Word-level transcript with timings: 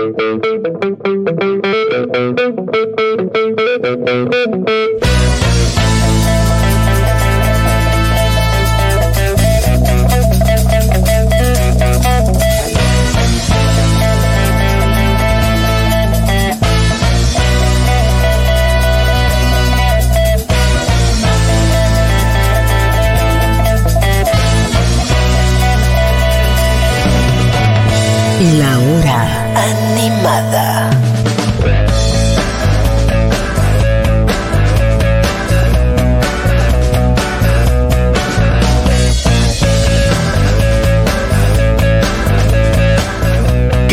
Thank 0.00 0.18
you. 0.82 0.89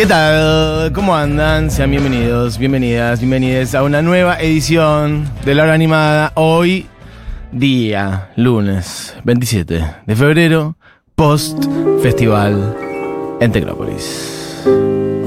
Tal? 0.08 0.94
¿Cómo 0.94 1.16
andan? 1.16 1.70
Sean 1.70 1.92
bienvenidos, 1.92 2.58
bienvenidas, 2.58 3.20
bienvenidas 3.20 3.76
a 3.76 3.84
una 3.84 4.02
nueva 4.02 4.40
edición 4.40 5.30
de 5.44 5.54
La 5.54 5.64
Hora 5.64 5.74
Animada. 5.74 6.32
Hoy, 6.36 6.88
día, 7.52 8.30
lunes 8.38 9.14
27 9.26 9.84
de 10.06 10.16
febrero, 10.16 10.78
post 11.16 11.62
festival 12.02 12.74
en 13.42 13.52
Tecnópolis. 13.52 14.38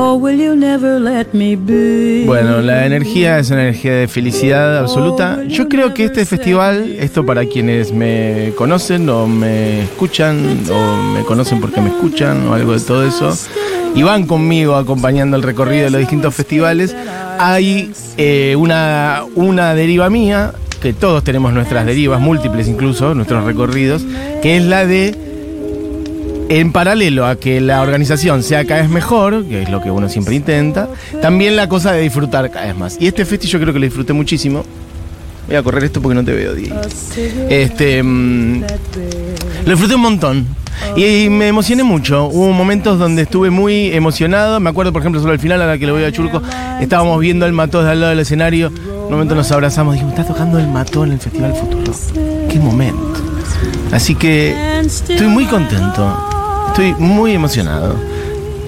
Oh, 0.02 0.14
will 0.14 0.40
you 0.40 0.56
never 0.56 0.98
let 0.98 1.26
me 1.34 1.56
be? 1.56 2.24
Bueno, 2.24 2.62
la 2.62 2.86
energía 2.86 3.38
es 3.38 3.50
una 3.50 3.64
energía 3.64 3.92
de 3.92 4.08
felicidad 4.08 4.78
absoluta. 4.78 5.44
Yo 5.46 5.68
creo 5.68 5.92
que 5.92 6.06
este 6.06 6.24
festival, 6.24 6.96
esto 6.98 7.26
para 7.26 7.44
quienes 7.44 7.92
me 7.92 8.54
conocen 8.56 9.06
o 9.10 9.26
me 9.26 9.82
escuchan 9.82 10.58
o 10.72 10.96
me 11.12 11.22
conocen 11.24 11.60
porque 11.60 11.82
me 11.82 11.90
escuchan 11.90 12.48
o 12.48 12.54
algo 12.54 12.72
de 12.72 12.80
todo 12.80 13.06
eso, 13.06 13.36
y 13.94 14.02
van 14.02 14.26
conmigo 14.26 14.76
acompañando 14.76 15.36
el 15.36 15.42
recorrido 15.42 15.84
de 15.84 15.90
los 15.90 16.00
distintos 16.00 16.34
festivales, 16.34 16.94
hay 17.38 17.92
eh, 18.16 18.54
una, 18.56 19.22
una 19.34 19.74
deriva 19.74 20.10
mía, 20.10 20.52
que 20.80 20.92
todos 20.92 21.22
tenemos 21.24 21.52
nuestras 21.52 21.84
derivas, 21.84 22.20
múltiples 22.20 22.68
incluso, 22.68 23.14
nuestros 23.14 23.44
recorridos, 23.44 24.02
que 24.42 24.56
es 24.56 24.64
la 24.64 24.86
de 24.86 25.30
en 26.50 26.72
paralelo 26.72 27.26
a 27.26 27.36
que 27.36 27.60
la 27.60 27.80
organización 27.80 28.42
sea 28.42 28.64
cada 28.64 28.82
vez 28.82 28.90
mejor, 28.90 29.44
que 29.44 29.62
es 29.62 29.70
lo 29.70 29.80
que 29.80 29.90
uno 29.90 30.08
siempre 30.08 30.34
intenta, 30.34 30.88
también 31.22 31.54
la 31.54 31.68
cosa 31.68 31.92
de 31.92 32.02
disfrutar 32.02 32.50
cada 32.50 32.66
vez 32.66 32.76
más. 32.76 32.96
Y 32.98 33.06
este 33.06 33.24
festival 33.24 33.52
yo 33.52 33.60
creo 33.60 33.72
que 33.72 33.78
lo 33.78 33.84
disfruté 33.84 34.12
muchísimo. 34.12 34.64
Voy 35.46 35.56
a 35.56 35.62
correr 35.62 35.84
esto 35.84 36.00
porque 36.00 36.14
no 36.14 36.24
te 36.24 36.32
veo, 36.32 36.54
Di. 36.54 36.72
Este, 37.48 38.02
mm, 38.02 38.62
lo 39.64 39.70
disfruté 39.70 39.94
un 39.94 40.00
montón. 40.00 40.46
Y 40.96 41.28
me 41.28 41.48
emocioné 41.48 41.82
mucho. 41.82 42.26
Hubo 42.26 42.52
momentos 42.52 42.98
donde 42.98 43.22
estuve 43.22 43.50
muy 43.50 43.92
emocionado. 43.92 44.60
Me 44.60 44.70
acuerdo, 44.70 44.92
por 44.92 45.02
ejemplo, 45.02 45.20
solo 45.20 45.32
al 45.32 45.38
final, 45.38 45.60
a 45.62 45.66
la 45.66 45.78
que 45.78 45.86
lo 45.86 45.92
voy 45.92 46.04
a 46.04 46.12
Churco, 46.12 46.42
estábamos 46.80 47.20
viendo 47.20 47.46
el 47.46 47.52
mató 47.52 47.82
de 47.82 47.90
al 47.90 48.00
lado 48.00 48.10
del 48.10 48.20
escenario. 48.20 48.68
En 48.68 49.04
un 49.04 49.10
momento 49.10 49.34
nos 49.34 49.50
abrazamos. 49.52 49.94
Dijimos, 49.94 50.18
está 50.18 50.32
tocando 50.32 50.58
el 50.58 50.68
mató 50.68 51.04
en 51.04 51.12
el 51.12 51.18
Festival 51.20 51.54
Futuro. 51.54 51.92
Qué 52.48 52.58
momento. 52.58 53.14
Así 53.92 54.14
que 54.14 54.80
estoy 54.80 55.26
muy 55.26 55.44
contento. 55.46 56.16
Estoy 56.68 56.94
muy 56.94 57.32
emocionado. 57.32 57.96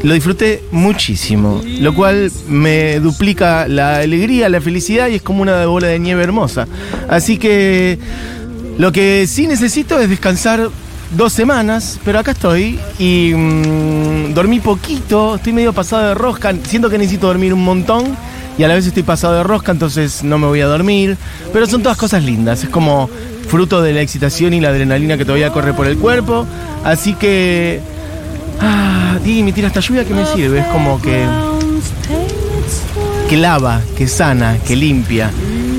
Lo 0.03 0.15
disfruté 0.15 0.65
muchísimo, 0.73 1.63
lo 1.65 1.95
cual 1.95 2.31
me 2.49 2.99
duplica 2.99 3.69
la 3.69 3.99
alegría, 3.99 4.49
la 4.49 4.61
felicidad 4.61 5.09
y 5.09 5.15
es 5.15 5.23
como 5.23 5.43
una 5.43 5.67
bola 5.67 5.87
de 5.87 6.01
nieve 6.01 6.25
hermosa. 6.25 6.67
Así 7.09 7.39
que 7.39 7.99
lo 8.79 8.91
que 8.91 9.27
sí 9.29 9.47
necesito 9.47 10.01
es 10.01 10.09
descansar 10.09 10.71
dos 11.17 11.33
semanas, 11.33 12.01
pero 12.05 12.19
acá 12.19 12.33
estoy 12.33 12.81
y 12.99 13.33
mm, 13.33 14.35
dormí 14.35 14.59
poquito, 14.59 15.37
estoy 15.37 15.53
medio 15.53 15.73
pasado 15.73 16.09
de 16.09 16.15
rosca, 16.15 16.53
siento 16.65 16.91
que 16.91 16.99
necesito 16.99 17.29
dormir 17.29 17.55
un 17.55 17.65
montón 17.65 18.17
y 18.59 18.65
a 18.65 18.69
la 18.69 18.75
vez 18.75 18.87
estoy 18.87 19.03
pasado 19.05 19.35
de 19.35 19.43
rosca, 19.45 19.73
entonces 19.73 20.25
no 20.25 20.39
me 20.39 20.47
voy 20.47 20.63
a 20.63 20.67
dormir, 20.67 21.17
pero 21.53 21.67
son 21.67 21.83
todas 21.83 21.97
cosas 21.97 22.25
lindas, 22.25 22.65
es 22.65 22.71
como 22.71 23.09
fruto 23.47 23.83
de 23.83 23.93
la 23.93 24.01
excitación 24.01 24.53
y 24.55 24.61
la 24.61 24.71
adrenalina 24.71 25.17
que 25.17 25.25
todavía 25.25 25.51
corre 25.51 25.75
por 25.75 25.87
el 25.87 25.97
cuerpo, 25.97 26.47
así 26.83 27.15
que... 27.15 27.92
Di, 29.25 29.43
me 29.43 29.53
tira 29.53 29.69
esta 29.69 29.81
lluvia 29.81 30.05
que 30.05 30.15
me 30.15 30.27
sirve, 30.27 30.61
es 30.61 30.67
como 30.67 31.01
que... 31.01 31.25
que 33.29 33.37
lava, 33.37 33.81
que 33.97 34.09
sana, 34.09 34.59
que 34.67 34.77
limpia. 34.77 35.31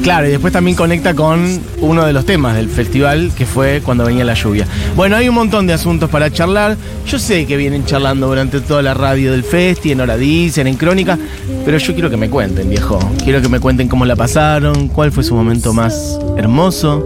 Claro, 0.02 0.28
y 0.28 0.32
después 0.32 0.52
también 0.52 0.76
conecta 0.76 1.14
con 1.14 1.62
uno 1.80 2.06
de 2.06 2.12
los 2.12 2.26
temas 2.26 2.56
del 2.56 2.68
festival, 2.68 3.32
que 3.38 3.46
fue 3.46 3.82
cuando 3.84 4.04
venía 4.04 4.26
la 4.26 4.34
lluvia. 4.34 4.68
Bueno, 4.98 5.16
hay 5.16 5.30
un 5.30 5.36
montón 5.36 5.66
de 5.66 5.72
asuntos 5.72 6.10
para 6.10 6.30
charlar. 6.30 6.76
Yo 7.08 7.18
sé 7.20 7.46
que 7.46 7.56
vienen 7.56 7.86
charlando 7.86 8.28
durante 8.28 8.60
toda 8.60 8.82
la 8.82 8.94
radio 8.94 9.32
del 9.32 9.44
festi, 9.44 9.94
en 9.94 10.02
Hora 10.02 10.18
Dicen, 10.18 10.68
en 10.68 10.76
Crónica, 10.76 11.18
pero 11.64 11.78
yo 11.78 11.94
quiero 11.94 12.10
que 12.10 12.18
me 12.18 12.30
cuenten, 12.30 12.70
viejo. 12.70 13.00
Quiero 13.24 13.42
que 13.42 13.48
me 13.48 13.62
cuenten 13.62 13.88
cómo 13.88 14.06
la 14.06 14.18
pasaron, 14.18 14.90
cuál 14.90 15.14
fue 15.14 15.24
su 15.24 15.36
momento 15.36 15.74
más 15.74 16.20
hermoso, 16.38 17.06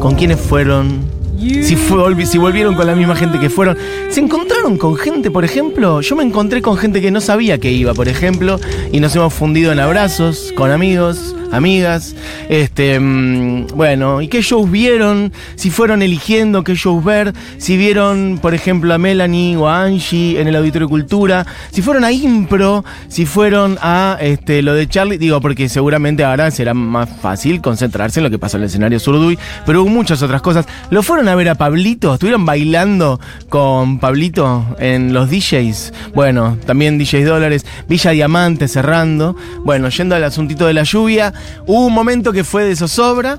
con 0.00 0.16
quiénes 0.16 0.40
fueron, 0.40 1.15
si, 1.38 1.76
fue, 1.76 2.26
si 2.26 2.38
volvieron 2.38 2.74
con 2.74 2.86
la 2.86 2.94
misma 2.94 3.16
gente 3.16 3.38
que 3.38 3.50
fueron. 3.50 3.76
¿Se 4.08 4.20
encontraron 4.20 4.76
con 4.76 4.96
gente, 4.96 5.30
por 5.30 5.44
ejemplo? 5.44 6.00
Yo 6.00 6.16
me 6.16 6.22
encontré 6.22 6.62
con 6.62 6.76
gente 6.76 7.00
que 7.00 7.10
no 7.10 7.20
sabía 7.20 7.58
que 7.58 7.70
iba, 7.70 7.94
por 7.94 8.08
ejemplo, 8.08 8.58
y 8.92 9.00
nos 9.00 9.14
hemos 9.16 9.34
fundido 9.34 9.72
en 9.72 9.80
abrazos, 9.80 10.52
con 10.56 10.70
amigos, 10.70 11.34
amigas. 11.52 12.14
Este, 12.48 12.98
mm, 13.00 13.68
bueno, 13.74 14.22
¿y 14.22 14.28
qué 14.28 14.42
shows 14.42 14.70
vieron? 14.70 15.32
Si 15.56 15.70
fueron 15.70 16.02
eligiendo 16.02 16.64
qué 16.64 16.74
shows 16.74 17.04
ver, 17.04 17.32
si 17.58 17.76
vieron, 17.76 18.38
por 18.40 18.54
ejemplo, 18.54 18.92
a 18.92 18.98
Melanie 18.98 19.56
o 19.56 19.68
a 19.68 19.84
Angie 19.84 20.40
en 20.40 20.48
el 20.48 20.56
Auditorio 20.56 20.88
Cultura, 20.88 21.46
si 21.70 21.82
fueron 21.82 22.04
a 22.04 22.12
Impro, 22.12 22.84
si 23.08 23.26
fueron 23.26 23.78
a 23.80 24.18
este, 24.20 24.62
lo 24.62 24.74
de 24.74 24.86
Charlie, 24.88 25.18
digo, 25.18 25.40
porque 25.40 25.68
seguramente 25.68 26.24
ahora 26.24 26.50
será 26.50 26.74
más 26.74 27.08
fácil 27.20 27.60
concentrarse 27.60 28.20
en 28.20 28.24
lo 28.24 28.30
que 28.30 28.38
pasó 28.38 28.56
en 28.56 28.64
el 28.64 28.68
escenario 28.68 28.98
Surduy, 28.98 29.38
pero 29.64 29.82
hubo 29.82 29.90
muchas 29.90 30.22
otras 30.22 30.42
cosas. 30.42 30.66
¿Lo 30.90 31.02
fueron 31.02 31.28
a 31.28 31.34
ver 31.34 31.48
a 31.48 31.54
Pablito? 31.54 32.14
¿Estuvieron 32.14 32.44
bailando 32.44 33.20
con 33.48 33.98
Pablito 33.98 34.64
en 34.78 35.12
los 35.12 35.30
DJs? 35.30 35.92
Bueno, 36.14 36.58
también 36.66 36.98
DJs 36.98 37.26
Dólares, 37.26 37.66
Villa 37.88 38.10
Diamante 38.10 38.68
cerrando. 38.68 39.36
Bueno, 39.64 39.88
yendo 39.88 40.14
al 40.14 40.24
asuntito 40.24 40.66
de 40.66 40.74
la 40.74 40.82
lluvia, 40.82 41.32
hubo 41.66 41.86
un 41.86 41.92
momento 41.92 42.32
que 42.32 42.44
fue 42.44 42.64
de 42.64 42.76
zozobra, 42.76 43.38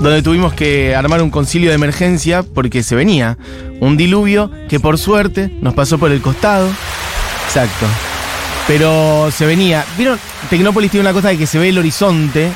donde 0.00 0.22
tuvimos 0.22 0.52
que 0.52 0.94
armar 0.94 1.22
un 1.22 1.30
concilio 1.30 1.70
de 1.70 1.76
emergencia 1.76 2.42
porque 2.42 2.82
se 2.82 2.96
venía 2.96 3.38
un 3.80 3.96
diluvio 3.96 4.50
que 4.68 4.80
por 4.80 4.98
suerte 4.98 5.56
nos 5.60 5.74
pasó 5.74 5.98
por 5.98 6.10
el 6.10 6.20
costado. 6.20 6.68
Exacto. 7.46 7.86
Pero 8.66 9.30
se 9.30 9.46
venía. 9.46 9.84
¿Vieron? 9.96 10.18
Tecnópolis 10.50 10.90
tiene 10.90 11.02
una 11.02 11.12
cosa 11.12 11.28
de 11.28 11.38
que 11.38 11.46
se 11.46 11.58
ve 11.58 11.68
el 11.68 11.78
horizonte 11.78 12.50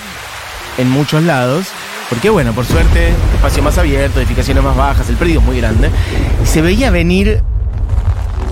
en 0.79 0.91
muchos 0.91 1.23
lados. 1.23 1.67
Porque 2.09 2.31
bueno, 2.31 2.53
por 2.53 2.65
suerte, 2.65 3.13
espacio 3.35 3.63
más 3.63 3.79
abierto, 3.79 4.21
edificaciones 4.21 4.63
más 4.63 4.77
bajas, 4.77 5.09
el 5.09 5.17
predio 5.17 5.41
es 5.41 5.47
muy 5.47 5.59
grande. 5.59 5.91
Y 6.43 6.47
se 6.47 6.63
veía 6.63 6.91
venir 6.91 7.43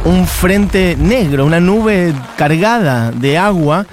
un 0.04 0.26
frente 0.26 0.96
negro, 0.98 1.46
una 1.46 1.60
nube 1.60 2.12
cargada 2.36 3.12
de 3.12 3.38
agua 3.38 3.86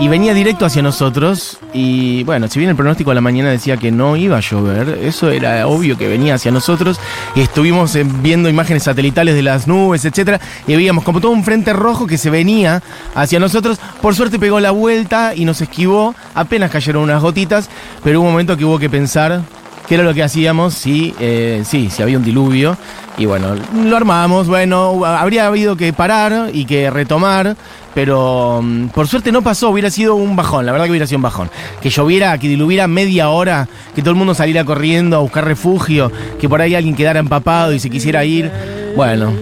y 0.00 0.08
venía 0.08 0.32
directo 0.32 0.64
hacia 0.64 0.82
nosotros. 0.82 1.58
Y 1.72 2.22
bueno, 2.24 2.48
si 2.48 2.58
bien 2.58 2.70
el 2.70 2.76
pronóstico 2.76 3.10
a 3.10 3.14
la 3.14 3.20
mañana 3.20 3.50
decía 3.50 3.76
que 3.76 3.90
no 3.90 4.16
iba 4.16 4.36
a 4.36 4.40
llover, 4.40 4.98
eso 5.02 5.30
era 5.30 5.66
obvio 5.66 5.98
que 5.98 6.08
venía 6.08 6.34
hacia 6.34 6.50
nosotros. 6.50 7.00
Y 7.34 7.40
estuvimos 7.40 7.94
eh, 7.96 8.04
viendo 8.04 8.48
imágenes 8.48 8.84
satelitales 8.84 9.34
de 9.34 9.42
las 9.42 9.66
nubes, 9.66 10.04
etcétera, 10.04 10.40
y 10.66 10.76
veíamos 10.76 11.04
como 11.04 11.20
todo 11.20 11.32
un 11.32 11.44
frente 11.44 11.72
rojo 11.72 12.06
que 12.06 12.18
se 12.18 12.30
venía 12.30 12.82
hacia 13.14 13.40
nosotros. 13.40 13.78
Por 14.00 14.14
suerte 14.14 14.38
pegó 14.38 14.60
la 14.60 14.70
vuelta 14.70 15.34
y 15.34 15.44
nos 15.44 15.60
esquivó. 15.60 16.14
Apenas 16.34 16.70
cayeron 16.70 17.02
unas 17.02 17.22
gotitas, 17.22 17.68
pero 18.04 18.20
hubo 18.20 18.26
un 18.26 18.32
momento 18.32 18.56
que 18.56 18.64
hubo 18.64 18.78
que 18.78 18.88
pensar 18.88 19.42
qué 19.88 19.94
era 19.94 20.04
lo 20.04 20.12
que 20.14 20.22
hacíamos 20.22 20.74
si, 20.74 21.14
eh, 21.18 21.62
sí, 21.64 21.88
si 21.90 22.02
había 22.02 22.18
un 22.18 22.24
diluvio. 22.24 22.76
Y 23.16 23.26
bueno, 23.26 23.56
lo 23.84 23.96
armamos, 23.96 24.46
bueno, 24.46 25.04
habría 25.04 25.48
habido 25.48 25.76
que 25.76 25.92
parar 25.92 26.50
y 26.52 26.66
que 26.66 26.88
retomar, 26.88 27.56
pero 27.92 28.60
mm, 28.62 28.88
por 28.88 29.08
suerte 29.08 29.32
no 29.32 29.42
pasó, 29.42 29.70
hubiera 29.70 29.90
sido 29.90 30.14
un 30.14 30.36
bajón, 30.36 30.66
la 30.66 30.70
verdad 30.70 30.84
que 30.84 30.92
hubiera 30.92 31.06
sido 31.06 31.18
un 31.18 31.22
bajón. 31.22 31.50
Que 31.82 31.90
lloviera, 31.90 32.38
que 32.38 32.48
diluviera 32.48 32.86
media 32.86 33.30
hora, 33.30 33.68
que 33.94 34.02
todo 34.02 34.10
el 34.10 34.16
mundo 34.16 34.34
saliera 34.34 34.64
corriendo 34.64 35.16
a 35.16 35.20
buscar 35.20 35.44
refugio, 35.44 36.12
que 36.40 36.48
por 36.48 36.60
ahí 36.60 36.76
alguien 36.76 36.94
quedara 36.94 37.18
empapado 37.18 37.72
y 37.72 37.80
se 37.80 37.90
quisiera 37.90 38.24
ir. 38.24 38.52
Bueno, 38.94 39.32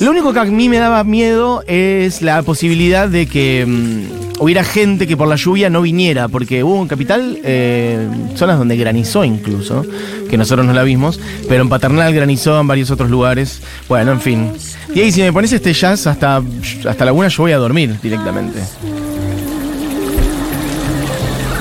lo 0.00 0.10
único 0.10 0.34
que 0.34 0.40
a 0.40 0.44
mí 0.44 0.68
me 0.68 0.78
daba 0.78 1.02
miedo 1.04 1.62
es 1.66 2.20
la 2.20 2.42
posibilidad 2.42 3.08
de 3.08 3.26
que 3.26 3.64
mm, 3.66 4.31
hubiera 4.42 4.64
gente 4.64 5.06
que 5.06 5.16
por 5.16 5.28
la 5.28 5.36
lluvia 5.36 5.70
no 5.70 5.82
viniera, 5.82 6.28
porque 6.28 6.64
hubo 6.64 6.82
en 6.82 6.88
Capital 6.88 7.38
eh, 7.44 8.08
zonas 8.34 8.58
donde 8.58 8.76
granizó 8.76 9.24
incluso, 9.24 9.86
que 10.28 10.36
nosotros 10.36 10.66
no 10.66 10.72
la 10.72 10.82
vimos, 10.82 11.20
pero 11.48 11.62
en 11.62 11.68
Paternal 11.68 12.12
granizó 12.12 12.60
en 12.60 12.66
varios 12.66 12.90
otros 12.90 13.08
lugares. 13.08 13.62
Bueno, 13.88 14.10
en 14.12 14.20
fin. 14.20 14.52
Y 14.94 15.00
ahí 15.00 15.12
si 15.12 15.22
me 15.22 15.32
pones 15.32 15.52
este 15.52 15.72
jazz 15.72 16.06
hasta, 16.08 16.42
hasta 16.88 17.04
Laguna 17.04 17.28
yo 17.28 17.44
voy 17.44 17.52
a 17.52 17.58
dormir 17.58 17.96
directamente. 18.02 18.58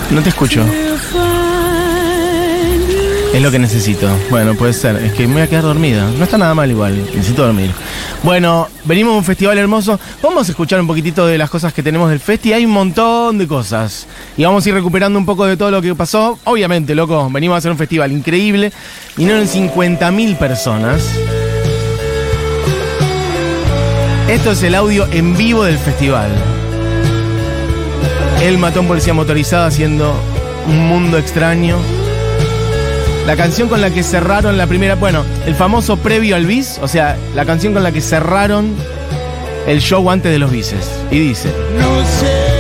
No 0.10 0.22
te 0.22 0.30
escucho. 0.30 0.66
Es 3.34 3.42
lo 3.42 3.50
que 3.50 3.60
necesito. 3.60 4.10
Bueno, 4.30 4.56
puede 4.56 4.74
ser. 4.74 4.98
Es 4.98 5.14
que 5.14 5.26
me 5.26 5.36
voy 5.36 5.44
a 5.44 5.48
quedar 5.48 5.64
dormida. 5.64 6.06
No 6.18 6.26
está 6.26 6.38
nada 6.38 6.54
mal 6.54 6.70
igual. 6.70 6.98
Necesito 7.16 7.46
dormir. 7.46 7.72
Bueno, 8.24 8.68
venimos 8.84 9.14
a 9.14 9.18
un 9.18 9.24
festival 9.24 9.58
hermoso. 9.58 9.98
Vamos 10.22 10.50
a 10.50 10.52
escuchar 10.52 10.82
un 10.82 10.88
poquitito 10.88 11.26
de 11.26 11.38
las 11.38 11.50
cosas 11.50 11.74
que 11.74 11.82
tenemos 11.82 12.10
del 12.10 12.20
festi. 12.20 12.52
Hay 12.52 12.66
un 12.66 12.72
montón 12.72 13.38
de 13.38 13.48
cosas. 13.48 14.06
Y 14.36 14.44
vamos 14.44 14.66
a 14.66 14.70
ir 14.70 14.76
recuperando 14.76 15.18
un 15.18 15.26
poco 15.26 15.46
de 15.46 15.56
todo 15.56 15.72
lo 15.72 15.82
que 15.82 15.96
pasó. 15.96 16.38
Obviamente, 16.44 16.94
loco, 16.94 17.30
venimos 17.32 17.56
a 17.56 17.58
hacer 17.60 17.72
un 17.72 17.78
festival 17.78 18.12
increíble. 18.12 18.74
Vinieron 19.16 19.48
50.000 19.48 20.38
personas. 20.38 21.02
Esto 24.28 24.52
es 24.52 24.64
el 24.64 24.76
audio 24.76 25.08
en 25.10 25.38
vivo 25.38 25.64
del 25.64 25.78
festival. 25.78 26.30
Él 28.44 28.58
mató 28.58 28.80
a 28.80 28.82
un 28.82 28.88
policía 28.90 29.14
motorizado 29.14 29.68
haciendo 29.68 30.16
un 30.68 30.88
mundo 30.88 31.18
extraño. 31.18 31.78
La 33.26 33.36
canción 33.36 33.70
con 33.70 33.82
la 33.82 33.92
que 33.92 34.04
cerraron 34.04 34.58
la 34.58 34.68
primera, 34.68 34.96
bueno, 34.96 35.24
el 35.46 35.56
famoso 35.56 35.98
previo 35.98 36.36
al 36.36 36.46
bis, 36.46 36.80
o 36.82 36.88
sea, 36.88 37.18
la 37.36 37.46
canción 37.46 37.74
con 37.74 37.84
la 37.84 37.92
que 37.92 38.02
cerraron 38.02 38.76
el 39.68 39.80
show 39.80 40.10
antes 40.10 40.32
de 40.32 40.40
los 40.40 40.52
bises. 40.52 40.90
Y 41.12 41.20
dice, 41.20 41.54
No 41.78 42.00
sé 42.06 42.51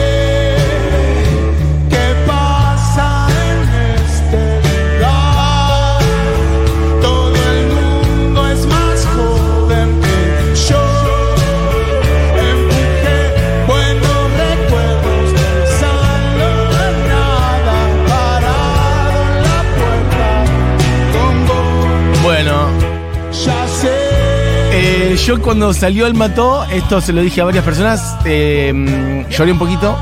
yo 25.25 25.39
cuando 25.39 25.71
salió 25.73 26.07
el 26.07 26.15
mató, 26.15 26.65
esto 26.71 27.00
se 27.00 27.13
lo 27.13 27.21
dije 27.21 27.41
a 27.41 27.45
varias 27.45 27.63
personas, 27.63 28.18
eh, 28.25 29.25
lloré 29.29 29.51
un 29.51 29.59
poquito. 29.59 29.95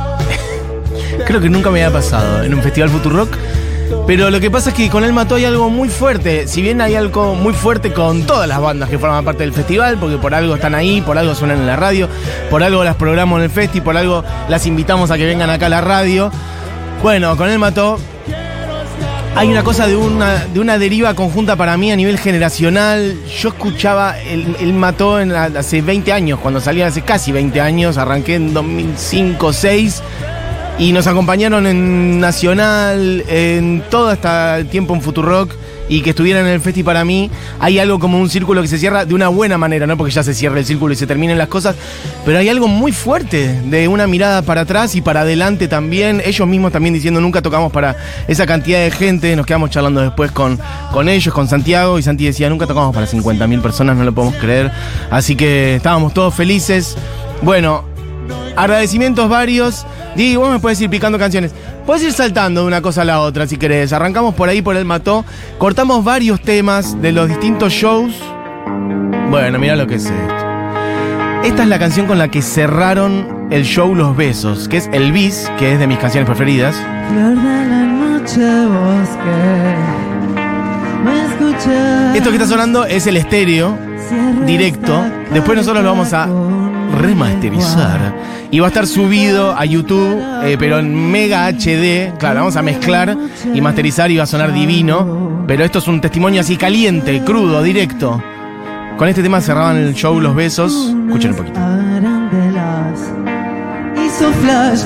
Creo 1.28 1.42
que 1.42 1.50
nunca 1.50 1.70
me 1.70 1.84
había 1.84 1.94
pasado 1.94 2.44
en 2.44 2.54
un 2.54 2.62
festival 2.62 2.90
Futurock. 2.90 3.30
Pero 4.08 4.30
lo 4.30 4.40
que 4.40 4.50
pasa 4.50 4.70
es 4.70 4.76
que 4.76 4.90
con 4.90 5.04
el 5.04 5.12
mató 5.12 5.36
hay 5.36 5.46
algo 5.46 5.70
muy 5.70 5.90
fuerte. 5.90 6.48
Si 6.48 6.62
bien 6.62 6.80
hay 6.80 6.96
algo 6.96 7.36
muy 7.36 7.54
fuerte 7.54 7.92
con 7.92 8.24
todas 8.24 8.48
las 8.48 8.62
bandas 8.62 8.90
que 8.90 8.98
forman 8.98 9.26
parte 9.26 9.44
del 9.44 9.52
festival, 9.52 9.98
porque 10.00 10.18
por 10.18 10.34
algo 10.34 10.56
están 10.56 10.74
ahí, 10.74 11.02
por 11.02 11.18
algo 11.18 11.36
suenan 11.36 11.60
en 11.60 11.68
la 11.68 11.76
radio, 11.76 12.08
por 12.50 12.64
algo 12.64 12.84
las 12.84 12.96
programamos 12.96 13.40
en 13.40 13.44
el 13.46 13.50
festi, 13.50 13.82
por 13.82 13.98
algo 13.98 14.24
las 14.48 14.66
invitamos 14.68 15.12
a 15.12 15.18
que 15.18 15.26
vengan 15.26 15.50
acá 15.50 15.66
a 15.66 15.70
la 15.70 15.82
radio. 15.82 16.32
Bueno, 17.04 17.36
con 17.36 17.50
el 17.50 17.60
mató 17.60 18.00
hay 19.36 19.50
una 19.50 19.64
cosa 19.64 19.88
de 19.88 19.96
una, 19.96 20.46
de 20.46 20.60
una 20.60 20.78
deriva 20.78 21.14
conjunta 21.14 21.56
para 21.56 21.78
mí 21.78 21.92
a 21.92 21.96
nivel 21.96 22.18
generacional. 22.18 23.18
Yo 23.40 23.50
escuchaba, 23.50 24.20
él, 24.20 24.56
él 24.60 24.74
mató 24.74 25.20
en 25.20 25.32
hace 25.32 25.82
20 25.82 26.12
años, 26.12 26.40
cuando 26.40 26.60
salía 26.60 26.88
hace 26.88 27.02
casi 27.02 27.32
20 27.32 27.62
años, 27.62 27.98
arranqué 27.98 28.36
en 28.36 28.54
2005, 28.54 29.46
2006 29.46 30.04
y 30.80 30.94
nos 30.94 31.08
acompañaron 31.08 31.68
en 31.68 32.20
Nacional, 32.22 33.24
en 33.28 33.84
todo 33.90 34.08
hasta 34.08 34.58
el 34.58 34.70
tiempo 34.70 34.96
en 34.96 35.02
Futurock 35.02 35.54
y 35.90 36.02
que 36.02 36.12
estuvieran 36.12 36.46
en 36.46 36.54
el 36.54 36.62
festi 36.62 36.84
para 36.84 37.04
mí, 37.04 37.30
hay 37.60 37.80
algo 37.80 38.00
como 38.00 38.20
un 38.20 38.30
círculo 38.30 38.62
que 38.62 38.68
se 38.68 38.78
cierra 38.78 39.06
de 39.06 39.14
una 39.14 39.28
buena 39.28 39.58
manera, 39.58 39.88
no 39.88 39.98
porque 39.98 40.14
ya 40.14 40.24
se 40.24 40.34
cierre 40.34 40.60
el 40.60 40.66
círculo 40.66 40.94
y 40.94 40.96
se 40.96 41.08
terminen 41.08 41.38
las 41.38 41.48
cosas, 41.48 41.76
pero 42.26 42.38
hay 42.38 42.48
algo 42.48 42.68
muy 42.68 42.92
fuerte 42.92 43.60
de 43.66 43.88
una 43.88 44.08
mirada 44.08 44.44
para 44.44 44.62
atrás 44.62 44.96
y 44.96 45.02
para 45.02 45.22
adelante 45.22 45.68
también, 45.68 46.22
ellos 46.24 46.48
mismos 46.48 46.72
también 46.72 46.94
diciendo 46.94 47.20
nunca 47.20 47.42
tocamos 47.42 47.72
para 47.72 47.98
esa 48.28 48.46
cantidad 48.46 48.80
de 48.80 48.92
gente, 48.92 49.36
nos 49.36 49.46
quedamos 49.46 49.72
charlando 49.72 50.02
después 50.02 50.32
con, 50.32 50.60
con 50.94 51.10
ellos, 51.10 51.34
con 51.34 51.48
Santiago, 51.48 52.00
y 52.00 52.04
Santi 52.04 52.26
decía 52.26 52.50
nunca 52.50 52.68
tocamos 52.68 52.94
para 52.94 53.08
50.000 53.08 53.62
personas, 53.62 53.98
no 53.98 54.04
lo 54.04 54.14
podemos 54.14 54.36
creer, 54.36 54.72
así 55.10 55.36
que 55.36 55.76
estábamos 55.76 56.14
todos 56.14 56.34
felices. 56.34 56.96
Bueno, 57.42 57.86
Agradecimientos 58.56 59.30
varios. 59.30 59.86
Di, 60.16 60.36
vos 60.36 60.52
me 60.52 60.60
puedes 60.60 60.80
ir 60.82 60.90
picando 60.90 61.18
canciones. 61.18 61.54
Puedes 61.90 62.04
ir 62.04 62.14
saltando 62.14 62.62
de 62.62 62.68
una 62.68 62.84
cosa 62.84 63.02
a 63.02 63.04
la 63.04 63.20
otra 63.20 63.48
si 63.48 63.58
querés. 63.58 63.94
Arrancamos 63.94 64.36
por 64.36 64.48
ahí 64.48 64.62
por 64.62 64.76
el 64.76 64.86
mató. 64.86 65.26
Cortamos 65.58 66.04
varios 66.04 66.40
temas 66.40 67.02
de 67.02 67.12
los 67.12 67.28
distintos 67.28 67.74
shows. 67.74 68.14
Bueno, 69.32 69.58
mira 69.58 69.76
lo 69.76 69.88
que 69.88 69.96
es 69.96 70.06
esto. 70.06 70.36
Esta 71.44 71.64
es 71.64 71.68
la 71.68 71.80
canción 71.80 72.06
con 72.06 72.20
la 72.20 72.28
que 72.28 72.44
cerraron 72.44 73.48
el 73.50 73.64
show 73.64 73.96
Los 73.96 74.16
Besos, 74.16 74.70
que 74.70 74.78
es 74.78 74.88
El 74.94 75.12
Bis, 75.12 75.52
que 75.58 75.74
es 75.74 75.80
de 75.80 75.88
mis 75.88 75.98
canciones 75.98 76.30
preferidas. 76.30 76.76
Flor 76.76 77.36
de 77.36 77.66
la 77.66 77.84
noche, 77.84 78.68
bosque. 78.68 79.76
Me. 81.04 82.18
Esto 82.20 82.30
que 82.30 82.36
está 82.36 82.48
sonando 82.48 82.86
es 82.86 83.08
el 83.08 83.18
estéreo 83.18 83.76
directo. 84.46 85.06
Después 85.34 85.58
nosotros 85.58 85.84
lo 85.84 85.90
vamos 85.90 86.14
a 86.14 86.28
remasterizar. 87.00 88.16
Y 88.52 88.60
va 88.60 88.68
a 88.68 88.70
estar 88.70 88.88
subido 88.88 89.56
a 89.58 89.66
YouTube, 89.66 90.22
eh, 90.44 90.56
pero 90.60 90.80
en 90.80 91.12
Mega 91.12 91.48
HD. 91.48 92.18
Claro, 92.18 92.40
vamos 92.40 92.56
a 92.56 92.62
mezclar 92.62 93.16
y 93.54 93.62
masterizar 93.62 94.12
y 94.12 94.18
va 94.18 94.24
a 94.24 94.28
sonar 94.28 94.54
divino. 94.54 95.44
Pero 95.48 95.64
esto 95.64 95.80
es 95.80 95.88
un 95.88 96.02
testimonio 96.02 96.42
así 96.42 96.58
caliente, 96.58 97.24
crudo, 97.24 97.64
directo. 97.64 98.22
Con 98.98 99.08
este 99.08 99.24
tema 99.24 99.42
cerraban 99.42 99.78
el 99.78 99.94
show 99.94 100.20
Los 100.20 100.36
Besos. 100.36 100.94
Escuchen 101.08 101.32
un 101.32 101.38
poquito. 101.38 101.60
flash, 104.42 104.84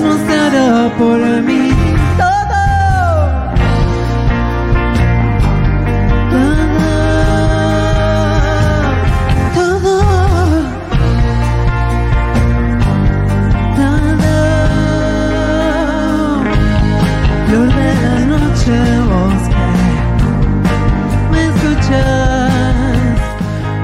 por 0.98 1.20
mí. 1.42 1.73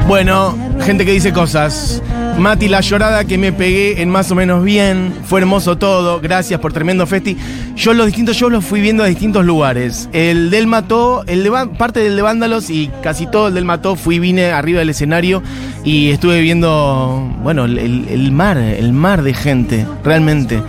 Bueno, 0.10 0.58
gente 0.82 1.06
que 1.06 1.12
dice 1.12 1.32
cosas. 1.32 2.02
Mati, 2.40 2.68
la 2.68 2.82
llorada 2.82 3.26
que 3.26 3.38
me 3.38 3.54
pegué 3.54 4.02
en 4.02 4.10
más 4.10 4.32
o 4.32 4.36
menos 4.36 4.64
bien. 4.64 5.14
Fue 5.26 5.40
hermoso 5.40 5.78
todo. 5.78 6.20
Gracias 6.20 6.60
por 6.60 6.74
tremendo 6.74 7.06
festi. 7.06 7.38
Yo 7.80 7.94
los 7.94 8.07
distintos 8.07 8.36
shows 8.36 8.52
los 8.52 8.66
fui 8.66 8.81
viendo 8.81 9.04
a 9.06 9.07
distintos 9.07 9.45
lugares. 9.45 10.09
El 10.12 10.50
del 10.50 10.68
Mató, 10.68 11.24
el 11.28 11.44
de, 11.45 11.52
parte 11.78 12.02
del 12.02 12.18
de 12.18 12.21
Vándalos 12.21 12.69
y 12.69 12.92
casi 13.02 13.26
todo 13.26 13.48
el 13.48 13.54
del 13.54 13.64
Mató 13.64 13.95
fui, 13.95 14.19
vine 14.19 14.52
arriba 14.52 14.80
del 14.80 14.90
escenario 14.90 15.42
y 15.86 16.09
estuve 16.12 16.42
viendo, 16.42 17.33
bueno, 17.42 17.64
el, 17.64 17.78
el- 17.80 18.31
mar, 18.33 18.57
el 18.57 18.92
mar 18.92 19.21
de 19.24 19.33
gente, 19.33 19.86
realmente. 20.04 20.62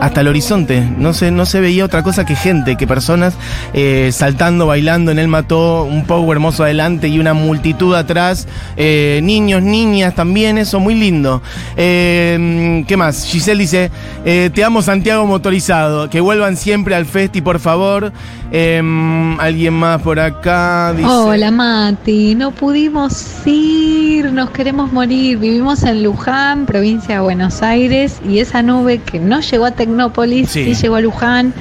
Hasta 0.00 0.20
el 0.22 0.28
horizonte. 0.28 0.82
No 0.98 1.14
se, 1.14 1.30
no 1.30 1.46
se 1.46 1.60
veía 1.60 1.84
otra 1.84 2.02
cosa 2.02 2.26
que 2.26 2.34
gente, 2.34 2.76
que 2.76 2.86
personas 2.86 3.34
eh, 3.72 4.10
saltando, 4.12 4.66
bailando 4.66 5.12
en 5.12 5.20
el 5.20 5.28
Mató, 5.28 5.84
un 5.84 6.04
poco 6.04 6.30
hermoso 6.32 6.64
adelante 6.64 7.06
y 7.06 7.20
una 7.20 7.32
multitud 7.32 7.94
atrás. 7.94 8.48
Eh, 8.76 9.20
niños, 9.22 9.62
niñas 9.62 10.16
también, 10.16 10.58
eso 10.58 10.80
muy 10.80 10.94
lindo. 10.96 11.42
Eh, 11.76 12.84
¿Qué 12.88 12.96
más? 12.96 13.24
Giselle 13.24 13.60
dice, 13.60 13.90
te 14.24 14.64
amo 14.64 14.82
Santiago 14.82 15.24
Motorizado, 15.26 16.10
que 16.10 16.20
vuelvan 16.20 16.55
siempre 16.56 16.94
al 16.94 17.06
festi, 17.06 17.40
por 17.40 17.58
favor. 17.60 18.12
Eh, 18.52 18.82
Alguien 19.38 19.74
más 19.74 20.00
por 20.02 20.18
acá 20.20 20.92
dice... 20.96 21.08
Hola 21.08 21.50
Mati, 21.50 22.34
no 22.34 22.50
pudimos 22.52 23.46
ir, 23.46 24.32
nos 24.32 24.50
queremos 24.50 24.92
morir. 24.92 25.38
Vivimos 25.38 25.82
en 25.82 26.02
Luján, 26.02 26.66
provincia 26.66 27.16
de 27.16 27.20
Buenos 27.20 27.62
Aires, 27.62 28.20
y 28.28 28.38
esa 28.38 28.62
nube 28.62 28.98
que 28.98 29.18
no 29.20 29.40
llegó 29.40 29.66
a 29.66 29.70
Tecnópolis, 29.72 30.50
Sí. 30.50 30.64
sí, 30.74 30.82
llegó 30.82 30.96
a 30.96 31.00
Luján. 31.00 31.52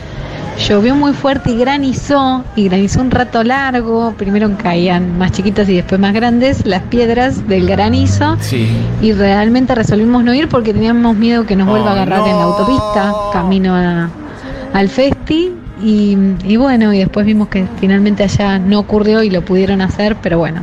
Llovió 0.69 0.95
muy 0.95 1.11
fuerte 1.11 1.51
y 1.51 1.57
granizó, 1.57 2.45
y 2.55 2.69
granizó 2.69 3.01
un 3.01 3.11
rato 3.11 3.43
largo. 3.43 4.13
Primero 4.17 4.49
caían 4.57 5.17
más 5.17 5.33
chiquitas 5.33 5.67
y 5.67 5.75
después 5.75 5.99
más 5.99 6.13
grandes 6.13 6.65
las 6.65 6.81
piedras 6.83 7.45
del 7.49 7.67
granizo. 7.67 8.37
Sí. 8.39 8.69
Y 9.01 9.11
realmente 9.11 9.75
resolvimos 9.75 10.23
no 10.23 10.33
ir 10.33 10.47
porque 10.47 10.71
teníamos 10.73 11.17
miedo 11.17 11.45
que 11.45 11.57
nos 11.57 11.67
vuelva 11.67 11.89
a 11.89 11.93
agarrar 11.93 12.21
en 12.25 12.37
la 12.37 12.43
autopista, 12.43 13.11
camino 13.33 13.75
a- 13.75 14.09
al 14.75 14.89
festi. 14.89 15.53
Y, 15.81 16.17
y 16.43 16.57
bueno, 16.57 16.93
y 16.93 16.99
después 16.99 17.25
vimos 17.25 17.49
que 17.49 17.65
finalmente 17.79 18.23
allá 18.23 18.59
no 18.59 18.79
ocurrió 18.79 19.23
y 19.23 19.29
lo 19.29 19.43
pudieron 19.43 19.81
hacer, 19.81 20.15
pero 20.21 20.37
bueno, 20.37 20.61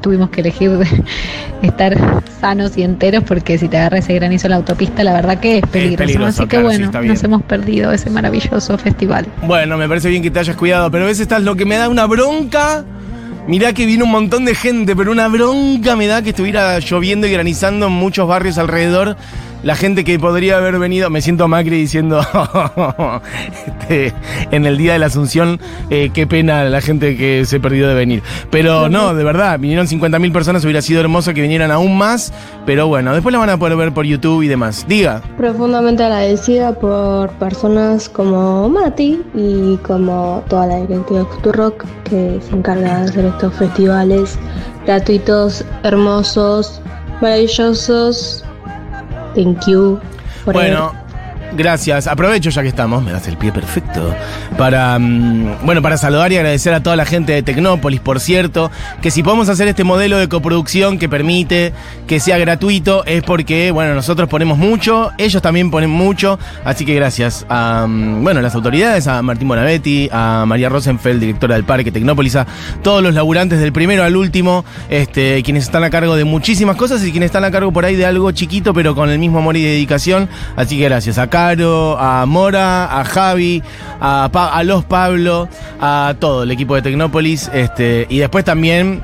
tuvimos 0.00 0.30
que 0.30 0.40
elegir 0.42 0.70
de 0.70 0.86
estar 1.62 1.96
sanos 2.40 2.76
y 2.76 2.82
enteros 2.82 3.24
porque 3.24 3.58
si 3.58 3.68
te 3.68 3.78
agarra 3.78 3.98
ese 3.98 4.14
granizo 4.14 4.46
en 4.46 4.50
la 4.50 4.56
autopista, 4.56 5.04
la 5.04 5.12
verdad 5.12 5.40
que 5.40 5.58
es 5.58 5.66
peligroso. 5.66 5.98
peligroso, 5.98 6.28
Así 6.28 6.42
que 6.42 6.48
claro, 6.48 6.66
bueno, 6.66 6.90
nos 7.02 7.22
hemos 7.22 7.42
perdido 7.42 7.92
ese 7.92 8.10
maravilloso 8.10 8.76
festival. 8.78 9.26
Bueno, 9.46 9.76
me 9.78 9.88
parece 9.88 10.08
bien 10.08 10.22
que 10.22 10.30
te 10.30 10.40
hayas 10.40 10.56
cuidado, 10.56 10.90
pero 10.90 11.04
a 11.04 11.06
veces 11.06 11.22
estás 11.22 11.42
lo 11.42 11.56
que 11.56 11.64
me 11.64 11.76
da 11.76 11.88
una 11.88 12.06
bronca. 12.06 12.84
Mirá 13.46 13.72
que 13.72 13.86
vino 13.86 14.04
un 14.04 14.10
montón 14.10 14.44
de 14.44 14.54
gente, 14.54 14.94
pero 14.94 15.10
una 15.10 15.28
bronca 15.28 15.96
me 15.96 16.06
da 16.06 16.22
que 16.22 16.30
estuviera 16.30 16.78
lloviendo 16.78 17.26
y 17.26 17.32
granizando 17.32 17.86
en 17.86 17.92
muchos 17.92 18.28
barrios 18.28 18.58
alrededor. 18.58 19.16
La 19.62 19.74
gente 19.74 20.04
que 20.04 20.18
podría 20.18 20.56
haber 20.56 20.78
venido, 20.78 21.10
me 21.10 21.20
siento 21.20 21.46
Macri 21.46 21.76
diciendo 21.76 22.20
este, 23.66 24.14
en 24.50 24.64
el 24.64 24.78
día 24.78 24.94
de 24.94 24.98
la 24.98 25.06
Asunción, 25.06 25.60
eh, 25.90 26.10
qué 26.14 26.26
pena 26.26 26.64
la 26.64 26.80
gente 26.80 27.16
que 27.16 27.44
se 27.44 27.60
perdió 27.60 27.86
de 27.88 27.94
venir. 27.94 28.22
Pero 28.50 28.88
no, 28.88 29.14
de 29.14 29.22
verdad, 29.22 29.58
vinieron 29.58 29.86
50.000 29.86 30.32
personas, 30.32 30.64
hubiera 30.64 30.80
sido 30.80 31.00
hermoso 31.00 31.34
que 31.34 31.42
vinieran 31.42 31.70
aún 31.70 31.98
más, 31.98 32.32
pero 32.64 32.86
bueno, 32.86 33.12
después 33.12 33.32
la 33.32 33.38
van 33.38 33.50
a 33.50 33.58
poder 33.58 33.76
ver 33.76 33.92
por 33.92 34.06
YouTube 34.06 34.42
y 34.42 34.48
demás. 34.48 34.86
Diga. 34.88 35.20
Profundamente 35.36 36.04
agradecida 36.04 36.72
por 36.72 37.30
personas 37.32 38.08
como 38.08 38.68
Mati 38.68 39.22
y 39.34 39.76
como 39.78 40.42
toda 40.48 40.66
la 40.66 40.76
directiva 40.80 41.20
de 41.20 41.26
Futurock 41.26 41.84
que 42.04 42.40
se 42.40 42.54
encarga 42.54 43.00
de 43.00 43.04
hacer 43.10 43.24
estos 43.26 43.54
festivales 43.54 44.38
gratuitos, 44.86 45.64
hermosos, 45.82 46.80
maravillosos. 47.20 48.44
Thank 49.42 49.66
you. 49.66 49.98
forever. 50.44 50.52
Bueno, 50.52 50.94
gracias. 51.52 52.06
Aprovecho 52.06 52.50
ya 52.50 52.62
que 52.62 52.68
estamos, 52.68 53.02
me 53.02 53.12
das 53.12 53.26
el 53.28 53.36
pie 53.36 53.52
perfecto, 53.52 54.14
para, 54.56 54.98
mm, 54.98 55.64
bueno, 55.64 55.82
para 55.82 55.96
saludar 55.96 56.32
y 56.32 56.36
agradecer 56.36 56.74
a 56.74 56.82
toda 56.82 56.96
la 56.96 57.04
gente 57.04 57.32
de 57.32 57.42
Tecnópolis, 57.42 58.00
por 58.00 58.20
cierto, 58.20 58.70
que 59.02 59.10
si 59.10 59.22
podemos 59.22 59.48
hacer 59.48 59.68
este 59.68 59.84
modelo 59.84 60.18
de 60.18 60.28
coproducción 60.28 60.98
que 60.98 61.08
permite 61.08 61.72
que 62.06 62.20
sea 62.20 62.38
gratuito, 62.38 63.04
es 63.04 63.22
porque, 63.22 63.70
bueno, 63.70 63.94
nosotros 63.94 64.28
ponemos 64.28 64.58
mucho, 64.58 65.10
ellos 65.18 65.42
también 65.42 65.70
ponen 65.70 65.90
mucho, 65.90 66.38
así 66.64 66.84
que 66.84 66.94
gracias 66.94 67.46
a, 67.48 67.86
mm, 67.88 68.22
bueno, 68.22 68.40
las 68.40 68.54
autoridades, 68.54 69.06
a 69.06 69.22
Martín 69.22 69.48
Bonavetti, 69.48 70.08
a 70.12 70.44
María 70.46 70.68
Rosenfeld, 70.68 71.20
directora 71.20 71.54
del 71.54 71.64
Parque 71.64 71.92
Tecnópolis, 71.92 72.36
a 72.36 72.46
todos 72.82 73.02
los 73.02 73.14
laburantes 73.14 73.60
del 73.60 73.72
primero 73.72 74.04
al 74.04 74.16
último, 74.16 74.64
este, 74.88 75.42
quienes 75.42 75.64
están 75.64 75.84
a 75.84 75.90
cargo 75.90 76.16
de 76.16 76.24
muchísimas 76.24 76.76
cosas 76.76 77.04
y 77.04 77.10
quienes 77.10 77.26
están 77.26 77.44
a 77.44 77.50
cargo 77.50 77.72
por 77.72 77.84
ahí 77.84 77.96
de 77.96 78.06
algo 78.06 78.30
chiquito, 78.32 78.74
pero 78.74 78.94
con 78.94 79.10
el 79.10 79.18
mismo 79.18 79.38
amor 79.38 79.56
y 79.56 79.62
dedicación. 79.62 80.28
Así 80.56 80.78
que 80.78 80.84
gracias 80.84 81.18
a 81.18 81.28
Caro, 81.40 81.96
a 81.98 82.26
Mora, 82.26 83.00
a 83.00 83.02
Javi, 83.02 83.62
a, 83.98 84.28
Pa- 84.30 84.50
a 84.52 84.62
los 84.62 84.84
Pablo, 84.84 85.48
a 85.80 86.14
todo 86.18 86.42
el 86.42 86.50
equipo 86.50 86.74
de 86.74 86.82
Tecnópolis. 86.82 87.50
Este, 87.54 88.06
y 88.10 88.18
después 88.18 88.44
también 88.44 89.00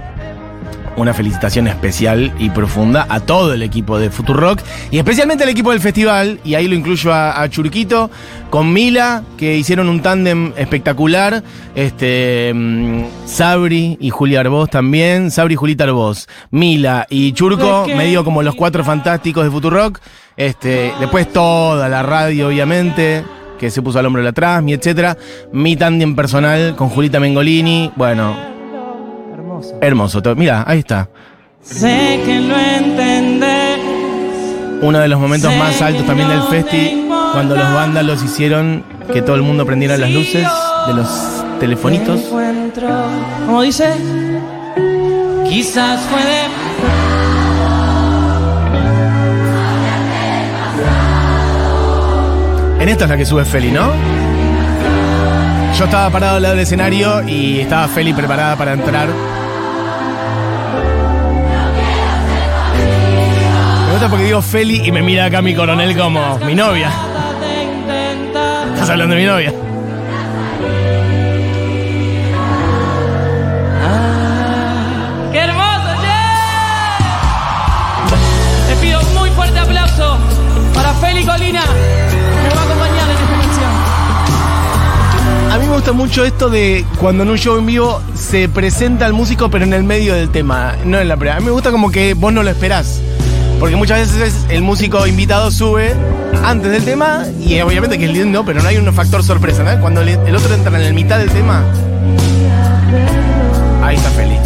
una 0.99 1.14
felicitación 1.14 1.66
especial 1.66 2.33
y 2.38 2.49
profunda 2.50 3.07
a 3.09 3.21
todo 3.21 3.52
el 3.55 3.62
equipo 3.62 3.99
de 3.99 4.09
Futurock 4.11 4.61
y 4.90 4.97
especialmente 4.99 5.45
al 5.45 5.50
equipo 5.50 5.71
del 5.71 5.81
festival, 5.81 6.38
y 6.45 6.55
ahí 6.55 6.69
lo 6.69 6.75
incluyo 6.75 7.12
a, 7.12 7.40
a 7.43 7.49
Churquito, 7.50 8.11
con 8.50 8.71
Mila, 8.73 9.23
que 9.38 9.57
hicieron 9.57 9.88
un 9.88 10.00
tándem 10.00 10.52
espectacular, 10.57 11.43
este, 11.75 12.52
mm, 12.55 13.02
Sabri 13.26 13.97
y 14.00 14.11
Julia 14.11 14.40
Arbós 14.40 14.69
también, 14.71 15.31
Sabri 15.31 15.55
y 15.55 15.57
Julita 15.57 15.85
Arbós, 15.85 16.28
Mila 16.50 17.07
y 17.11 17.33
Churco, 17.33 17.87
medio 17.97 18.25
como 18.25 18.43
los 18.43 18.55
cuatro 18.55 18.83
fantásticos 18.85 19.45
de 19.45 19.50
Futurock, 19.50 20.00
este, 20.37 20.93
después 21.00 21.33
toda 21.33 21.88
la 21.88 22.02
radio 22.02 22.49
obviamente, 22.49 23.25
que 23.59 23.71
se 23.71 23.83
puso 23.83 23.99
al 23.99 24.07
hombro 24.07 24.23
de 24.23 24.28
atrás, 24.28 24.62
mi 24.62 24.73
etcétera, 24.73 25.16
mi 25.52 25.76
tándem 25.76 26.14
personal 26.14 26.75
con 26.76 26.88
Julita 26.88 27.21
Mengolini, 27.21 27.93
bueno, 27.97 28.37
Hermoso. 29.81 30.23
todo. 30.23 30.37
Mira, 30.37 30.64
ahí 30.66 30.81
está. 30.81 31.09
Sé 31.62 32.21
que 32.25 32.40
lo 32.40 32.57
entendés. 32.59 33.78
Uno 34.83 34.99
de 34.99 35.09
los 35.09 35.19
momentos 35.19 35.55
más 35.57 35.81
altos 35.81 36.05
también 36.07 36.28
del 36.28 36.43
festi, 36.43 37.07
cuando 37.33 37.57
los 37.57 37.73
vándalos 37.73 38.23
hicieron 38.23 38.85
que 39.12 39.23
todo 39.23 39.37
el 39.37 39.43
mundo 39.43 39.64
prendiera 39.64 39.97
las 39.97 40.11
luces 40.11 40.47
de 40.87 40.95
los 40.95 41.09
telefonitos. 41.59 42.21
Como 43.47 43.62
dice, 43.62 43.90
quizás 45.49 46.00
fue 46.02 46.21
de 46.23 46.65
Esta 52.87 53.05
es 53.05 53.11
la 53.11 53.16
que 53.16 53.26
sube 53.26 53.45
Feli, 53.45 53.73
¿no? 53.73 53.93
Yo 55.76 55.85
estaba 55.85 56.09
parado 56.09 56.37
al 56.37 56.43
lado 56.43 56.55
del 56.55 56.62
escenario 56.62 57.28
y 57.28 57.59
estaba 57.61 57.88
Feli 57.88 58.14
preparada 58.14 58.57
para 58.57 58.73
entrar. 58.73 59.09
Me 63.87 63.93
gusta 63.93 64.09
porque 64.09 64.25
digo 64.25 64.40
Feli 64.40 64.87
y 64.87 64.93
me 64.93 65.02
mira 65.02 65.26
acá 65.26 65.43
mi 65.43 65.55
coronel 65.55 65.97
como 65.97 66.38
mi 66.38 66.55
novia. 66.55 66.90
¿Estás 68.73 68.88
hablando 68.88 69.14
de 69.14 69.21
mi 69.21 69.26
novia? 69.26 69.65
A 85.57 85.59
mí 85.59 85.65
me 85.69 85.73
gusta 85.73 85.93
mucho 85.93 86.23
esto 86.23 86.51
de 86.51 86.85
cuando 87.01 87.23
en 87.23 87.31
un 87.31 87.39
show 87.39 87.57
en 87.57 87.65
vivo 87.65 88.03
se 88.15 88.47
presenta 88.47 89.07
al 89.07 89.15
músico 89.15 89.49
pero 89.49 89.65
en 89.65 89.73
el 89.73 89.85
medio 89.85 90.13
del 90.13 90.29
tema, 90.29 90.77
no 90.85 90.99
en 90.99 91.09
la 91.09 91.17
primera. 91.17 91.39
A 91.39 91.41
mí 91.41 91.47
me 91.47 91.53
gusta 91.53 91.71
como 91.71 91.91
que 91.91 92.13
vos 92.13 92.31
no 92.31 92.43
lo 92.43 92.51
esperás. 92.51 93.01
Porque 93.59 93.75
muchas 93.75 94.15
veces 94.15 94.45
el 94.51 94.61
músico 94.61 95.07
invitado 95.07 95.51
sube 95.51 95.95
antes 96.45 96.71
del 96.71 96.85
tema 96.85 97.25
y 97.41 97.59
obviamente 97.63 97.99
que 97.99 98.05
es 98.05 98.13
lindo, 98.13 98.45
pero 98.45 98.61
no 98.61 98.69
hay 98.69 98.77
un 98.77 98.93
factor 98.93 99.25
sorpresa, 99.25 99.63
¿no? 99.63 99.81
Cuando 99.81 100.03
el 100.03 100.37
otro 100.37 100.55
entra 100.55 100.77
en 100.77 100.85
la 100.85 100.93
mitad 100.93 101.17
del 101.17 101.31
tema, 101.31 101.65
ahí 103.83 103.97
está 103.97 104.11
feliz. 104.11 104.41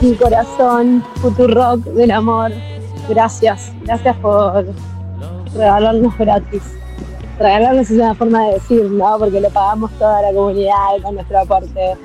Mati, 0.00 0.14
corazón, 0.14 1.04
Futurock 1.16 1.80
del 1.84 2.10
amor. 2.10 2.50
Gracias, 3.08 3.70
gracias 3.84 4.16
por 4.16 4.64
regalarnos 5.54 6.16
gratis. 6.16 6.62
Regalarnos 7.38 7.90
es 7.90 7.98
una 7.98 8.14
forma 8.14 8.46
de 8.46 8.54
decir, 8.54 8.90
¿no? 8.90 9.18
Porque 9.18 9.40
lo 9.42 9.50
pagamos 9.50 9.90
toda 9.98 10.22
la 10.22 10.32
comunidad 10.32 11.02
con 11.02 11.16
nuestro 11.16 11.40
aporte. 11.40 11.96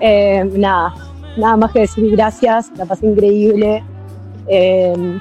Eh, 0.00 0.44
nada, 0.56 0.92
nada 1.36 1.56
más 1.56 1.70
que 1.70 1.80
decir 1.80 2.10
gracias, 2.10 2.72
la 2.76 2.84
pasé 2.84 3.06
increíble. 3.06 3.84
Eh, 4.48 5.20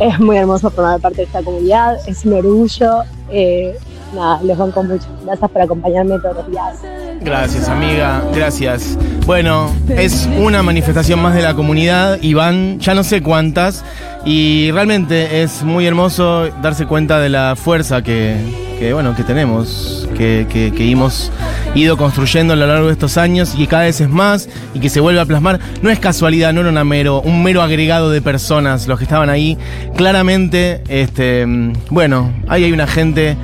es 0.00 0.20
muy 0.20 0.36
hermoso 0.36 0.70
formar 0.70 1.00
parte 1.00 1.18
de 1.18 1.22
esta 1.22 1.42
comunidad, 1.42 2.06
es 2.06 2.26
un 2.26 2.34
orgullo. 2.34 3.02
Eh, 3.30 3.78
nada, 4.14 4.40
los 4.42 4.56
banco 4.58 4.82
mucho. 4.82 5.06
Gracias 5.24 5.50
por 5.50 5.62
acompañarme 5.62 6.18
todos 6.20 6.36
los 6.36 6.50
días. 6.50 6.82
Gracias, 7.20 7.68
amiga. 7.68 8.22
Gracias. 8.34 8.96
Bueno, 9.26 9.70
es 9.88 10.28
una 10.38 10.62
manifestación 10.62 11.20
más 11.20 11.34
de 11.34 11.42
la 11.42 11.54
comunidad 11.54 12.18
y 12.22 12.34
van 12.34 12.78
ya 12.80 12.94
no 12.94 13.02
sé 13.04 13.22
cuántas. 13.22 13.84
Y 14.24 14.70
realmente 14.72 15.42
es 15.42 15.62
muy 15.62 15.86
hermoso 15.86 16.48
darse 16.62 16.86
cuenta 16.86 17.18
de 17.20 17.28
la 17.28 17.54
fuerza 17.56 18.02
que, 18.02 18.36
que, 18.78 18.92
bueno, 18.92 19.14
que 19.14 19.22
tenemos, 19.22 20.08
que, 20.16 20.46
que- 20.50 20.72
que 20.72 20.90
hemos 20.90 21.30
ido 21.74 21.96
construyendo 21.96 22.52
a 22.52 22.56
lo 22.56 22.66
largo 22.66 22.86
de 22.86 22.92
estos 22.92 23.16
años 23.16 23.54
y 23.54 23.58
que 23.58 23.66
cada 23.68 23.82
vez 23.84 24.00
es 24.00 24.08
más 24.08 24.48
y 24.74 24.80
que 24.80 24.88
se 24.90 25.00
vuelve 25.00 25.20
a 25.20 25.24
plasmar. 25.26 25.60
No 25.82 25.90
es 25.90 25.98
casualidad, 25.98 26.52
no 26.52 26.60
era 26.60 26.70
una 26.70 26.84
mero, 26.84 27.20
un 27.22 27.42
mero 27.42 27.62
agregado 27.62 28.10
de 28.10 28.20
personas 28.20 28.86
los 28.86 28.98
que 28.98 29.04
estaban 29.04 29.30
ahí. 29.30 29.56
Claramente, 29.96 30.82
este, 30.88 31.44
bueno, 31.90 32.32
ahí 32.48 32.64
hay 32.64 32.72
una 32.72 32.86
gente 32.86 33.36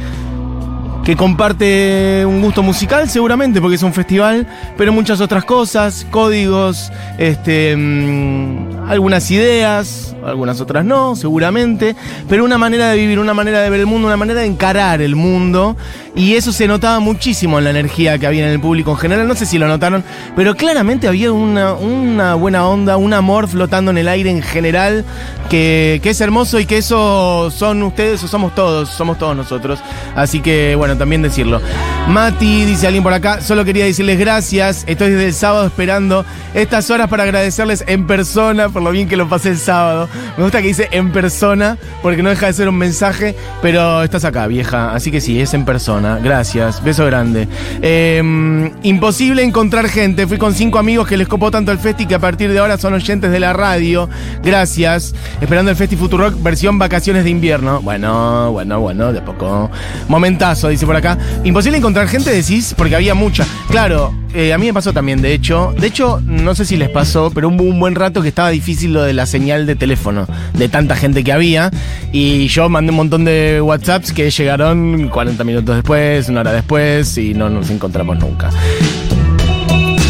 que 1.05 1.17
comparte 1.17 2.25
un 2.27 2.41
gusto 2.41 2.63
musical, 2.63 3.11
seguramente, 3.11 3.61
porque 3.61 3.77
es 3.77 3.83
un 3.83 3.93
festival, 3.93 4.47
pero 4.79 4.93
muchas 4.93 5.21
otras 5.21 5.45
cosas, 5.45 6.07
códigos, 6.11 6.91
este, 7.19 7.77
mm, 7.77 8.64
algunas 8.89 9.31
ideas, 9.31 10.15
algunas 10.25 10.61
otras 10.61 10.85
no, 10.85 11.17
seguramente, 11.17 11.97
pero 12.29 12.45
una 12.45 12.59
manera 12.59 12.91
de 12.91 12.97
vivir, 12.97 13.19
una 13.19 13.35
manera 13.35 13.61
de 13.61 13.71
ver 13.71 13.81
el 13.81 13.87
mundo, 13.87 14.07
una 14.07 14.17
manera 14.17 14.41
de 14.41 14.47
encarar 14.47 15.01
el 15.01 15.17
mundo, 15.17 15.77
y 16.15 16.35
eso 16.35 16.53
se 16.53 16.69
notaba 16.69 17.01
muchísimo 17.01 17.59
en 17.59 17.65
la 17.65 17.71
energía 17.71 18.19
que 18.19 18.27
había 18.27 18.47
en 18.47 18.53
el 18.53 18.61
público 18.61 18.93
en 18.93 18.99
general, 18.99 19.27
no 19.27 19.35
sé 19.35 19.47
si 19.47 19.59
lo 19.59 19.67
notaron, 19.67 20.05
pero 20.37 20.55
claramente 20.55 21.09
había 21.09 21.33
una, 21.33 21.75
una 21.75 22.35
buena 22.35 22.67
onda, 22.69 22.97
un 22.97 23.13
amor 23.13 23.49
flotando 23.49 23.91
en 23.91 23.99
el 23.99 24.09
aire 24.09 24.31
en 24.31 24.43
general, 24.43 25.05
que, 25.49 26.01
que 26.03 26.11
es 26.11 26.21
hermoso 26.21 26.59
y 26.59 26.67
que 26.67 26.79
eso 26.79 27.51
son 27.51 27.83
ustedes 27.83 28.23
o 28.23 28.29
somos 28.29 28.55
todos, 28.55 28.89
somos 28.91 29.19
todos 29.19 29.37
nosotros. 29.37 29.81
Así 30.15 30.41
que 30.41 30.75
bueno, 30.77 30.97
también 30.97 31.23
decirlo. 31.23 31.61
Mati, 32.09 32.65
dice 32.65 32.87
alguien 32.87 33.03
por 33.03 33.13
acá, 33.13 33.41
solo 33.41 33.65
quería 33.65 33.85
decirles 33.85 34.19
gracias, 34.19 34.85
estoy 34.87 35.11
desde 35.11 35.27
el 35.27 35.35
sábado 35.35 35.67
esperando 35.67 36.25
estas 36.55 36.91
horas 36.91 37.09
para 37.09 37.25
agradecerles 37.25 37.85
en 37.87 38.07
persona 38.07 38.69
por 38.75 38.83
lo 38.83 38.91
bien 38.91 39.09
que 39.09 39.17
lo 39.17 39.27
pasé 39.27 39.51
el 39.51 39.59
sábado. 39.59 40.09
Me 40.37 40.43
gusta 40.43 40.61
que 40.61 40.69
dice 40.69 40.89
en 40.91 41.13
persona, 41.13 41.79
porque 42.03 42.23
no 42.23 42.29
deja 42.29 42.47
de 42.47 42.53
ser 42.53 42.69
un 42.69 42.77
mensaje, 42.77 43.35
pero 43.63 44.03
estás 44.03 44.27
acá, 44.27 44.47
vieja, 44.47 44.93
así 44.93 45.11
que 45.11 45.23
sí, 45.23 45.41
es 45.41 45.55
en 45.55 45.65
persona. 45.65 46.19
Gracias, 46.23 46.85
beso 46.85 47.07
grande. 47.07 47.49
Eh, 47.81 48.71
imposible 48.83 49.43
encontrar 49.43 49.89
gente, 49.89 50.27
fui 50.27 50.37
con 50.37 50.55
cinco 50.55 50.79
amigos 50.79 51.09
que 51.09 51.17
les 51.17 51.29
copó 51.29 51.51
tanto 51.51 51.73
el 51.73 51.79
festi 51.79 52.05
que 52.05 52.17
a 52.17 52.19
partir 52.19 52.51
de 52.51 52.59
ahora 52.59 52.77
son 52.77 52.93
oyentes 52.93 53.31
de 53.31 53.41
la 53.41 53.53
radio. 53.53 54.11
Gracias. 54.43 55.15
Esperando 55.41 55.71
el 55.71 55.77
Festi 55.77 55.97
Futurock 55.97 56.43
versión 56.43 56.79
vacaciones 56.79 57.25
de 57.25 57.31
invierno. 57.31 57.81
Bueno, 57.81 58.51
bueno, 58.53 58.81
bueno, 58.81 59.13
de 59.13 59.21
poco. 59.21 59.71
Momentazo, 60.09 60.69
dice 60.69 60.85
por 60.85 60.97
acá. 60.97 61.17
Imposible 61.45 61.79
encontrar 61.79 62.09
gente, 62.09 62.31
decís, 62.31 62.75
porque 62.77 62.97
había 62.97 63.15
mucha. 63.15 63.47
Claro, 63.69 64.13
eh, 64.35 64.53
a 64.53 64.59
mí 64.59 64.67
me 64.67 64.75
pasó 64.75 64.93
también, 64.93 65.23
de 65.23 65.33
hecho. 65.33 65.73
De 65.79 65.87
hecho, 65.87 66.21
no 66.27 66.57
sé 66.57 66.65
si 66.65 66.77
les 66.77 66.89
pasó, 66.89 67.31
pero 67.33 67.49
hubo 67.49 67.63
un 67.63 67.79
buen 67.79 67.95
rato 67.95 68.21
que 68.21 68.29
estaba 68.29 68.51
difícil 68.51 68.64
lo 68.89 69.03
de 69.03 69.13
la 69.13 69.27
señal 69.27 69.67
de 69.67 69.77
teléfono, 69.77 70.27
de 70.55 70.69
tanta 70.69 70.97
gente 70.97 71.23
que 71.23 71.33
había. 71.33 71.71
Y 72.13 72.49
yo 72.49 72.69
mandé 72.69 72.91
un 72.91 72.97
montón 72.97 73.25
de 73.25 73.61
WhatsApps 73.61 74.13
que 74.13 74.31
llegaron 74.31 75.09
40 75.09 75.45
minutos 75.45 75.77
después, 75.77 76.29
una 76.29 76.41
hora 76.41 76.53
después, 76.53 77.17
y 77.19 77.35
no 77.35 77.51
nos 77.51 77.71
encontramos 77.71 78.19
nunca. 78.19 78.51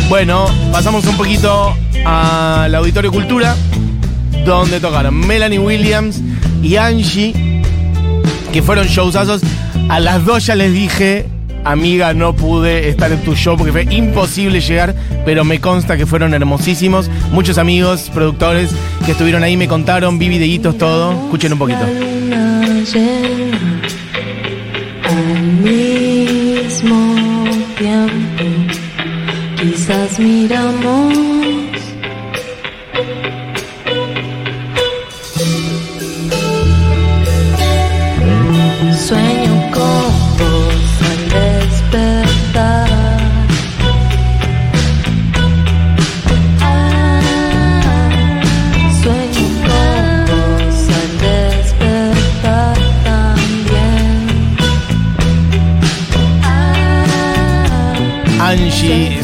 Bueno, 0.08 0.46
pasamos 0.70 1.04
un 1.06 1.16
poquito 1.16 1.74
al 2.04 2.74
Auditorio 2.74 3.10
Cultura, 3.10 3.56
donde 4.44 4.78
tocaron 4.80 5.14
Melanie 5.26 5.58
Williams 5.58 6.20
y 6.62 6.76
Angie, 6.76 7.62
que 8.52 8.62
fueron 8.62 8.86
showsazos. 8.86 9.42
A 9.88 10.00
las 10.00 10.24
dos 10.24 10.46
ya 10.46 10.54
les 10.54 10.72
dije, 10.72 11.26
amiga, 11.64 12.14
no 12.14 12.34
pude 12.34 12.88
estar 12.88 13.10
en 13.10 13.20
tu 13.22 13.34
show 13.34 13.56
porque 13.56 13.72
fue 13.72 13.82
imposible 13.90 14.60
llegar, 14.60 14.94
pero 15.24 15.44
me 15.44 15.60
consta 15.60 15.96
que 15.96 16.06
fueron 16.06 16.34
hermosísimos. 16.34 17.10
Muchos 17.32 17.58
amigos, 17.58 18.10
productores 18.12 18.70
que 19.04 19.12
estuvieron 19.12 19.42
ahí 19.42 19.56
me 19.56 19.68
contaron, 19.68 20.18
vi 20.18 20.28
videitos, 20.28 20.78
todo. 20.78 21.12
Escuchen 21.12 21.52
un 21.52 21.58
poquito. 21.58 21.84
Quizás 29.56 30.18
miramos. 30.18 31.83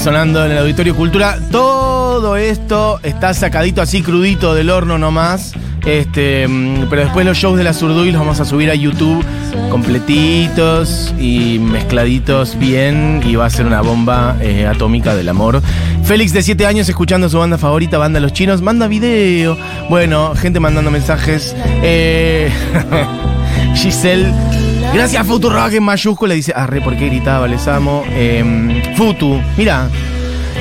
Sonando 0.00 0.47
en 0.47 0.52
el 0.52 0.59
Auditorio 0.59 0.97
Cultura. 0.97 1.38
Todo 1.50 2.37
esto 2.37 3.00
está 3.02 3.35
sacadito 3.35 3.83
así 3.83 4.02
crudito 4.02 4.54
del 4.54 4.71
horno 4.71 4.97
nomás. 4.97 5.52
Este, 5.85 6.49
mm, 6.49 6.87
pero 6.88 7.02
después 7.02 7.26
los 7.26 7.37
shows 7.37 7.59
de 7.59 7.64
la 7.64 7.75
Zurduy 7.75 8.11
los 8.11 8.21
vamos 8.21 8.41
a 8.41 8.45
subir 8.45 8.71
a 8.71 8.75
YouTube 8.75 9.25
completitos 9.71 11.15
y 11.19 11.58
mezcladitos 11.58 12.58
bien 12.58 13.23
y 13.25 13.36
va 13.36 13.47
a 13.47 13.50
ser 13.50 13.67
una 13.67 13.82
bomba 13.82 14.36
eh, 14.41 14.67
atómica 14.67 15.15
del 15.15 15.28
amor. 15.28 15.60
Félix 16.02 16.32
de 16.32 16.43
7 16.43 16.67
años 16.67 16.89
escuchando 16.89 17.28
su 17.28 17.39
banda 17.39 17.58
favorita, 17.58 17.99
Banda 17.99 18.21
Los 18.21 18.32
Chinos, 18.32 18.63
manda 18.63 18.89
video. 18.89 19.56
Bueno, 19.91 20.34
gente 20.34 20.60
mandando 20.60 20.91
mensajes. 20.91 21.54
Eh, 21.82 22.50
Giselle, 23.75 24.32
gracias 24.93 25.26
Futurock 25.26 25.73
en 25.73 25.83
mayúscula, 25.83 26.35
dice, 26.35 26.53
arre, 26.55 26.81
¿por 26.81 26.97
qué 26.97 27.07
gritaba? 27.07 27.47
Les 27.47 27.67
amo. 27.69 28.05
Eh, 28.11 28.83
Futu, 28.97 29.41
mira, 29.57 29.89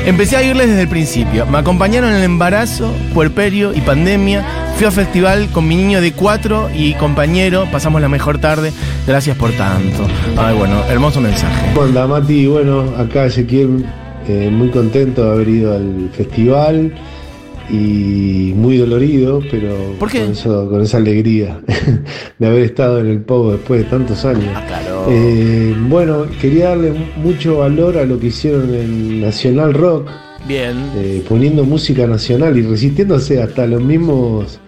empecé 0.05 0.37
a 0.37 0.43
irles 0.43 0.67
desde 0.67 0.83
el 0.83 0.87
principio. 0.87 1.45
Me 1.45 1.57
acompañaron 1.57 2.11
en 2.11 2.17
el 2.17 2.23
embarazo, 2.23 2.91
puerperio 3.13 3.73
y 3.73 3.81
pandemia. 3.81 4.45
Fui 4.77 4.85
a 4.87 4.91
festival 4.91 5.49
con 5.49 5.67
mi 5.67 5.75
niño 5.75 5.99
de 5.99 6.13
4 6.13 6.69
y 6.73 6.93
compañero, 6.93 7.67
pasamos 7.71 8.01
la 8.01 8.09
mejor 8.09 8.39
tarde. 8.39 8.71
Gracias 9.05 9.35
por 9.35 9.51
tanto. 9.51 10.07
Ay, 10.37 10.55
bueno, 10.55 10.83
hermoso 10.89 11.19
mensaje. 11.19 11.73
Hola 11.75 12.07
Mati, 12.07 12.47
bueno, 12.47 12.93
acá 12.97 13.25
Ezequiel 13.25 13.85
eh, 14.27 14.49
muy 14.51 14.69
contento 14.69 15.25
de 15.25 15.31
haber 15.31 15.49
ido 15.49 15.75
al 15.75 16.09
festival 16.13 16.93
y 17.71 18.53
muy 18.55 18.77
dolorido, 18.77 19.41
pero. 19.51 19.75
Con, 20.21 20.31
eso- 20.31 20.69
con 20.69 20.81
esa 20.81 20.97
alegría 20.97 21.59
de 22.39 22.47
haber 22.47 22.63
estado 22.63 22.99
en 22.99 23.07
el 23.07 23.19
Pogo 23.21 23.51
después 23.53 23.83
de 23.83 23.89
tantos 23.89 24.25
años. 24.25 24.49
Ah, 24.55 24.65
claro. 24.67 25.05
Eh, 25.09 25.75
bueno, 25.87 26.25
quería 26.41 26.69
darle 26.69 26.93
mucho 27.23 27.59
valor 27.59 27.97
a 27.97 28.05
lo 28.05 28.19
que 28.19 28.27
hicieron 28.27 28.73
en 28.73 29.21
Nacional 29.21 29.73
Rock, 29.73 30.09
Bien. 30.47 30.75
eh, 30.97 31.23
poniendo 31.27 31.63
música 31.63 32.05
nacional 32.07 32.57
y 32.57 32.61
resistiéndose 32.63 33.41
hasta 33.41 33.65
los 33.67 33.81
mismos 33.81 34.59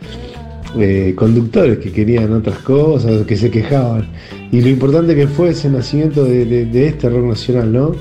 eh, 0.79 1.13
conductores 1.15 1.79
que 1.79 1.91
querían 1.91 2.31
otras 2.33 2.59
cosas, 2.59 3.25
que 3.25 3.35
se 3.35 3.49
quejaban. 3.51 4.07
Y 4.51 4.61
lo 4.61 4.69
importante 4.69 5.15
que 5.15 5.27
fue 5.27 5.49
ese 5.49 5.69
nacimiento 5.69 6.23
de, 6.23 6.45
de- 6.45 6.65
de 6.65 6.87
este 6.87 7.09
rock 7.09 7.25
nacional, 7.25 7.71
¿no? 7.73 7.91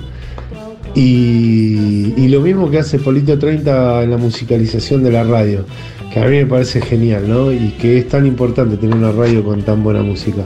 Y, 0.94 2.28
lo 2.28 2.40
mismo 2.40 2.70
que 2.70 2.78
hace 2.78 2.98
Polito 2.98 3.38
30 3.38 4.04
en 4.04 4.10
la 4.10 4.16
musicalización 4.16 5.02
de 5.02 5.10
la 5.10 5.24
radio, 5.24 5.64
que 6.12 6.20
a 6.20 6.24
mí 6.24 6.36
me 6.36 6.46
parece 6.46 6.80
genial, 6.80 7.28
¿no? 7.28 7.52
Y 7.52 7.70
que 7.80 7.98
es 7.98 8.08
tan 8.08 8.24
importante 8.26 8.76
tener 8.76 8.94
una 8.94 9.10
radio 9.10 9.42
con 9.42 9.62
tan 9.62 9.82
buena 9.82 10.02
música. 10.02 10.42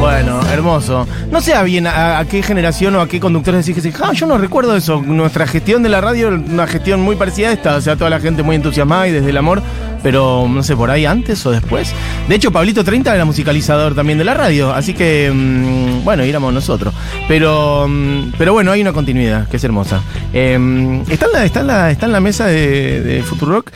Bueno, 0.00 0.40
hermoso. 0.50 1.06
No 1.30 1.40
sé 1.40 1.52
bien 1.64 1.86
a, 1.86 2.24
qué 2.28 2.42
generación 2.42 2.96
o 2.96 3.00
a 3.00 3.06
qué 3.08 3.20
conductores 3.20 3.66
decís 3.66 3.82
que 3.82 3.92
ah, 4.02 4.12
yo 4.12 4.26
no 4.26 4.38
recuerdo 4.38 4.74
eso. 4.74 5.02
Nuestra 5.02 5.46
gestión 5.46 5.82
de 5.82 5.88
la 5.88 6.00
radio 6.00 6.28
una 6.28 6.66
gestión 6.66 7.00
muy 7.02 7.16
parecida 7.16 7.50
a 7.50 7.52
esta, 7.52 7.76
o 7.76 7.80
sea, 7.80 7.96
toda 7.96 8.10
la 8.10 8.18
gente 8.18 8.42
muy 8.42 8.56
entusiasmada 8.56 9.06
y 9.08 9.12
desde 9.12 9.30
el 9.30 9.36
amor, 9.36 9.62
pero 10.02 10.46
no 10.48 10.62
sé, 10.62 10.76
por 10.76 10.90
ahí 10.90 11.06
antes 11.06 11.44
o 11.46 11.50
después. 11.50 11.92
De 12.28 12.34
hecho, 12.34 12.50
Pablito 12.50 12.84
30 12.84 13.14
era 13.14 13.24
musicalizador 13.24 13.94
también 13.94 14.18
de 14.18 14.24
la 14.24 14.34
radio, 14.34 14.72
así 14.72 14.94
que, 14.94 15.30
mm, 15.32 16.04
bueno, 16.04 16.22
éramos 16.22 16.52
nosotros. 16.52 16.94
Pero, 17.28 17.86
mm, 17.88 18.32
pero 18.38 18.52
bueno, 18.52 18.72
hay 18.72 18.80
una 18.80 18.92
continuidad 18.92 19.48
que 19.48 19.56
es 19.56 19.64
hermosa. 19.64 20.02
Eh, 20.32 21.02
está, 21.08 21.26
en 21.26 21.32
la, 21.32 21.44
está, 21.44 21.60
en 21.60 21.66
la, 21.66 21.90
está 21.90 22.06
en 22.06 22.12
la 22.12 22.20
mesa 22.20 22.46
de, 22.46 23.00
de 23.02 23.22
Futurock 23.22 23.70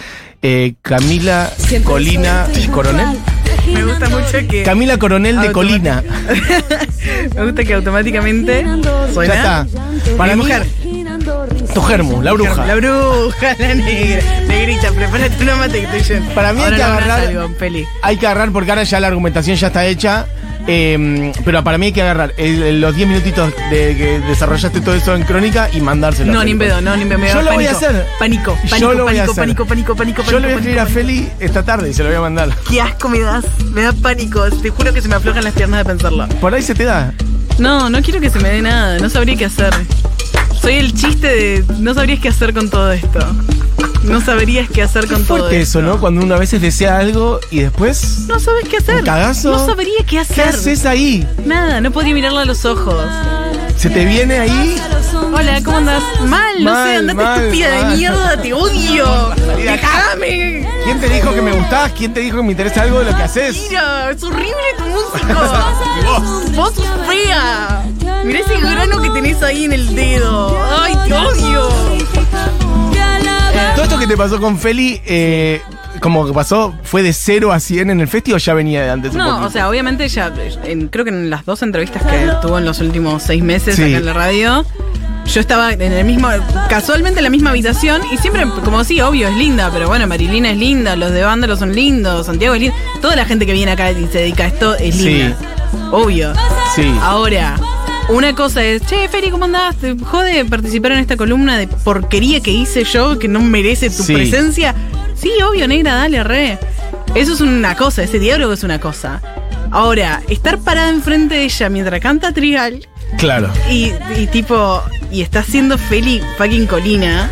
eh, 0.47 0.75
Camila 0.83 1.51
Colina 1.85 2.47
Coronel. 2.71 3.19
Me 3.73 3.83
gusta 3.83 4.11
mucho 4.11 4.47
que. 4.47 4.63
Camila 4.63 4.99
Coronel 4.99 5.41
de 5.41 5.53
Colina. 5.53 6.05
Me 7.35 7.45
gusta 7.47 7.65
que 7.65 7.73
automáticamente 7.73 8.63
suena. 9.15 9.35
Ya 9.35 9.63
está. 9.63 9.67
Para 10.19 10.37
Mi 10.37 10.43
mí, 10.43 10.47
mujer. 10.47 10.67
Tu 11.75 11.83
germu, 11.83 12.23
la 12.23 12.33
bruja. 12.33 12.67
La 12.67 12.75
bruja, 12.77 13.57
la 13.59 13.75
negra. 13.75 14.23
Negrita, 14.47 14.91
prepárate 14.93 15.43
una 15.43 15.57
mate 15.57 15.81
que 15.81 15.97
estoy 15.99 16.17
yendo. 16.17 16.35
Para 16.35 16.53
mí 16.53 16.63
hay 16.63 16.75
que 16.75 16.83
agarrar- 16.83 17.49
peli. 17.59 17.87
Hay 18.03 18.17
que 18.17 18.27
agarrar 18.27 18.51
porque 18.53 18.71
ahora 18.71 18.85
ya 18.85 19.01
la 19.01 19.09
argumentación 19.09 19.57
ya 19.57 19.67
está 19.69 19.85
hecha. 19.87 20.27
eh, 20.67 21.31
pero 21.45 21.63
para 21.63 21.77
mí 21.77 21.87
hay 21.87 21.93
que 21.93 22.01
agarrar 22.01 22.33
el- 22.39 22.81
los 22.81 22.97
10 22.97 23.07
minutitos 23.07 23.53
de 23.71 23.95
que 23.99 24.19
desarrollaste 24.27 24.81
todo 24.81 24.95
eso 24.95 25.15
en 25.15 25.23
crónica 25.25 25.69
y 25.71 25.81
mandárselo. 25.83 26.33
a 26.33 26.37
No, 26.37 26.43
ni 26.45 26.53
en 26.53 26.59
pedo, 26.59 26.81
no, 26.81 26.97
ni 26.97 27.03
en 27.03 27.09
pedo. 27.11 27.19
me 27.19 27.29
Yo 27.29 27.35
da 27.35 27.43
lo 27.43 27.53
voy 27.53 27.67
a 27.67 27.73
pánico. 27.73 27.87
hacer. 27.87 28.07
Pánico, 28.19 28.59
Yo 28.65 28.71
pánico, 28.71 28.93
lo 28.95 29.03
voy 29.03 29.03
a 29.03 29.05
pánico, 29.05 29.33
hacer. 29.33 29.43
pánico, 29.45 29.67
pánico, 29.67 29.95
pánico, 29.95 30.23
Yo 30.23 30.41
le 30.41 30.47
voy 30.47 30.53
a 30.55 30.57
escribir 30.57 30.81
a 30.81 30.85
pánico. 30.85 31.01
Feli 31.01 31.29
esta 31.39 31.63
tarde 31.65 31.91
y 31.91 31.93
se 31.93 32.03
lo 32.03 32.09
voy 32.09 32.17
a 32.17 32.21
mandar. 32.23 32.49
Qué 32.71 32.81
asco 32.81 33.11
me 33.11 33.21
das. 33.21 33.45
Me 33.75 33.83
da 33.83 33.93
pánico. 33.93 34.51
Te 34.51 34.71
juro 34.71 34.95
que 34.95 35.03
se 35.03 35.09
me 35.09 35.17
aflojan 35.17 35.45
las 35.45 35.53
piernas 35.53 35.81
de 35.81 35.85
pensarlo. 35.85 36.27
Por 36.41 36.55
ahí 36.55 36.63
se 36.63 36.75
te 36.75 36.85
da. 36.85 37.13
No, 37.59 37.91
no 37.91 38.01
quiero 38.01 38.19
que 38.23 38.31
se 38.31 38.39
me 38.41 38.49
dé 38.49 38.63
nada. 38.63 38.99
No 39.01 39.11
sabría 39.11 39.37
qué 39.37 39.45
hacer. 39.45 39.75
Soy 40.65 40.75
el 40.77 40.95
chiste 40.95 41.27
de. 41.27 41.65
No 41.79 41.93
sabrías 41.93 42.21
qué 42.21 42.29
hacer 42.31 42.55
con 42.55 42.71
todo 42.71 42.91
esto. 42.93 43.19
No 44.05 44.21
sabrías 44.21 44.69
qué 44.71 44.83
hacer 44.83 45.07
con 45.07 45.23
todo 45.25 45.49
esto. 45.49 45.51
eso, 45.51 45.83
¿no? 45.83 45.99
Cuando 46.01 46.23
uno 46.23 46.35
a 46.35 46.39
veces 46.39 46.61
desea 46.63 46.99
algo 46.99 47.39
y 47.51 47.61
después. 47.61 48.21
No 48.29 48.39
sabes 48.41 48.67
qué 48.69 48.79
hacer. 48.79 48.97
¿Un 48.97 49.05
cagazo? 49.05 49.51
No 49.51 49.67
sabría 49.67 50.05
qué 50.07 50.21
hacer. 50.21 50.37
¿Qué 50.37 50.43
haces 50.43 50.87
ahí? 50.87 51.27
Nada, 51.45 51.81
no 51.83 51.91
podría 51.91 52.15
mirarla 52.15 52.43
a 52.43 52.45
los 52.47 52.65
ojos. 52.65 52.97
se 53.77 53.91
te 53.91 54.05
viene 54.07 54.39
ahí. 54.39 54.77
Hola, 55.33 55.61
¿cómo 55.63 55.77
andás? 55.79 56.03
Mal, 56.27 56.65
no 56.65 56.73
Mal, 56.73 56.89
sé, 56.89 56.97
andate 56.97 57.15
mal, 57.23 57.41
estúpida 57.43 57.69
mal. 57.83 57.91
de 57.91 57.97
mierda, 57.97 58.43
te 58.43 58.53
odio. 58.55 59.35
Salí 59.47 59.63
de 59.63 59.71
acá. 59.71 59.89
Déjame. 60.15 60.69
¿Quién 60.85 61.01
te 61.01 61.09
dijo 61.11 61.35
que 61.35 61.43
me 61.43 61.53
gustás? 61.53 61.93
¿Quién 61.93 62.15
te 62.15 62.21
dijo 62.21 62.37
que 62.39 62.43
me 62.43 62.51
interesa 62.53 62.83
algo 62.83 63.01
de 63.01 63.11
lo 63.11 63.17
que 63.17 63.23
haces? 63.23 63.57
Mira, 63.69 64.11
es 64.11 64.23
horrible 64.23 64.55
tu 64.79 64.85
músico. 64.85 65.41
Vos 66.57 66.75
sos 66.75 66.87
fea. 67.07 67.85
Mirá 68.25 68.41
ese 68.41 68.59
grano 68.61 69.01
que 69.03 69.11
tenés 69.11 69.43
ahí 69.43 69.65
en 69.65 69.73
el 69.73 69.95
dedo. 69.95 70.57
Ay, 70.81 70.95
te 71.07 71.15
odio. 71.15 71.69
Todo 73.75 73.85
esto 73.85 73.99
que 73.99 74.07
te 74.07 74.17
pasó 74.17 74.41
con 74.41 74.59
Feli, 74.59 75.01
eh, 75.07 75.61
como 76.01 76.27
que 76.27 76.33
pasó, 76.33 76.75
¿fue 76.85 77.03
de 77.03 77.13
0 77.13 77.53
a 77.53 77.61
100 77.61 77.91
en 77.91 78.01
el 78.01 78.09
festival 78.09 78.37
o 78.37 78.39
ya 78.45 78.55
venía 78.55 78.83
de 78.83 78.91
antes? 78.91 79.13
un 79.13 79.19
No, 79.19 79.25
poquito? 79.31 79.47
o 79.47 79.51
sea, 79.51 79.69
obviamente 79.69 80.09
ya, 80.09 80.33
en- 80.65 80.89
creo 80.89 81.05
que 81.05 81.11
en 81.11 81.29
las 81.31 81.45
dos 81.45 81.63
entrevistas 81.63 82.03
que 82.03 82.31
tuvo 82.43 82.59
en 82.59 82.65
los 82.65 82.81
últimos 82.81 83.23
seis 83.23 83.43
meses 83.43 83.77
Sí. 83.77 83.83
acá 83.83 83.97
en 83.99 84.07
la 84.07 84.13
radio, 84.13 84.65
yo 85.27 85.41
estaba 85.41 85.73
en 85.73 85.81
el 85.83 86.05
mismo, 86.05 86.29
casualmente 86.69 87.21
en 87.21 87.25
la 87.25 87.31
misma 87.31 87.51
habitación 87.51 88.03
y 88.13 88.17
siempre, 88.19 88.47
como 88.65 88.85
sí, 88.85 89.01
obvio, 89.01 89.29
es 89.29 89.37
linda, 89.37 89.71
pero 89.73 89.89
bueno, 89.89 90.07
Marilina 90.07 90.51
es 90.51 90.57
linda, 90.59 90.95
los 90.97 91.11
de 91.13 91.23
Vándalo 91.23 91.57
son 91.57 91.75
lindos, 91.75 92.27
Santiago 92.27 92.55
es 92.55 92.61
lindo, 92.63 92.77
toda 93.01 93.17
la 93.17 93.25
gente 93.25 93.45
que 93.47 93.53
viene 93.53 93.73
acá 93.73 93.91
y 93.91 94.07
se 94.07 94.19
dedica 94.19 94.45
a 94.45 94.47
esto 94.49 94.75
es 94.77 94.97
Sí. 94.97 95.09
linda. 95.09 95.37
Obvio. 95.91 96.33
Sí. 96.75 96.93
Ahora, 97.03 97.57
una 98.09 98.35
cosa 98.35 98.63
es, 98.63 98.83
che, 98.87 99.09
Feri, 99.09 99.31
¿cómo 99.31 99.45
andás? 99.47 99.77
¿Te 99.77 99.97
jode 99.99 100.45
participar 100.45 100.93
en 100.93 100.99
esta 100.99 101.17
columna 101.17 101.57
de 101.57 101.67
porquería 101.69 102.41
que 102.41 102.51
hice 102.51 102.85
yo 102.85 103.19
que 103.19 103.29
no 103.29 103.41
merece 103.41 103.91
tu 103.91 104.03
Sí. 104.03 104.15
presencia? 104.15 104.75
Sí, 105.15 105.31
obvio, 105.49 105.67
negra, 105.67 105.95
dale, 105.95 106.23
re. 106.23 106.59
Eso 107.15 107.33
es 107.33 107.41
una 107.41 107.75
cosa, 107.77 108.03
ese 108.03 108.19
diálogo 108.19 108.53
es 108.53 108.63
una 108.63 108.79
cosa. 108.79 109.23
Ahora, 109.71 110.23
estar 110.29 110.59
parada 110.59 110.91
enfrente 110.91 111.35
de 111.37 111.45
ella 111.45 111.69
mientras 111.69 112.01
canta 112.01 112.33
Trigal 112.33 112.87
Claro. 113.19 113.51
y, 113.71 113.93
y 114.19 114.27
tipo, 114.31 114.83
y 115.11 115.23
está 115.23 115.41
haciendo 115.41 115.79
Feli 115.79 116.21
fucking 116.39 116.67
Colina, 116.67 117.31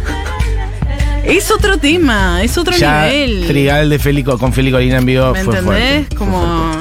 es 1.25 1.51
otro 1.51 1.77
tema, 1.79 2.43
es 2.43 2.57
otro 2.59 2.75
Ya 2.77 3.05
nivel. 3.07 3.47
Trigal 3.47 3.91
de 3.91 3.99
Feli 3.99 4.25
co- 4.25 4.39
con 4.39 4.53
Feli 4.53 4.71
Colina 4.73 4.99
en 4.99 5.07
vivo 5.07 5.33
¿Me 5.33 5.45
fue 5.45 5.55
entendés? 5.59 5.65
fuerte. 6.09 6.17
Como. 6.17 6.72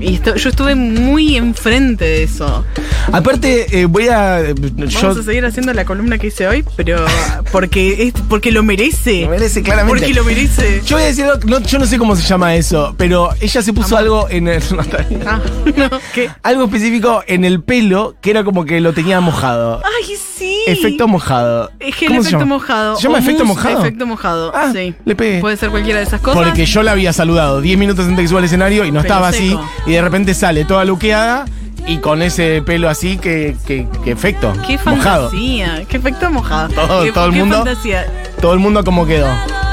Y 0.00 0.14
esto- 0.14 0.36
yo 0.36 0.50
estuve 0.50 0.74
muy 0.74 1.36
enfrente 1.36 2.04
de 2.04 2.22
eso. 2.24 2.64
Aparte, 3.12 3.80
eh, 3.80 3.86
voy 3.86 4.08
a. 4.08 4.40
eh, 4.40 4.54
Vamos 4.58 4.92
yo, 5.00 5.10
a 5.10 5.22
seguir 5.22 5.44
haciendo 5.44 5.72
la 5.72 5.84
columna 5.84 6.18
que 6.18 6.28
hice 6.28 6.46
hoy, 6.46 6.64
pero 6.76 7.04
porque 7.52 8.04
es 8.08 8.14
porque 8.28 8.52
lo 8.52 8.62
merece. 8.62 9.22
Lo 9.22 9.30
merece, 9.30 9.62
claramente. 9.62 10.00
Porque 10.00 10.14
lo 10.14 10.24
merece. 10.24 10.82
yo 10.84 10.96
voy 10.96 11.04
a 11.04 11.06
decir 11.08 11.24
algo, 11.24 11.38
no, 11.46 11.60
yo 11.60 11.78
no 11.78 11.86
sé 11.86 11.98
cómo 11.98 12.14
se 12.16 12.22
llama 12.22 12.54
eso, 12.54 12.94
pero 12.98 13.30
ella 13.40 13.62
se 13.62 13.72
puso 13.72 13.96
algo 13.96 14.28
en 14.28 14.48
el. 14.48 14.62
no, 14.74 14.82
está 14.82 14.98
bien. 14.98 15.22
Ah, 15.26 15.40
no, 15.76 15.90
¿qué? 16.14 16.30
algo 16.42 16.64
específico 16.64 17.22
en 17.26 17.44
el 17.44 17.62
pelo 17.62 18.16
que 18.20 18.30
era 18.30 18.44
como 18.44 18.64
que 18.64 18.80
lo 18.80 18.92
tenía 18.92 19.20
mojado. 19.20 19.82
Ay, 19.84 20.14
sí. 20.36 20.56
Efecto 20.66 21.08
mojado. 21.08 21.70
Es 21.80 21.96
que 21.96 22.06
el 22.06 22.10
¿Cómo 22.12 22.22
se 22.22 22.28
efecto 22.28 22.44
llama? 22.44 22.54
mojado. 22.56 22.96
¿Se 22.96 23.02
llama 23.02 23.16
o 23.16 23.20
efecto 23.20 23.44
mousse, 23.44 23.62
mojado? 23.64 23.80
Efecto 23.84 24.06
mojado. 24.06 24.52
Ah, 24.54 24.70
sí. 24.72 24.94
le 25.04 25.16
pegué. 25.16 25.40
Puede 25.40 25.56
ser 25.56 25.70
cualquiera 25.70 25.98
de 26.00 26.06
esas 26.06 26.20
cosas. 26.20 26.42
Porque 26.44 26.66
yo 26.66 26.82
la 26.82 26.92
había 26.92 27.12
saludado 27.12 27.60
10 27.60 27.78
minutos 27.78 28.04
antes 28.04 28.16
de 28.16 28.22
que 28.22 28.28
suba 28.28 28.38
al 28.40 28.44
escenario 28.44 28.84
y 28.84 28.92
no 28.92 29.00
estaba 29.00 29.28
así. 29.28 29.56
Y 29.88 29.92
de 29.92 30.02
repente 30.02 30.34
sale 30.34 30.64
toda 30.64 30.84
luqueada 30.84 31.46
y 31.86 31.96
con 31.98 32.20
ese 32.22 32.62
pelo 32.62 32.88
así 32.90 33.16
que, 33.16 33.56
que, 33.66 33.88
que 34.04 34.10
efecto. 34.12 34.52
Qué 34.66 34.78
mojado. 34.84 35.30
fantasía. 35.30 35.84
Qué 35.88 35.96
efecto 35.96 36.30
mojado. 36.30 36.68
Todo- 36.68 37.04
qué, 37.04 37.12
todo 37.12 37.26
el 37.26 37.32
qué 37.32 37.38
mundo. 37.40 37.56
fantasía. 37.64 38.06
Todo 38.40 38.52
el 38.52 38.58
mundo 38.60 38.84
como 38.84 39.06
quedó. 39.06 39.28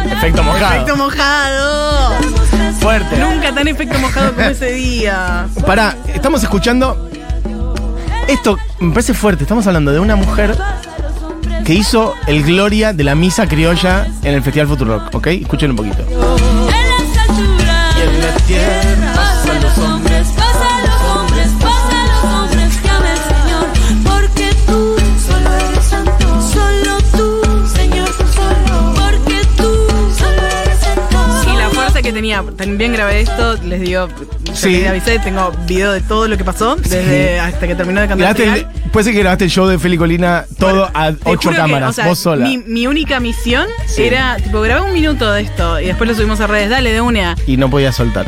Efecto 0.09 0.41
mojado. 0.43 0.73
Efecto 0.73 0.95
mojado. 0.95 2.13
Fuerte. 2.79 3.17
Nunca 3.17 3.53
tan 3.53 3.67
efecto 3.67 3.99
mojado 3.99 4.33
como 4.33 4.47
ese 4.47 4.71
día. 4.73 5.47
Pará, 5.65 5.95
estamos 6.13 6.41
escuchando. 6.43 7.09
Esto 8.27 8.57
me 8.79 8.91
parece 8.91 9.13
fuerte. 9.13 9.43
Estamos 9.43 9.67
hablando 9.67 9.91
de 9.91 9.99
una 9.99 10.15
mujer 10.15 10.55
que 11.65 11.73
hizo 11.73 12.13
el 12.27 12.43
Gloria 12.43 12.93
de 12.93 13.03
la 13.03 13.15
misa 13.15 13.47
criolla 13.47 14.07
en 14.23 14.33
el 14.35 14.41
Festival 14.41 14.67
Futurock, 14.67 15.13
¿ok? 15.13 15.27
Escuchen 15.27 15.71
un 15.71 15.75
poquito. 15.77 16.05
Tenía. 32.43 32.57
También 32.57 32.93
grabé 32.93 33.21
esto, 33.21 33.55
les 33.63 33.81
digo, 33.81 34.07
Sí. 34.53 34.71
les 34.79 34.89
avisé, 34.89 35.19
tengo 35.19 35.51
video 35.67 35.91
de 35.91 36.01
todo 36.01 36.27
lo 36.27 36.37
que 36.37 36.43
pasó, 36.43 36.75
desde 36.75 37.39
hasta 37.39 37.67
que 37.67 37.75
terminó 37.75 38.01
de 38.01 38.07
cantar. 38.07 38.39
El- 38.41 38.65
puede 38.91 39.03
ser 39.05 39.13
que 39.13 39.19
grabaste 39.19 39.45
el 39.45 39.51
show 39.51 39.67
de 39.67 39.77
Feli 39.79 39.97
Colina 39.97 40.45
todo 40.57 40.89
a 40.93 41.11
ocho 41.25 41.49
que, 41.49 41.55
cámaras, 41.55 41.89
o 41.89 41.93
sea, 41.93 42.07
vos 42.07 42.19
sola. 42.19 42.45
Mi, 42.45 42.57
mi 42.59 42.87
única 42.87 43.19
misión 43.19 43.67
Sí. 43.87 44.03
era, 44.03 44.37
tipo, 44.37 44.61
grabé 44.61 44.81
un 44.81 44.93
minuto 44.93 45.31
de 45.31 45.41
esto 45.41 45.79
y 45.79 45.85
después 45.87 46.09
lo 46.09 46.15
subimos 46.15 46.39
a 46.39 46.47
redes, 46.47 46.69
dale 46.69 46.91
de 46.91 47.01
una. 47.01 47.35
Y 47.47 47.57
no 47.57 47.69
podía 47.69 47.91
soltar. 47.91 48.25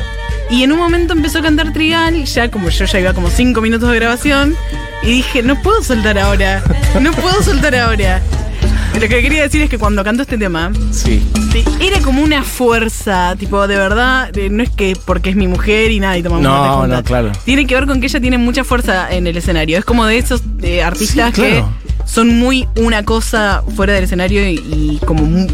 Y 0.49 0.63
en 0.63 0.71
un 0.71 0.79
momento 0.79 1.13
empezó 1.13 1.39
a 1.39 1.41
cantar 1.41 1.73
Trigal, 1.73 2.23
ya 2.25 2.49
como 2.49 2.69
yo 2.69 2.85
ya 2.85 2.99
iba 2.99 3.13
como 3.13 3.29
cinco 3.29 3.59
minutos 3.61 3.89
de 3.91 3.95
grabación, 3.97 4.55
y 5.03 5.07
dije, 5.07 5.43
no 5.43 5.61
puedo 5.61 5.83
soltar 5.83 6.17
ahora, 6.17 6.63
no 7.01 7.11
puedo 7.11 7.41
soltar 7.43 7.75
ahora. 7.75 8.21
Lo 8.99 9.07
que 9.07 9.21
quería 9.21 9.43
decir 9.43 9.61
es 9.61 9.69
que 9.69 9.77
cuando 9.77 10.03
canto 10.03 10.23
este 10.23 10.37
tema, 10.37 10.71
Sí. 10.91 11.21
Sí, 11.51 11.63
era 11.79 11.99
como 12.01 12.21
una 12.23 12.43
fuerza, 12.43 13.35
tipo, 13.37 13.67
de 13.67 13.75
verdad, 13.77 14.31
no 14.51 14.61
es 14.63 14.69
que 14.69 14.97
porque 15.05 15.29
es 15.29 15.35
mi 15.35 15.47
mujer 15.47 15.91
y 15.91 15.99
nada, 15.99 16.17
y 16.17 16.23
tomamos 16.23 16.43
No, 16.43 16.79
juntas. 16.81 16.97
no, 16.97 17.03
claro. 17.03 17.31
Tiene 17.45 17.65
que 17.67 17.75
ver 17.75 17.85
con 17.85 17.99
que 18.01 18.07
ella 18.07 18.19
tiene 18.19 18.37
mucha 18.37 18.63
fuerza 18.63 19.11
en 19.13 19.27
el 19.27 19.37
escenario. 19.37 19.77
Es 19.77 19.85
como 19.85 20.05
de 20.05 20.17
esos 20.17 20.41
eh, 20.61 20.81
artistas 20.83 21.33
Sí, 21.35 21.41
claro. 21.41 21.69
que 22.03 22.07
son 22.11 22.37
muy 22.39 22.67
una 22.75 23.03
cosa 23.05 23.63
fuera 23.75 23.93
del 23.93 24.03
escenario 24.05 24.47
y, 24.49 24.55
y 24.55 24.99
como 25.05 25.23
mu- 25.25 25.47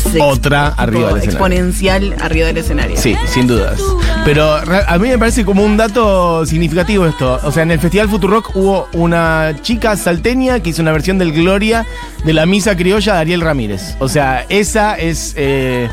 se- 0.00 0.20
Otra 0.20 0.68
arriba 0.68 1.08
del 1.08 1.16
escenario. 1.18 1.30
exponencial 1.30 2.16
arriba 2.20 2.46
del 2.48 2.56
escenario. 2.58 2.96
Sí, 2.96 3.16
sin 3.26 3.46
dudas. 3.46 3.80
Pero 4.24 4.54
a 4.54 4.98
mí 4.98 5.08
me 5.08 5.18
parece 5.18 5.44
como 5.44 5.62
un 5.64 5.76
dato 5.76 6.44
significativo 6.46 7.06
esto. 7.06 7.40
O 7.42 7.52
sea, 7.52 7.62
en 7.62 7.70
el 7.72 7.78
Festival 7.80 8.08
Futurock 8.08 8.54
hubo 8.56 8.88
una 8.92 9.54
chica 9.62 9.96
salteña 9.96 10.60
que 10.60 10.70
hizo 10.70 10.82
una 10.82 10.92
versión 10.92 11.18
del 11.18 11.32
Gloria 11.32 11.84
de 12.24 12.32
la 12.32 12.46
misa 12.46 12.76
criolla 12.76 13.14
de 13.14 13.18
Ariel 13.20 13.40
Ramírez. 13.40 13.96
O 13.98 14.08
sea, 14.08 14.46
esa 14.48 14.94
es 14.94 15.34
eh, 15.36 15.88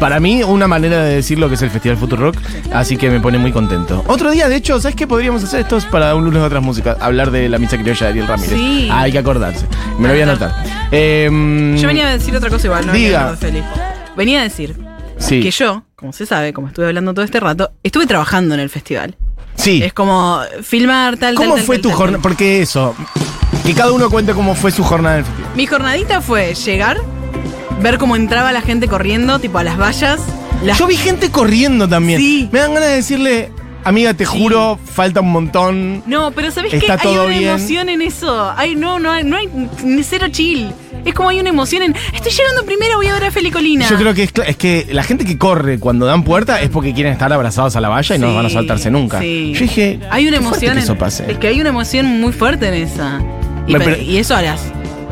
para 0.00 0.20
mí 0.20 0.42
una 0.42 0.66
manera 0.68 1.02
de 1.04 1.16
decir 1.16 1.38
lo 1.38 1.48
que 1.48 1.54
es 1.56 1.62
el 1.62 1.70
Festival 1.70 1.96
Futurock. 1.98 2.36
Así 2.72 2.96
que 2.96 3.10
me 3.10 3.20
pone 3.20 3.38
muy 3.38 3.52
contento. 3.52 4.04
Otro 4.06 4.30
día, 4.30 4.48
de 4.48 4.56
hecho, 4.56 4.80
¿sabes 4.80 4.96
qué 4.96 5.06
podríamos 5.06 5.44
hacer? 5.44 5.60
Esto 5.60 5.76
es 5.76 5.84
para 5.84 6.14
un 6.14 6.24
lunes 6.24 6.40
de 6.40 6.46
otras 6.46 6.62
músicas. 6.62 6.96
Hablar 7.00 7.30
de 7.30 7.48
la 7.48 7.58
misa 7.58 7.76
criolla 7.78 8.06
de 8.06 8.10
Ariel 8.12 8.26
Ramírez. 8.26 8.54
Sí. 8.58 8.88
Ah, 8.90 9.02
hay 9.02 9.12
que 9.12 9.18
acordarse. 9.18 9.66
Me 9.98 10.08
lo 10.08 10.14
voy 10.14 10.20
a 10.20 10.24
anotar. 10.24 10.54
Eh, 10.92 11.74
Yo 11.78 11.86
venía 11.88 12.08
a 12.08 12.12
decir 12.12 12.34
otra 12.36 12.50
cosa 12.50 12.66
igual, 12.66 12.86
no 12.86 12.92
Diga. 12.92 13.20
hablar 13.30 13.38
de 13.38 13.46
Feli. 13.46 13.62
Venía 14.16 14.40
a 14.40 14.42
decir 14.44 14.76
Sí. 15.18 15.40
que 15.42 15.50
yo, 15.50 15.84
como 15.94 16.12
se 16.12 16.26
sabe, 16.26 16.52
como 16.52 16.68
estuve 16.68 16.86
hablando 16.86 17.12
todo 17.14 17.24
este 17.24 17.40
rato, 17.40 17.70
estuve 17.82 18.06
trabajando 18.06 18.54
en 18.54 18.60
el 18.60 18.70
festival. 18.70 19.16
Sí. 19.56 19.82
Es 19.82 19.92
como 19.92 20.40
filmar 20.62 21.16
tal, 21.16 21.34
¿Cómo 21.34 21.54
tal, 21.54 21.64
fue 21.64 21.76
tal, 21.76 21.82
tu 21.82 21.90
jornada? 21.90 22.22
Porque 22.22 22.60
eso, 22.62 22.94
que 23.64 23.74
cada 23.74 23.92
uno 23.92 24.10
cuente 24.10 24.32
cómo 24.34 24.54
fue 24.54 24.70
su 24.70 24.84
jornada 24.84 25.16
en 25.16 25.20
el 25.20 25.24
festival. 25.26 25.50
Mi 25.56 25.66
jornadita 25.66 26.20
fue 26.20 26.54
llegar, 26.54 26.98
ver 27.80 27.98
cómo 27.98 28.16
entraba 28.16 28.52
la 28.52 28.60
gente 28.60 28.86
corriendo, 28.88 29.38
tipo 29.38 29.58
a 29.58 29.64
las 29.64 29.78
vallas. 29.78 30.20
Las- 30.62 30.78
Yo 30.78 30.86
vi 30.86 30.96
gente 30.96 31.30
corriendo 31.30 31.88
también. 31.88 32.20
Sí. 32.20 32.48
Me 32.52 32.58
dan 32.60 32.74
ganas 32.74 32.90
de 32.90 32.94
decirle, 32.96 33.50
amiga, 33.88 34.14
te 34.14 34.24
juro, 34.24 34.78
falta 34.84 35.20
un 35.20 35.32
montón. 35.32 36.02
No, 36.06 36.30
pero 36.32 36.50
¿sabés 36.50 36.72
qué? 36.72 36.86
Hay 36.90 37.08
una 37.16 37.24
bien. 37.26 37.44
emoción 37.50 37.88
en 37.88 38.02
eso. 38.02 38.50
Hay, 38.56 38.74
no, 38.74 38.98
no, 38.98 39.12
hay- 39.12 39.24
no 39.24 39.36
hay 39.36 39.48
cero 40.02 40.26
chill. 40.30 40.70
Es 41.04 41.14
como 41.14 41.28
hay 41.28 41.38
una 41.40 41.50
emoción 41.50 41.82
en. 41.82 41.94
Estoy 42.12 42.32
llegando 42.32 42.64
primero, 42.64 42.96
voy 42.96 43.06
a 43.06 43.14
ver 43.14 43.24
a 43.24 43.30
Felicolina. 43.30 43.88
Yo 43.88 43.96
creo 43.96 44.12
que 44.12 44.24
es, 44.24 44.56
que 44.56 44.86
la 44.90 45.04
gente 45.04 45.24
que 45.24 45.38
corre 45.38 45.78
cuando 45.78 46.04
dan 46.04 46.24
puerta 46.24 46.60
es 46.60 46.68
porque 46.68 46.92
quieren 46.94 47.12
estar 47.12 47.32
abrazados 47.32 47.76
a 47.76 47.80
la 47.80 47.88
valla 47.88 48.16
y 48.16 48.18
no 48.18 48.34
van 48.34 48.46
a 48.46 48.50
saltarse 48.50 48.90
nunca. 48.90 49.20
sí. 49.20 49.52
Yo 49.54 49.60
dije, 49.60 50.00
Hay 50.10 50.26
una 50.26 50.38
emoción. 50.38 50.60
que 50.72 50.78
en- 50.78 50.78
eso 50.78 50.96
pase. 50.98 51.30
Es 51.30 51.38
que 51.38 51.48
hay 51.48 51.60
una 51.60 51.70
emoción 51.70 52.20
muy 52.20 52.32
fuerte 52.32 52.66
en 52.68 52.74
esa. 52.74 53.20
Y, 53.68 53.76
Me 53.76 54.18
eso 54.18 54.34
a 54.34 54.42
las 54.42 54.60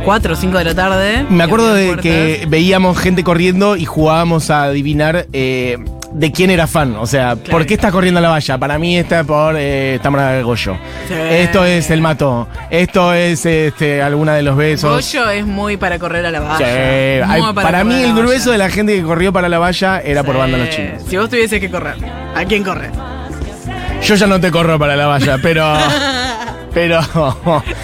4 0.05 0.35
o 0.35 0.37
5 0.37 0.59
de 0.59 0.65
la 0.65 0.75
tarde. 0.75 1.25
Me 1.31 1.45
acuerdo 1.45 1.73
de 1.75 1.97
que 1.97 2.45
veíamos 2.49 2.99
gente 2.99 3.23
corriendo 3.25 3.77
y 3.77 3.85
jugábamos 3.85 4.51
a 4.51 4.65
adivinar 4.65 5.27
eh, 5.33 5.79
de 6.15 6.33
quién 6.33 6.51
era 6.51 6.67
fan. 6.67 6.97
O 6.97 7.07
sea, 7.07 7.37
¿por 7.37 7.67
qué 7.67 7.75
está 7.75 7.91
corriendo 7.91 8.19
a 8.19 8.23
la 8.23 8.31
valla? 8.31 8.57
Para 8.57 8.79
mí 8.79 8.97
está 8.97 9.25
por 9.25 9.57
eh, 9.59 9.99
Tamara 10.03 10.41
Goyo. 10.43 10.77
Sí. 11.09 11.15
Esto 11.15 11.65
es 11.65 11.91
el 11.91 12.01
mato. 12.01 12.49
Esto 12.71 13.13
es 13.13 13.45
este, 13.45 14.01
alguna 14.01 14.35
de 14.35 14.43
los 14.43 14.57
besos. 14.57 14.91
Goyo 14.91 15.29
es 15.29 15.45
muy 15.45 15.77
para 15.77 15.99
correr 15.99 16.25
a 16.25 16.31
la 16.31 16.41
valla. 16.41 16.59
Sí, 16.59 16.65
hay- 16.65 17.43
para, 17.55 17.85
mí 17.85 17.97
el 17.97 18.13
valla. 18.13 18.23
grueso 18.23 18.51
de 18.53 18.59
la 18.59 18.71
gente 18.71 18.95
que 18.95 19.03
corrió 19.03 19.33
para 19.33 19.49
la 19.49 19.59
valla 19.59 20.01
era 20.01 20.23
por 20.23 20.39
banda 20.39 20.57
los 20.57 20.71
chinos. 20.71 21.03
Si 21.09 21.17
vos 21.17 21.29
tuvieses 21.29 21.61
que 21.61 21.71
correr, 21.71 21.97
¿a 22.35 22.45
quién 22.45 22.63
corres? 22.65 22.91
Yo 24.03 24.15
ya 24.15 24.27
no 24.27 24.41
te 24.41 24.51
corro 24.51 24.79
para 24.79 24.97
la 24.97 25.07
valla, 25.07 25.39
pero. 25.43 25.65
pero. 26.75 27.01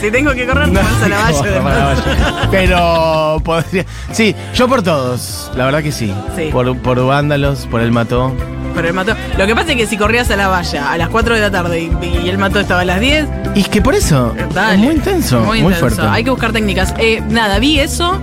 Si 0.00 0.10
tengo 0.10 0.32
que 0.34 0.46
correr, 0.46 0.68
No, 0.72 0.80
a 0.80 1.08
la 1.08 1.18
valla. 1.18 2.48
Pero 2.50 3.40
podría. 3.44 3.84
Sí, 4.12 4.34
yo 4.54 4.68
por 4.68 4.82
todos, 4.82 5.50
la 5.56 5.64
verdad 5.66 5.82
que 5.82 5.92
sí. 5.92 6.12
Sí. 6.36 6.48
Por, 6.52 6.76
por 6.78 7.04
vándalos, 7.06 7.66
por 7.66 7.80
el 7.80 7.92
mató. 7.92 8.34
Pero 8.74 8.88
él 8.88 8.94
mató. 8.94 9.14
Lo 9.36 9.46
que 9.46 9.54
pasa 9.54 9.72
es 9.72 9.76
que 9.76 9.86
si 9.86 9.96
corrías 9.96 10.30
a 10.30 10.36
la 10.36 10.46
valla 10.48 10.92
a 10.92 10.96
las 10.96 11.08
4 11.08 11.34
de 11.34 11.40
la 11.40 11.50
tarde 11.50 11.80
y, 11.80 12.06
y 12.24 12.28
el 12.28 12.38
mató 12.38 12.60
estaba 12.60 12.82
a 12.82 12.84
las 12.84 13.00
10, 13.00 13.26
Y 13.56 13.60
es 13.60 13.68
que 13.68 13.82
por 13.82 13.94
eso, 13.94 14.32
Dale. 14.54 14.74
es 14.74 14.78
muy 14.80 14.94
intenso, 14.94 15.40
muy, 15.40 15.58
intenso. 15.58 15.80
fuerte. 15.80 16.02
Hay 16.02 16.22
que 16.24 16.30
buscar 16.30 16.52
técnicas. 16.52 16.94
Eh, 16.98 17.20
nada, 17.28 17.58
vi 17.58 17.80
eso. 17.80 18.20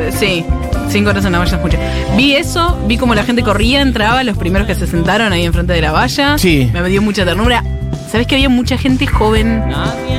Eh, 0.00 0.10
Sí, 0.16 0.44
cinco 0.88 1.10
horas 1.10 1.24
en 1.24 1.32
la 1.32 1.38
valla 1.38 1.56
es 1.56 1.62
mucho. 1.62 1.78
Vi 2.16 2.34
eso, 2.34 2.76
vi 2.86 2.96
como 2.96 3.14
la 3.14 3.22
gente 3.24 3.42
corría, 3.42 3.80
entraba, 3.80 4.22
los 4.24 4.36
primeros 4.36 4.66
que 4.66 4.74
se 4.74 4.86
sentaron 4.86 5.32
ahí 5.32 5.44
enfrente 5.44 5.72
de 5.72 5.80
la 5.80 5.92
valla. 5.92 6.38
Sí. 6.38 6.70
Me 6.72 6.82
dio 6.88 7.00
mucha 7.02 7.24
ternura. 7.24 7.62
¿Sabes 8.10 8.26
que 8.26 8.36
había 8.36 8.48
mucha 8.48 8.78
gente 8.78 9.06
joven? 9.06 9.62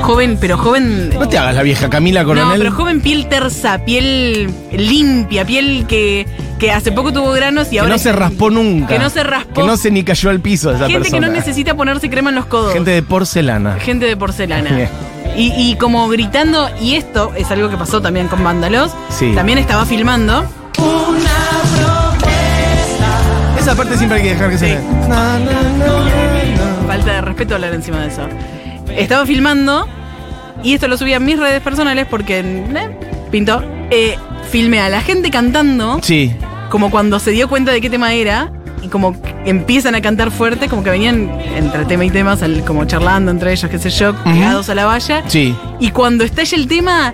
Joven, 0.03 0.37
pero 0.39 0.57
joven. 0.57 1.09
No 1.17 1.27
te 1.27 1.37
hagas 1.37 1.55
la 1.55 1.63
vieja 1.63 1.89
Camila 1.89 2.21
No, 2.21 2.27
Coronel. 2.29 2.57
pero 2.59 2.71
joven, 2.71 3.01
piel 3.01 3.27
tersa, 3.27 3.83
piel 3.83 4.53
limpia, 4.71 5.43
piel 5.45 5.85
que, 5.87 6.27
que 6.59 6.71
hace 6.71 6.91
poco 6.91 7.11
tuvo 7.11 7.31
granos 7.31 7.67
y 7.67 7.71
que 7.71 7.79
ahora. 7.79 7.93
no 7.93 7.97
se 7.99 8.11
raspó 8.11 8.49
nunca. 8.51 8.87
Que 8.87 8.99
no 8.99 9.09
se 9.09 9.23
raspó. 9.23 9.53
Que 9.61 9.63
no 9.63 9.75
se 9.75 9.89
ni 9.91 10.03
cayó 10.03 10.29
al 10.29 10.39
piso 10.39 10.69
esa 10.69 10.85
gente 10.87 10.99
persona. 11.01 11.27
que 11.27 11.31
no 11.31 11.37
necesita 11.37 11.73
ponerse 11.75 12.09
crema 12.09 12.29
en 12.29 12.35
los 12.35 12.45
codos. 12.45 12.73
Gente 12.73 12.91
de 12.91 13.01
porcelana. 13.01 13.75
Gente 13.79 14.05
de 14.05 14.15
porcelana. 14.17 14.69
Y, 15.35 15.51
y 15.57 15.75
como 15.75 16.07
gritando, 16.09 16.69
y 16.81 16.95
esto 16.95 17.31
es 17.35 17.49
algo 17.51 17.69
que 17.69 17.77
pasó 17.77 18.01
también 18.01 18.27
con 18.27 18.43
Vándalos, 18.43 18.91
Sí. 19.09 19.31
también 19.35 19.57
estaba 19.57 19.85
filmando. 19.85 20.43
Esa 23.59 23.75
parte 23.75 23.97
siempre 23.97 24.17
hay 24.17 24.23
que 24.23 24.29
dejar 24.29 24.49
que 24.49 24.57
se 24.57 24.65
vea. 24.65 24.81
Falta 26.89 27.13
de 27.13 27.21
respeto 27.21 27.53
hablar 27.53 27.71
encima 27.75 27.99
de 27.99 28.07
eso. 28.07 28.23
Estaba 28.97 29.23
filmando, 29.27 29.87
y 30.63 30.73
esto 30.73 30.87
lo 30.87 30.97
subí 30.97 31.13
a 31.13 31.19
mis 31.19 31.37
redes 31.37 31.61
personales 31.61 32.07
porque 32.09 32.39
eh, 32.39 32.89
pintó. 33.29 33.63
Eh, 33.91 34.17
filmé 34.49 34.79
a 34.81 34.89
la 34.89 35.01
gente 35.01 35.29
cantando, 35.29 35.99
Sí. 36.01 36.33
como 36.71 36.89
cuando 36.89 37.19
se 37.19 37.29
dio 37.29 37.47
cuenta 37.47 37.71
de 37.71 37.79
qué 37.79 37.91
tema 37.91 38.13
era, 38.13 38.51
y 38.81 38.87
como 38.87 39.15
empiezan 39.45 39.93
a 39.93 40.01
cantar 40.01 40.31
fuerte, 40.31 40.67
como 40.67 40.81
que 40.83 40.89
venían 40.89 41.29
entre 41.55 41.85
tema 41.85 42.05
y 42.05 42.09
tema, 42.09 42.35
sal- 42.35 42.63
como 42.65 42.85
charlando 42.85 43.29
entre 43.29 43.51
ellos, 43.51 43.69
qué 43.69 43.77
sé 43.77 43.91
yo, 43.91 44.15
pegados 44.23 44.67
a 44.69 44.73
la 44.75 44.85
valla. 44.85 45.23
Sí. 45.27 45.55
Y 45.79 45.91
cuando 45.91 46.23
estalla 46.23 46.57
el 46.57 46.67
tema, 46.67 47.13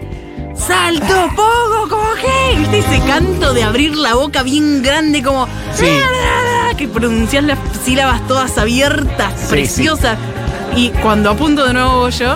salto, 0.56 1.30
poco, 1.36 1.90
como 1.90 2.14
que, 2.14 2.60
¿viste? 2.60 2.78
Ese 2.80 3.00
canto 3.06 3.54
de 3.54 3.64
abrir 3.64 3.94
la 3.98 4.14
boca 4.16 4.42
bien 4.44 4.82
grande, 4.82 5.22
como. 5.22 5.48
Sí. 5.74 5.86
Que 6.78 6.88
pronuncias 6.88 7.44
las 7.44 7.58
sílabas 7.84 8.26
todas 8.28 8.58
abiertas, 8.58 9.34
Sí, 9.40 9.48
preciosas. 9.50 10.18
Y 10.76 10.90
cuando 10.90 11.30
apunto 11.32 11.66
de 11.66 11.74
nuevo 11.74 12.10
yo, 12.10 12.36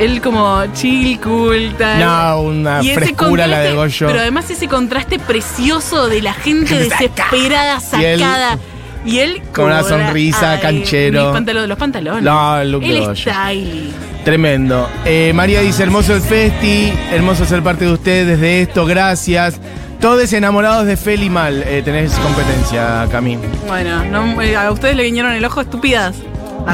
él 0.00 0.20
como 0.20 0.64
chill, 0.72 1.20
cool, 1.20 1.72
tal. 1.78 2.00
No, 2.00 2.40
una 2.40 2.82
Y 2.82 2.90
frescura 2.94 3.46
la 3.46 3.60
de 3.60 3.74
Goyo. 3.74 4.06
Pero 4.08 4.18
además 4.20 4.50
ese 4.50 4.66
contraste 4.66 5.18
precioso 5.20 6.08
de 6.08 6.20
la 6.22 6.32
gente 6.34 6.76
desesperada, 6.78 7.78
Y 8.00 8.04
él- 8.04 8.20
sacada. 8.20 8.58
Y 9.06 9.18
él 9.18 9.42
Con 9.54 9.66
una 9.66 9.82
sonrisa, 9.82 10.58
canchero. 10.60 11.22
mis 11.24 11.32
pantalones- 11.32 11.68
los 11.68 11.78
pantalones. 11.78 12.22
No, 12.22 12.58
el 12.58 12.72
look 12.72 12.82
El 12.84 13.14
style. 13.16 13.90
Tremendo. 14.24 14.88
Eh, 15.04 15.30
María 15.34 15.60
dice, 15.60 15.82
hermoso 15.82 16.14
el 16.14 16.22
festi, 16.22 16.90
hermoso 17.12 17.44
ser 17.44 17.62
parte 17.62 17.84
de 17.84 17.92
ustedes 17.92 18.40
de 18.40 18.62
esto, 18.62 18.86
gracias. 18.86 19.60
Todos 20.04 20.34
enamorados 20.34 20.84
de 20.84 20.98
Feli 20.98 21.30
Mal. 21.30 21.62
Eh, 21.66 21.80
tenés 21.82 22.12
competencia, 22.16 23.08
Cami. 23.10 23.38
Bueno, 23.66 24.04
no, 24.04 24.42
eh, 24.42 24.54
a 24.54 24.70
ustedes 24.70 24.96
le 24.96 25.04
guiñaron 25.04 25.32
el 25.32 25.42
ojo 25.42 25.62
estúpidas. 25.62 26.14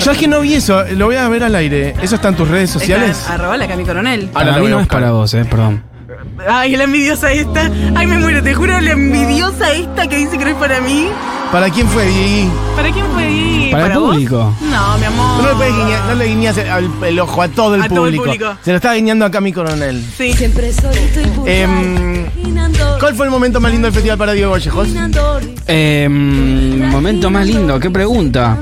Yo 0.00 0.10
es 0.10 0.18
que 0.18 0.26
no 0.26 0.40
vi 0.40 0.54
eso, 0.54 0.82
lo 0.96 1.06
voy 1.06 1.14
a 1.14 1.28
ver 1.28 1.44
al 1.44 1.54
aire. 1.54 1.94
¿Eso 2.02 2.16
está 2.16 2.30
en 2.30 2.34
tus 2.34 2.48
redes 2.48 2.70
sociales? 2.70 3.24
Arroba 3.30 3.56
la 3.56 3.68
Cami 3.68 3.84
Coronel. 3.84 4.22
Ahora 4.22 4.32
Para 4.32 4.46
lo 4.46 4.52
mí 4.54 4.60
voy 4.62 4.66
a 4.66 4.74
no 4.74 4.80
es 4.80 4.84
buscar. 4.86 5.00
para 5.00 5.12
vos, 5.12 5.32
eh, 5.34 5.44
perdón. 5.44 5.80
Ay, 6.48 6.74
la 6.74 6.82
envidiosa 6.82 7.30
esta. 7.30 7.70
Ay, 7.94 8.08
me 8.08 8.18
muero, 8.18 8.42
te 8.42 8.52
juro, 8.52 8.80
la 8.80 8.90
envidiosa 8.90 9.70
esta 9.74 10.08
que 10.08 10.16
dice 10.16 10.36
que 10.36 10.44
no 10.46 10.50
es 10.50 10.56
para 10.56 10.80
mí. 10.80 11.06
¿Para 11.52 11.68
quién 11.68 11.88
fue, 11.88 12.06
Diegui? 12.06 12.48
¿Para 12.76 12.92
quién 12.92 13.04
fue? 13.12 13.24
ahí? 13.24 13.68
Para 13.72 13.86
el 13.92 13.98
vos? 13.98 14.10
público. 14.12 14.54
No, 14.70 14.98
mi 14.98 15.04
amor. 15.04 15.42
No 15.42 15.58
le, 15.58 15.70
guiñar- 15.70 16.04
no 16.06 16.14
le 16.14 16.24
guiñas 16.26 16.56
el, 16.58 16.88
el 17.04 17.18
ojo 17.18 17.42
a 17.42 17.48
todo 17.48 17.74
el, 17.74 17.82
A 17.82 17.88
todo 17.88 18.06
el 18.06 18.14
público. 18.16 18.54
Se 18.64 18.70
lo 18.70 18.76
está 18.76 18.94
guiñando 18.94 19.24
a 19.24 19.30
Cami 19.32 19.52
Coronel. 19.52 20.04
Sí. 20.16 20.32
Siempre 20.32 20.72
solito 20.72 21.20
y 21.46 21.50
Em, 21.50 22.26
¿Cuál 23.00 23.14
fue 23.16 23.26
el 23.26 23.32
momento 23.32 23.60
más 23.60 23.72
lindo 23.72 23.86
del 23.86 23.94
festival 23.94 24.16
para 24.18 24.32
Diego 24.32 24.52
Vallejos? 24.52 24.88
Eh, 25.66 26.06
mm, 26.08 26.90
momento 26.90 27.30
más 27.30 27.46
lindo, 27.46 27.80
qué 27.80 27.90
pregunta. 27.90 28.56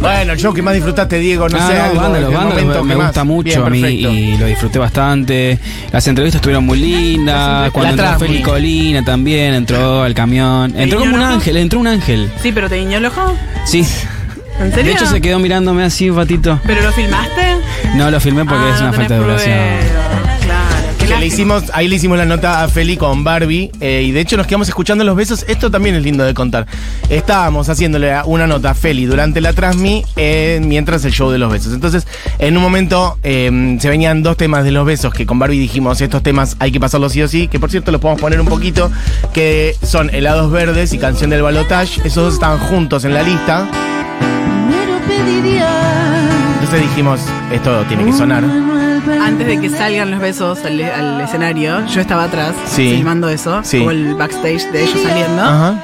Bueno, 0.00 0.32
el 0.32 0.38
show 0.38 0.52
que 0.52 0.62
más 0.62 0.74
disfrutaste, 0.74 1.18
Diego, 1.18 1.48
no 1.48 1.58
Ah, 1.60 1.66
sé. 1.68 1.78
algo, 1.78 2.00
Vándalos 2.00 2.32
momento 2.32 2.84
me 2.84 2.94
gusta 2.96 3.24
mucho 3.24 3.44
Bien, 3.44 3.62
a 3.62 3.70
mí 3.70 3.80
perfecto. 3.80 4.10
y 4.12 4.36
lo 4.38 4.46
disfruté 4.46 4.78
bastante. 4.78 5.58
Las 5.92 6.06
entrevistas 6.08 6.38
estuvieron 6.40 6.64
muy 6.64 6.78
lindas. 6.78 7.70
Cuando 7.70 8.02
entró. 8.02 8.18
Feli 8.18 8.42
Colina 8.42 9.04
también, 9.04 9.54
entró 9.54 10.02
al 10.02 10.14
camión. 10.14 10.74
Entró 10.76 10.98
como 11.00 11.14
un 11.14 11.22
ángel, 11.22 11.56
entró 11.58 11.78
un 11.80 11.86
ángel. 11.86 12.23
Sí, 12.42 12.52
pero 12.52 12.68
te 12.68 12.76
guiñó 12.76 12.98
el 12.98 13.06
ojo. 13.06 13.34
Sí. 13.66 13.86
¿En 14.60 14.70
serio? 14.72 14.84
De 14.84 14.92
hecho 14.92 15.06
se 15.06 15.20
quedó 15.20 15.38
mirándome 15.40 15.82
así 15.84 16.08
un 16.10 16.16
ratito. 16.16 16.60
¿Pero 16.64 16.82
lo 16.82 16.92
filmaste? 16.92 17.56
No 17.96 18.10
lo 18.10 18.20
filmé 18.20 18.44
porque 18.44 18.62
Ah, 18.64 18.72
es 18.74 18.80
una 18.80 18.92
falta 18.92 19.14
de 19.14 19.20
duración. 19.20 19.58
Pruebas. 21.04 21.06
Claro, 21.06 21.06
qué 21.06 21.06
Que 21.06 21.06
le 21.06 21.26
lástima. 21.26 21.26
hicimos, 21.26 21.64
ahí 21.74 21.88
le 21.88 21.96
hicimos 21.96 22.18
la 22.18 22.24
nota 22.24 22.62
a 22.62 22.68
Feli 22.68 22.96
con 22.96 23.24
Barbie 23.24 23.70
eh, 23.80 24.02
y 24.06 24.12
de 24.12 24.20
hecho 24.20 24.36
nos 24.36 24.46
quedamos 24.46 24.68
escuchando 24.68 25.04
los 25.04 25.16
besos. 25.16 25.44
Esto 25.48 25.70
también 25.70 25.94
es 25.94 26.02
lindo 26.02 26.24
de 26.24 26.34
contar. 26.34 26.66
Estábamos 27.08 27.68
haciéndole 27.68 28.12
una 28.24 28.46
nota 28.46 28.70
a 28.70 28.74
Feli 28.74 29.06
durante 29.06 29.40
la 29.40 29.52
transmi 29.52 30.04
eh, 30.16 30.60
mientras 30.64 31.04
el 31.04 31.12
show 31.12 31.30
de 31.30 31.38
los 31.38 31.50
besos. 31.52 31.72
Entonces, 31.72 32.06
en 32.38 32.56
un 32.56 32.62
momento 32.62 33.18
eh, 33.22 33.76
se 33.80 33.88
venían 33.88 34.22
dos 34.22 34.36
temas 34.36 34.64
de 34.64 34.70
los 34.72 34.86
besos 34.86 35.12
que 35.12 35.26
con 35.26 35.38
Barbie 35.38 35.58
dijimos 35.58 36.00
estos 36.00 36.22
temas 36.22 36.56
hay 36.58 36.72
que 36.72 36.80
pasarlos 36.80 37.12
sí 37.12 37.22
o 37.22 37.28
sí. 37.28 37.48
Que 37.48 37.58
por 37.60 37.70
cierto 37.70 37.92
los 37.92 38.00
podemos 38.00 38.20
poner 38.20 38.40
un 38.40 38.46
poquito. 38.46 38.90
Que 39.32 39.76
son 39.82 40.10
helados 40.14 40.50
verdes 40.50 40.92
y 40.92 40.98
canción 40.98 41.30
del 41.30 41.42
balotage. 41.42 42.00
Esos 42.04 42.24
dos 42.24 42.34
estaban 42.34 42.58
juntos 42.58 43.04
en 43.04 43.14
la 43.14 43.22
lista. 43.22 43.68
Entonces 46.54 46.80
dijimos 46.80 47.20
esto 47.52 47.84
tiene 47.88 48.04
que 48.04 48.12
sonar. 48.12 48.73
Antes 49.24 49.46
de 49.46 49.58
que 49.60 49.70
salgan 49.70 50.10
los 50.10 50.20
besos 50.20 50.64
al, 50.64 50.80
al 50.82 51.20
escenario, 51.22 51.84
yo 51.86 52.00
estaba 52.00 52.24
atrás 52.24 52.54
Sí. 52.66 52.90
filmando 52.96 53.28
eso, 53.28 53.60
Sí. 53.64 53.78
como 53.78 53.90
el 53.90 54.14
backstage 54.14 54.70
de 54.70 54.84
ellos 54.84 55.00
saliendo. 55.02 55.42
Ajá. 55.42 55.74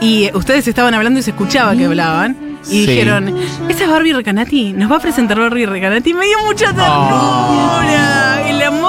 Y 0.00 0.24
eh, 0.24 0.32
ustedes 0.34 0.66
estaban 0.68 0.92
hablando 0.94 1.20
y 1.20 1.22
se 1.22 1.30
escuchaba 1.30 1.74
que 1.74 1.86
hablaban. 1.86 2.36
Y 2.64 2.84
Sí. 2.84 2.86
dijeron, 2.86 3.34
¿esa 3.68 3.84
es 3.84 3.90
Barbie 3.90 4.12
Recanati? 4.12 4.72
¿Nos 4.74 4.90
va 4.92 4.96
a 4.96 5.00
presentar 5.00 5.38
Barbie 5.40 5.66
Recanati? 5.66 6.12
Me 6.14 6.26
dio 6.26 6.38
mucha 6.46 6.66
ternura. 6.72 8.21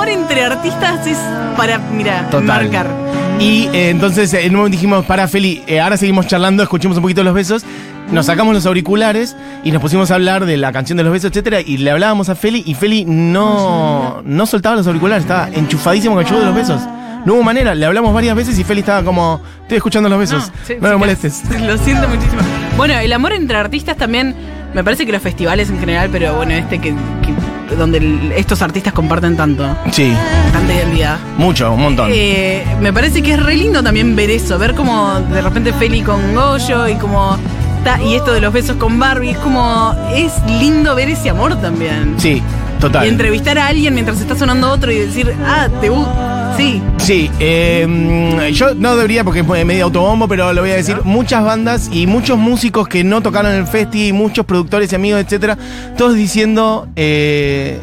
Amor 0.03 0.09
entre 0.21 0.43
artistas 0.43 1.07
es 1.07 1.17
para, 1.55 1.77
mira, 1.77 2.27
Total. 2.29 2.63
marcar. 2.63 2.87
Y 3.39 3.69
eh, 3.71 3.89
entonces 3.89 4.33
en 4.33 4.49
un 4.51 4.57
momento 4.57 4.75
dijimos, 4.75 5.05
para 5.05 5.29
Feli, 5.29 5.63
eh, 5.65 5.79
ahora 5.79 5.95
seguimos 5.95 6.27
charlando, 6.27 6.61
escuchemos 6.61 6.97
un 6.97 7.03
poquito 7.03 7.23
los 7.23 7.33
besos. 7.33 7.63
Nos 8.11 8.25
sacamos 8.25 8.53
los 8.53 8.65
auriculares 8.65 9.37
y 9.63 9.71
nos 9.71 9.81
pusimos 9.81 10.11
a 10.11 10.15
hablar 10.15 10.45
de 10.45 10.57
la 10.57 10.73
canción 10.73 10.97
de 10.97 11.05
los 11.05 11.13
besos, 11.13 11.31
etcétera, 11.31 11.61
y 11.61 11.77
le 11.77 11.89
hablábamos 11.89 12.27
a 12.27 12.35
Feli 12.35 12.63
y 12.65 12.73
Feli 12.73 13.05
no, 13.05 14.21
no 14.25 14.45
soltaba 14.45 14.75
los 14.75 14.85
auriculares, 14.87 15.23
estaba 15.23 15.47
enchufadísimo 15.47 16.15
con 16.15 16.23
el 16.25 16.29
show 16.29 16.37
de 16.39 16.45
los 16.47 16.55
besos. 16.55 16.81
No 17.25 17.35
hubo 17.35 17.43
manera, 17.43 17.73
le 17.73 17.85
hablamos 17.85 18.13
varias 18.13 18.35
veces 18.35 18.59
y 18.59 18.65
Feli 18.65 18.81
estaba 18.81 19.03
como, 19.03 19.39
estoy 19.61 19.77
escuchando 19.77 20.09
los 20.09 20.19
besos, 20.19 20.49
no, 20.49 20.53
sí, 20.67 20.73
me 20.81 20.97
molestes. 20.97 21.43
Lo 21.61 21.77
siento 21.77 22.09
muchísimo. 22.09 22.41
Bueno, 22.75 22.95
el 22.99 23.13
amor 23.13 23.31
entre 23.31 23.55
artistas 23.55 23.95
también, 23.95 24.35
me 24.73 24.83
parece 24.83 25.05
que 25.05 25.13
los 25.13 25.21
festivales 25.21 25.69
en 25.69 25.79
general, 25.79 26.09
pero 26.11 26.35
bueno, 26.35 26.53
este 26.55 26.79
que, 26.79 26.89
que- 26.89 27.33
donde 27.77 28.33
estos 28.35 28.61
artistas 28.61 28.93
comparten 28.93 29.35
tanto, 29.35 29.75
Sí, 29.91 30.13
tanta 30.51 30.73
identidad. 30.73 31.17
mucho, 31.37 31.71
un 31.73 31.81
montón. 31.81 32.09
Eh, 32.13 32.63
me 32.81 32.91
parece 32.93 33.21
que 33.21 33.33
es 33.33 33.43
re 33.43 33.55
lindo 33.55 33.83
también 33.83 34.15
ver 34.15 34.29
eso, 34.29 34.57
ver 34.57 34.75
como 34.75 35.19
de 35.19 35.41
repente 35.41 35.73
Feli 35.73 36.01
con 36.01 36.33
Goyo 36.35 36.87
y 36.87 36.95
como 36.95 37.37
y 38.07 38.15
esto 38.15 38.31
de 38.31 38.39
los 38.39 38.53
besos 38.53 38.77
con 38.77 38.97
Barbie, 38.97 39.31
es 39.31 39.37
como 39.39 39.93
es 40.15 40.31
lindo 40.59 40.95
ver 40.95 41.09
ese 41.09 41.29
amor 41.29 41.59
también. 41.59 42.15
Sí, 42.17 42.41
total. 42.79 43.05
Y 43.05 43.09
entrevistar 43.09 43.57
a 43.57 43.67
alguien 43.67 43.93
mientras 43.93 44.21
está 44.21 44.37
sonando 44.37 44.71
otro 44.71 44.89
y 44.89 44.99
decir, 44.99 45.35
ah, 45.45 45.67
te 45.81 45.89
gusta. 45.89 46.32
Sí. 46.57 46.81
Sí, 46.97 47.29
eh, 47.39 48.51
yo 48.53 48.73
no 48.75 48.95
debería 48.95 49.23
porque 49.23 49.41
es 49.41 49.65
medio 49.65 49.85
autobombo, 49.85 50.27
pero 50.27 50.53
lo 50.53 50.61
voy 50.61 50.71
a 50.71 50.75
decir. 50.75 50.97
Muchas 51.03 51.43
bandas 51.43 51.89
y 51.91 52.07
muchos 52.07 52.37
músicos 52.37 52.87
que 52.87 53.03
no 53.03 53.21
tocaron 53.21 53.51
en 53.51 53.59
el 53.59 53.67
festi, 53.67 54.07
y 54.07 54.13
muchos 54.13 54.45
productores 54.45 54.91
y 54.91 54.95
amigos, 54.95 55.21
etcétera, 55.21 55.57
todos 55.97 56.15
diciendo 56.15 56.87
eh, 56.95 57.79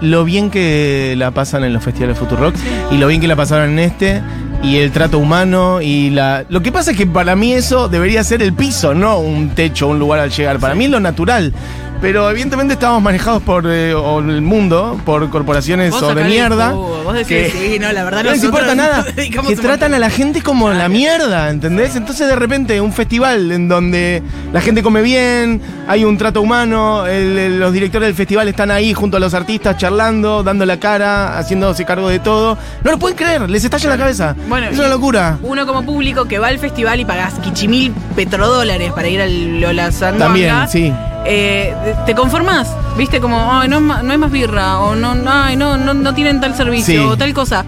lo 0.00 0.24
bien 0.24 0.50
que 0.50 1.14
la 1.16 1.30
pasan 1.30 1.64
en 1.64 1.72
los 1.72 1.84
festivales 1.84 2.18
Futurock 2.18 2.54
y 2.90 2.96
lo 2.96 3.06
bien 3.06 3.20
que 3.20 3.28
la 3.28 3.36
pasaron 3.36 3.70
en 3.70 3.78
este 3.78 4.22
y 4.64 4.78
el 4.78 4.90
trato 4.92 5.18
humano 5.18 5.80
y 5.80 6.10
la. 6.10 6.44
Lo 6.48 6.62
que 6.62 6.72
pasa 6.72 6.92
es 6.92 6.96
que 6.96 7.06
para 7.06 7.36
mí 7.36 7.52
eso 7.52 7.88
debería 7.88 8.24
ser 8.24 8.42
el 8.42 8.54
piso, 8.54 8.94
no 8.94 9.18
un 9.18 9.50
techo, 9.50 9.88
un 9.88 9.98
lugar 9.98 10.20
al 10.20 10.30
llegar. 10.30 10.58
Para 10.58 10.74
mí 10.74 10.86
es 10.86 10.90
lo 10.90 11.00
natural. 11.00 11.52
Pero 12.00 12.28
evidentemente 12.30 12.74
estamos 12.74 13.00
manejados 13.02 13.42
por 13.42 13.64
eh, 13.66 13.94
o 13.94 14.18
el 14.20 14.42
mundo, 14.42 15.00
por 15.06 15.28
corporaciones 15.30 15.92
o 15.94 16.14
de 16.14 16.24
mierda. 16.24 16.70
jugo, 16.70 17.02
Vos 17.04 17.14
decís, 17.14 17.28
que- 17.28 17.50
sí, 17.72 17.78
no, 17.78 17.92
la 17.92 18.04
verdad 18.04 18.24
no 18.24 18.30
les 18.32 18.44
importa 18.44 18.74
nada. 18.74 19.04
Que 19.14 19.56
tratan 19.56 19.94
a 19.94 19.98
la 19.98 20.10
gente 20.10 20.42
como 20.42 20.70
la 20.70 20.88
mierda, 20.88 21.50
¿entendés? 21.50 21.96
Entonces 21.96 22.26
de 22.28 22.36
repente 22.36 22.80
un 22.80 22.92
festival 22.92 23.52
en 23.52 23.68
donde 23.68 24.22
la 24.52 24.60
gente 24.60 24.82
come 24.82 25.02
bien, 25.02 25.60
hay 25.88 26.04
un 26.04 26.16
trato 26.18 26.40
humano, 26.42 27.06
el- 27.06 27.38
el- 27.38 27.60
los 27.60 27.72
directores 27.72 28.08
del 28.08 28.14
festival 28.16 28.48
están 28.48 28.70
ahí 28.70 28.92
junto 28.94 29.16
a 29.16 29.20
los 29.20 29.32
artistas 29.34 29.76
charlando, 29.78 30.42
dando 30.42 30.66
la 30.66 30.78
cara, 30.78 31.38
haciéndose 31.38 31.84
cargo 31.84 32.08
de 32.08 32.18
todo. 32.18 32.58
No 32.82 32.90
lo 32.92 32.98
pueden 32.98 33.16
creer, 33.16 33.48
les 33.48 33.64
estalla 33.64 33.88
la 33.90 33.98
cabeza. 33.98 34.36
Bueno, 34.48 34.66
es 34.68 34.78
una 34.78 34.88
locura. 34.88 35.38
Uno 35.42 35.66
como 35.66 35.82
público 35.84 36.24
que 36.26 36.38
va 36.38 36.48
al 36.48 36.58
festival 36.58 37.00
y 37.00 37.04
pagas 37.04 37.34
quichimil 37.40 37.92
petrodólares 38.16 38.92
para 38.92 39.08
ir 39.08 39.20
al 39.20 39.60
Lola 39.60 39.90
Sandonga, 39.92 40.24
También, 40.26 40.54
sí. 40.68 40.92
Eh, 41.24 41.74
te 42.06 42.14
conformás, 42.14 42.70
viste, 42.96 43.20
como, 43.20 43.52
ay, 43.52 43.68
no, 43.68 43.80
no 43.80 44.12
hay 44.12 44.18
más 44.18 44.30
birra, 44.30 44.78
o 44.80 44.94
no, 44.94 45.14
ay, 45.26 45.56
no, 45.56 45.76
no, 45.76 45.94
no 45.94 46.14
tienen 46.14 46.40
tal 46.40 46.54
servicio, 46.54 47.02
Sí. 47.02 47.06
o 47.08 47.16
tal 47.16 47.32
cosa. 47.34 47.64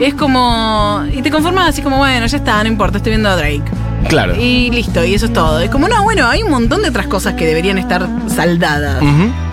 Es 0.00 0.14
como. 0.14 1.02
Y 1.12 1.22
te 1.22 1.30
conformás 1.30 1.70
así 1.70 1.82
como, 1.82 1.98
bueno, 1.98 2.24
ya 2.26 2.36
está, 2.36 2.62
no 2.62 2.68
importa, 2.68 2.98
estoy 2.98 3.10
viendo 3.10 3.28
a 3.28 3.34
Drake. 3.36 3.64
Claro. 4.08 4.36
Y 4.36 4.70
listo, 4.70 5.04
y 5.04 5.14
eso 5.14 5.26
es 5.26 5.32
todo. 5.32 5.58
Es 5.58 5.70
como, 5.70 5.88
no, 5.88 6.04
bueno, 6.04 6.28
hay 6.28 6.44
un 6.44 6.50
montón 6.50 6.82
de 6.82 6.88
otras 6.90 7.08
cosas 7.08 7.34
que 7.34 7.44
deberían 7.44 7.78
estar 7.78 8.06
saldadas 8.28 9.02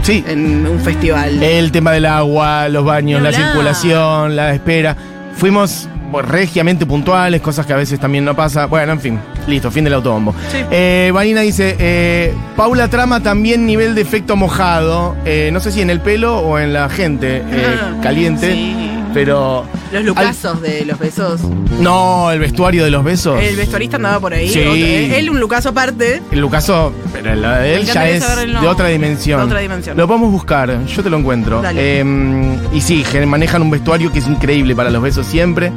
Sí. 0.03 0.23
en 0.27 0.67
un 0.67 0.79
festival. 0.81 1.41
El 1.41 1.71
tema 1.71 1.91
del 1.91 2.05
agua, 2.05 2.69
los 2.69 2.85
baños, 2.85 3.23
la 3.23 3.31
circulación, 3.33 4.35
la 4.35 4.53
espera. 4.53 4.95
Fuimos 5.35 5.89
regiamente 6.21 6.85
puntuales, 6.85 7.41
cosas 7.41 7.65
que 7.65 7.73
a 7.73 7.77
veces 7.77 7.99
también 7.99 8.25
no 8.25 8.35
pasa. 8.35 8.65
Bueno, 8.67 8.93
en 8.93 8.99
fin, 8.99 9.19
listo, 9.47 9.71
fin 9.71 9.83
del 9.83 9.93
autobombo. 9.93 10.33
Sí. 10.51 10.57
Eh, 10.71 11.11
Vanina 11.13 11.41
dice, 11.41 11.75
eh, 11.79 12.33
Paula 12.55 12.87
trama 12.87 13.21
también 13.21 13.65
nivel 13.65 13.95
de 13.95 14.01
efecto 14.01 14.35
mojado. 14.35 15.15
Eh, 15.25 15.49
no 15.51 15.59
sé 15.59 15.71
si 15.71 15.81
en 15.81 15.89
el 15.89 16.01
pelo 16.01 16.39
o 16.39 16.59
en 16.59 16.73
la 16.73 16.89
gente 16.89 17.37
eh, 17.45 17.77
caliente. 18.01 18.53
sí. 18.53 18.94
Pero... 19.15 19.63
Los 19.93 20.03
lucazos 20.03 20.61
de 20.61 20.83
los 20.85 20.99
besos. 20.99 21.39
No, 21.79 22.29
el 22.31 22.39
vestuario 22.39 22.83
de 22.83 22.91
los 22.91 23.01
besos. 23.01 23.41
El 23.41 23.55
vestuarista 23.55 23.95
andaba 23.95 24.19
por 24.19 24.33
ahí. 24.33 24.49
Sí. 24.49 24.59
otro- 24.59 24.73
él 24.75 25.29
un 25.29 25.39
lucaso 25.39 25.69
aparte. 25.69 26.21
El 26.31 26.39
Lucaso, 26.41 26.91
pero 27.13 27.33
la 27.33 27.59
de 27.59 27.75
él 27.77 27.85
ya 27.85 28.09
es 28.09 28.23
el 28.39 28.59
de 28.59 28.67
otra 28.67 28.89
dimensión. 28.89 29.39
De 29.39 29.45
otra 29.45 29.59
dimensión. 29.59 29.95
Lo 29.95 30.05
podemos 30.05 30.31
buscar, 30.33 30.85
yo 30.85 31.01
te 31.01 31.09
lo 31.09 31.17
encuentro. 31.17 31.61
Dale. 31.61 32.01
Eh, 32.01 32.57
y 32.73 32.81
sí, 32.81 33.05
manejan 33.25 33.61
un 33.61 33.71
vestuario 33.71 34.11
que 34.11 34.19
es 34.19 34.27
increíble 34.27 34.75
para 34.75 34.89
los 34.91 35.01
besos 35.01 35.25
siempre. 35.25 35.71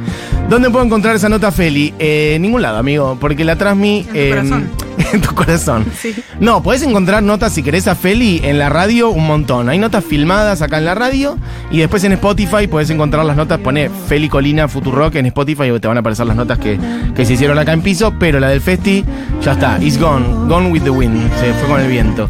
¿Dónde 0.49 0.69
puedo 0.69 0.83
encontrar 0.83 1.15
esa 1.15 1.29
nota, 1.29 1.49
Feli? 1.51 1.93
Eh, 1.97 2.33
en 2.35 2.41
ningún 2.41 2.61
lado, 2.61 2.77
amigo, 2.77 3.17
porque 3.21 3.45
la 3.45 3.55
transmi. 3.55 4.05
En 4.13 4.29
tu 4.29 4.35
corazón. 4.35 4.88
en 5.13 5.21
tu 5.21 5.33
corazón. 5.33 5.85
Sí. 5.99 6.15
No, 6.39 6.63
podés 6.63 6.83
encontrar 6.83 7.21
notas 7.23 7.51
si 7.51 7.61
querés 7.61 7.87
a 7.87 7.95
Feli 7.95 8.39
en 8.43 8.57
la 8.57 8.69
radio 8.69 9.09
un 9.09 9.27
montón. 9.27 9.67
Hay 9.67 9.77
notas 9.77 10.05
filmadas 10.05 10.61
acá 10.61 10.77
en 10.77 10.85
la 10.85 10.95
radio 10.95 11.37
y 11.71 11.79
después 11.79 12.03
en 12.05 12.13
Spotify 12.13 12.67
podés 12.67 12.89
encontrar 12.89 13.25
las 13.25 13.35
notas. 13.35 13.59
Pone 13.59 13.89
Feli 14.07 14.29
Colina 14.29 14.69
Futurock 14.69 15.15
en 15.15 15.25
Spotify 15.25 15.63
y 15.65 15.79
te 15.79 15.87
van 15.89 15.97
a 15.97 15.99
aparecer 15.99 16.25
las 16.25 16.37
notas 16.37 16.57
que, 16.59 16.79
que 17.15 17.25
se 17.25 17.33
hicieron 17.33 17.59
acá 17.59 17.73
en 17.73 17.81
piso. 17.81 18.13
Pero 18.17 18.39
la 18.39 18.47
del 18.47 18.61
Festi 18.61 19.03
ya 19.41 19.53
está. 19.53 19.77
It's 19.81 19.99
gone. 19.99 20.47
Gone 20.47 20.71
with 20.71 20.83
the 20.83 20.89
wind. 20.89 21.29
Se 21.39 21.53
fue 21.53 21.67
con 21.67 21.81
el 21.81 21.89
viento. 21.89 22.29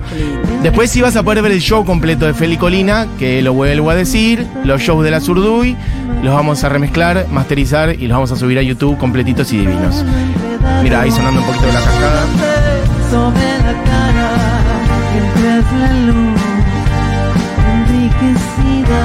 Después 0.64 0.90
sí 0.90 1.02
vas 1.02 1.16
a 1.16 1.22
poder 1.22 1.44
ver 1.44 1.52
el 1.52 1.62
show 1.62 1.86
completo 1.86 2.26
de 2.26 2.34
Feli 2.34 2.58
Colina, 2.58 3.08
que 3.20 3.44
lo 3.44 3.54
vuelvo 3.54 3.92
a 3.92 3.96
decir. 3.96 4.48
Los 4.64 4.82
shows 4.82 5.04
de 5.04 5.12
la 5.12 5.22
Zurduy. 5.22 5.78
Los 6.24 6.34
vamos 6.34 6.64
a 6.64 6.70
remezclar, 6.70 7.28
masterizar 7.30 7.94
y 7.94 8.08
los 8.08 8.16
vamos 8.16 8.32
a 8.32 8.36
subir 8.36 8.58
a 8.58 8.64
YouTube 8.64 8.98
completitos 8.98 9.54
y 9.54 9.60
divinos. 9.60 10.04
Mira, 10.82 11.02
ahí 11.02 11.12
sonando 11.12 11.42
un 11.42 11.46
poquito 11.46 11.68
de 11.68 11.74
la 11.74 11.82
cascada. 11.82 12.59
Sobre 13.12 13.50
la 13.66 13.76
cara 13.90 14.30
mientras 15.12 15.64
la 15.82 15.94
luz 16.08 16.42
enriquecida 17.74 19.04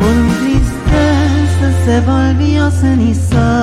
por 0.00 0.16
tristeza 0.40 1.66
se 1.84 2.00
volvió 2.02 2.70
ceniza 2.70 3.59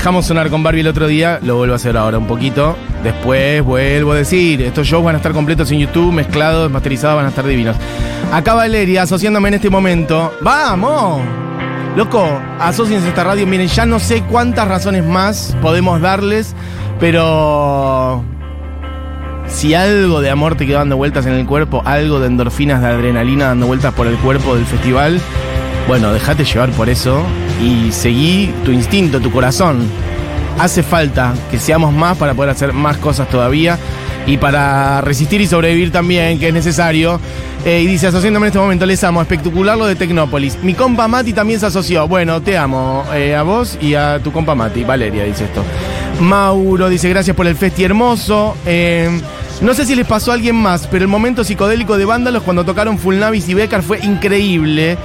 dejamos 0.00 0.24
sonar 0.24 0.48
con 0.48 0.62
Barbie 0.62 0.80
el 0.80 0.86
otro 0.86 1.06
día, 1.08 1.38
lo 1.42 1.56
vuelvo 1.56 1.74
a 1.74 1.76
hacer 1.76 1.94
ahora 1.94 2.16
un 2.16 2.26
poquito. 2.26 2.74
Después 3.04 3.62
vuelvo 3.62 4.12
a 4.12 4.14
decir, 4.14 4.62
estos 4.62 4.86
shows 4.86 5.04
van 5.04 5.16
a 5.16 5.18
estar 5.18 5.32
completos 5.32 5.70
en 5.72 5.80
YouTube, 5.80 6.10
mezclados, 6.10 6.70
masterizados, 6.70 7.16
van 7.16 7.26
a 7.26 7.28
estar 7.28 7.44
divinos. 7.44 7.76
Acá 8.32 8.54
Valeria, 8.54 9.02
asociándome 9.02 9.48
en 9.48 9.54
este 9.56 9.68
momento. 9.68 10.32
¡Vamos! 10.40 11.20
Loco, 11.96 12.26
asociense 12.58 13.10
esta 13.10 13.24
radio. 13.24 13.46
Miren, 13.46 13.68
ya 13.68 13.84
no 13.84 14.00
sé 14.00 14.22
cuántas 14.22 14.68
razones 14.68 15.04
más 15.04 15.54
podemos 15.60 16.00
darles, 16.00 16.54
pero 16.98 18.24
si 19.48 19.74
algo 19.74 20.22
de 20.22 20.30
amor 20.30 20.54
te 20.54 20.66
quedó 20.66 20.78
dando 20.78 20.96
vueltas 20.96 21.26
en 21.26 21.34
el 21.34 21.44
cuerpo, 21.44 21.82
algo 21.84 22.20
de 22.20 22.28
endorfinas 22.28 22.80
de 22.80 22.86
adrenalina 22.86 23.48
dando 23.48 23.66
vueltas 23.66 23.92
por 23.92 24.06
el 24.06 24.16
cuerpo 24.16 24.54
del 24.54 24.64
festival, 24.64 25.20
bueno, 25.88 26.10
déjate 26.10 26.46
llevar 26.46 26.70
por 26.70 26.88
eso 26.88 27.22
y 27.62 27.92
seguí 27.92 28.52
tu 28.64 28.72
instinto, 28.72 29.20
tu 29.20 29.30
corazón. 29.30 29.86
Hace 30.58 30.82
falta 30.82 31.34
que 31.50 31.58
seamos 31.58 31.92
más 31.92 32.16
para 32.16 32.34
poder 32.34 32.50
hacer 32.50 32.72
más 32.72 32.96
cosas 32.98 33.28
todavía 33.28 33.78
y 34.26 34.36
para 34.36 35.00
resistir 35.00 35.40
y 35.40 35.46
sobrevivir 35.46 35.90
también, 35.90 36.38
que 36.38 36.48
es 36.48 36.54
necesario. 36.54 37.20
Eh, 37.64 37.82
y 37.82 37.86
dice, 37.86 38.06
asociándome 38.06 38.46
en 38.46 38.48
este 38.48 38.58
momento, 38.58 38.86
les 38.86 39.02
amo, 39.04 39.20
espectacular 39.20 39.76
lo 39.76 39.86
de 39.86 39.94
Tecnópolis. 39.94 40.58
Mi 40.62 40.74
compa 40.74 41.08
Mati 41.08 41.32
también 41.32 41.60
se 41.60 41.66
asoció. 41.66 42.08
Bueno, 42.08 42.40
te 42.40 42.56
amo 42.56 43.04
eh, 43.14 43.34
a 43.34 43.42
vos 43.42 43.78
y 43.80 43.94
a 43.94 44.18
tu 44.22 44.32
compa 44.32 44.54
Mati. 44.54 44.84
Valeria 44.84 45.24
dice 45.24 45.44
esto. 45.44 45.62
Mauro 46.20 46.88
dice, 46.88 47.08
gracias 47.08 47.36
por 47.36 47.46
el 47.46 47.56
festi 47.56 47.84
hermoso. 47.84 48.56
Eh, 48.66 49.20
no 49.60 49.74
sé 49.74 49.84
si 49.84 49.94
les 49.94 50.06
pasó 50.06 50.30
a 50.30 50.34
alguien 50.34 50.56
más, 50.56 50.86
pero 50.86 51.04
el 51.04 51.08
momento 51.08 51.44
psicodélico 51.44 51.98
de 51.98 52.06
Vándalos 52.06 52.42
cuando 52.42 52.64
tocaron 52.64 52.98
Full 52.98 53.16
Navis 53.16 53.48
y 53.48 53.54
Becar 53.54 53.82
fue 53.82 53.98
increíble. 54.00 54.96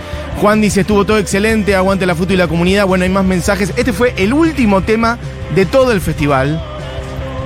Juan 0.41 0.59
dice, 0.59 0.81
estuvo 0.81 1.05
todo 1.05 1.17
excelente, 1.17 1.75
aguante 1.75 2.05
la 2.05 2.13
foto 2.13 2.33
y 2.33 2.35
la 2.35 2.47
comunidad. 2.47 2.85
Bueno, 2.85 3.03
hay 3.03 3.09
más 3.09 3.23
mensajes. 3.23 3.73
Este 3.77 3.93
fue 3.93 4.13
el 4.17 4.33
último 4.33 4.81
tema 4.81 5.17
de 5.55 5.65
todo 5.65 5.91
el 5.91 6.01
festival. 6.01 6.61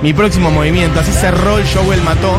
Mi 0.02 0.12
próximo 0.12 0.50
movimiento, 0.50 0.98
así 0.98 1.12
cerró 1.12 1.58
el 1.58 1.66
show 1.66 1.92
El 1.92 2.02
Mató. 2.02 2.34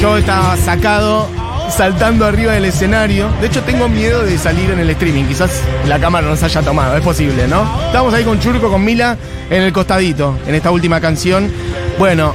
Yo 0.00 0.16
estaba 0.16 0.56
sacado, 0.56 1.28
saltando 1.70 2.26
arriba 2.26 2.52
del 2.52 2.64
escenario. 2.64 3.28
De 3.40 3.46
hecho, 3.46 3.62
tengo 3.62 3.88
miedo 3.88 4.24
de 4.24 4.36
salir 4.38 4.70
en 4.70 4.80
el 4.80 4.90
streaming. 4.90 5.24
Quizás 5.24 5.62
la 5.86 6.00
cámara 6.00 6.26
nos 6.26 6.42
haya 6.42 6.60
tomado, 6.62 6.96
es 6.96 7.02
posible, 7.02 7.46
¿no? 7.46 7.62
Estamos 7.86 8.12
ahí 8.14 8.24
con 8.24 8.40
Churco, 8.40 8.70
con 8.70 8.84
Mila, 8.84 9.16
en 9.50 9.62
el 9.62 9.72
costadito, 9.72 10.36
en 10.46 10.54
esta 10.56 10.72
última 10.72 11.00
canción. 11.00 11.52
Bueno, 11.98 12.34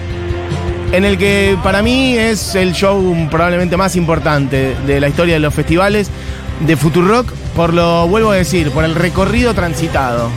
en 0.94 1.04
el 1.04 1.18
que 1.18 1.58
para 1.64 1.82
mí 1.82 2.18
es 2.18 2.56
el 2.56 2.72
show 2.72 3.14
probablemente 3.30 3.76
más 3.76 3.98
importante 3.98 4.74
de 4.86 5.02
la 5.02 5.10
historia 5.10 5.34
de 5.34 5.42
los 5.42 5.54
festivales 5.54 6.10
de 6.62 6.76
Futurock, 6.76 7.32
por 7.56 7.74
lo 7.74 8.08
vuelvo 8.08 8.32
a 8.32 8.36
decir, 8.36 8.72
por 8.72 8.84
el 8.84 8.96
recorrido 8.96 9.54
transitado. 9.54 10.30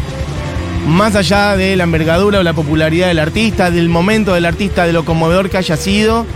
Más 0.86 1.14
allá 1.14 1.56
de 1.56 1.76
la 1.76 1.84
envergadura 1.84 2.40
o 2.40 2.42
la 2.42 2.52
popularidad 2.52 3.08
del 3.08 3.18
artista, 3.18 3.70
del 3.70 3.88
momento 3.88 4.34
del 4.34 4.46
artista, 4.46 4.86
de 4.86 4.92
lo 4.92 5.04
conmovedor 5.04 5.50
que 5.50 5.58
haya 5.58 5.76
sido, 5.76 6.26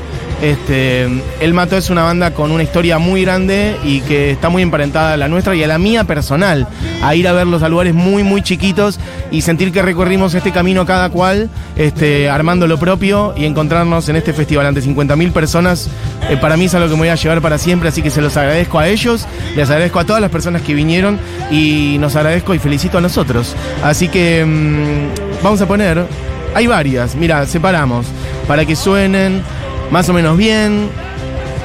este, 0.42 1.08
El 1.40 1.54
Mato 1.54 1.76
es 1.76 1.90
una 1.90 2.02
banda 2.02 2.32
con 2.32 2.50
una 2.50 2.62
historia 2.62 2.98
muy 2.98 3.22
grande 3.22 3.76
y 3.84 4.00
que 4.00 4.30
está 4.30 4.48
muy 4.48 4.62
emparentada 4.62 5.14
a 5.14 5.16
la 5.16 5.28
nuestra 5.28 5.54
y 5.54 5.62
a 5.62 5.66
la 5.66 5.78
mía 5.78 6.04
personal. 6.04 6.66
A 7.02 7.14
ir 7.14 7.28
a 7.28 7.32
verlos 7.32 7.62
a 7.62 7.68
lugares 7.68 7.94
muy, 7.94 8.22
muy 8.22 8.42
chiquitos 8.42 8.98
y 9.30 9.42
sentir 9.42 9.72
que 9.72 9.82
recorrimos 9.82 10.34
este 10.34 10.52
camino 10.52 10.86
cada 10.86 11.10
cual, 11.10 11.50
este, 11.76 12.28
armando 12.28 12.66
lo 12.66 12.78
propio 12.78 13.34
y 13.36 13.44
encontrarnos 13.44 14.08
en 14.08 14.16
este 14.16 14.32
festival 14.32 14.66
ante 14.66 14.82
50.000 14.82 15.32
personas. 15.32 15.88
eh, 16.30 16.36
para 16.36 16.56
mí 16.56 16.66
es 16.66 16.74
algo 16.74 16.88
que 16.88 16.94
me 16.94 17.00
voy 17.00 17.08
a 17.08 17.14
llevar 17.14 17.40
para 17.40 17.58
siempre, 17.58 17.88
así 17.88 18.02
que 18.02 18.10
se 18.10 18.20
los 18.20 18.36
agradezco 18.36 18.78
a 18.78 18.88
ellos, 18.88 19.26
les 19.56 19.68
agradezco 19.70 19.98
a 19.98 20.04
todas 20.04 20.20
las 20.20 20.30
personas 20.30 20.62
que 20.62 20.74
vinieron 20.74 21.18
y 21.50 21.96
nos 21.98 22.16
agradezco 22.16 22.54
y 22.54 22.58
felicito 22.58 22.98
a 22.98 23.00
nosotros. 23.00 23.54
Así 23.82 24.08
que 24.08 24.44
mm, 24.44 25.42
vamos 25.42 25.60
a 25.60 25.66
poner, 25.66 26.06
hay 26.54 26.66
varias, 26.66 27.14
mira, 27.14 27.46
separamos, 27.46 28.06
para 28.46 28.64
que 28.64 28.76
suenen 28.76 29.42
más 29.90 30.08
o 30.08 30.12
menos 30.12 30.36
bien. 30.36 30.88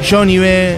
Johnny 0.07 0.37
B. 0.37 0.77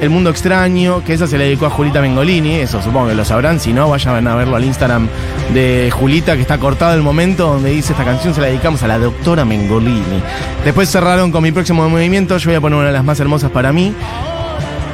El 0.00 0.10
Mundo 0.10 0.28
Extraño, 0.28 1.02
que 1.02 1.14
esa 1.14 1.26
se 1.26 1.38
le 1.38 1.44
dedicó 1.44 1.64
a 1.64 1.70
Julita 1.70 2.02
Mengolini, 2.02 2.56
eso 2.56 2.82
supongo 2.82 3.08
que 3.08 3.14
lo 3.14 3.24
sabrán, 3.24 3.58
si 3.58 3.72
no, 3.72 3.88
vayan 3.88 4.28
a 4.28 4.34
verlo 4.34 4.54
al 4.56 4.64
Instagram 4.64 5.08
de 5.54 5.90
Julita, 5.90 6.34
que 6.34 6.42
está 6.42 6.58
cortado 6.58 6.92
el 6.92 7.00
momento 7.00 7.46
donde 7.46 7.70
dice 7.70 7.92
esta 7.92 8.04
canción 8.04 8.34
se 8.34 8.42
la 8.42 8.48
dedicamos 8.48 8.82
a 8.82 8.88
la 8.88 8.98
doctora 8.98 9.46
Mengolini. 9.46 10.22
Después 10.66 10.90
cerraron 10.90 11.32
con 11.32 11.42
mi 11.42 11.50
próximo 11.50 11.88
movimiento, 11.88 12.36
yo 12.36 12.50
voy 12.50 12.56
a 12.56 12.60
poner 12.60 12.76
una 12.78 12.88
de 12.88 12.92
las 12.92 13.04
más 13.04 13.18
hermosas 13.20 13.50
para 13.50 13.72
mí, 13.72 13.94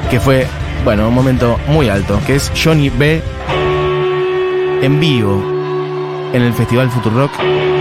que 0.08 0.20
fue, 0.20 0.46
bueno, 0.84 1.08
un 1.08 1.14
momento 1.14 1.58
muy 1.66 1.88
alto, 1.88 2.20
que 2.24 2.36
es 2.36 2.52
Johnny 2.54 2.88
B. 2.88 3.20
en 4.82 5.00
vivo 5.00 5.42
en 6.32 6.42
el 6.42 6.52
Festival 6.52 6.90
Futurock. 6.90 7.32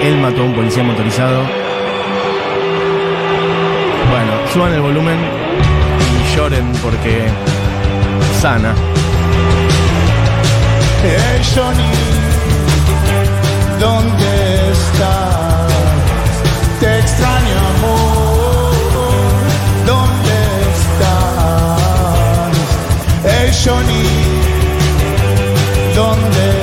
Él 0.04 0.18
mató 0.18 0.41
a 0.41 0.45
un 0.45 0.56
policía 0.56 0.84
motorizado. 0.84 1.61
Suban 4.54 4.74
el 4.74 4.82
volumen 4.82 5.18
y 5.18 6.36
lloren 6.36 6.74
porque 6.84 7.30
sana. 8.41 8.76
Hey 11.04 11.41
Johnny, 11.56 11.93
¿dónde 13.80 14.72
estás? 14.72 15.72
Te 16.82 16.99
extraño 16.99 17.58
amor, 17.78 18.76
¿dónde 19.86 20.36
estás? 20.76 21.78
Hey 23.24 23.52
Johnny, 23.64 24.04
¿dónde 25.95 26.49
estás? 26.49 26.61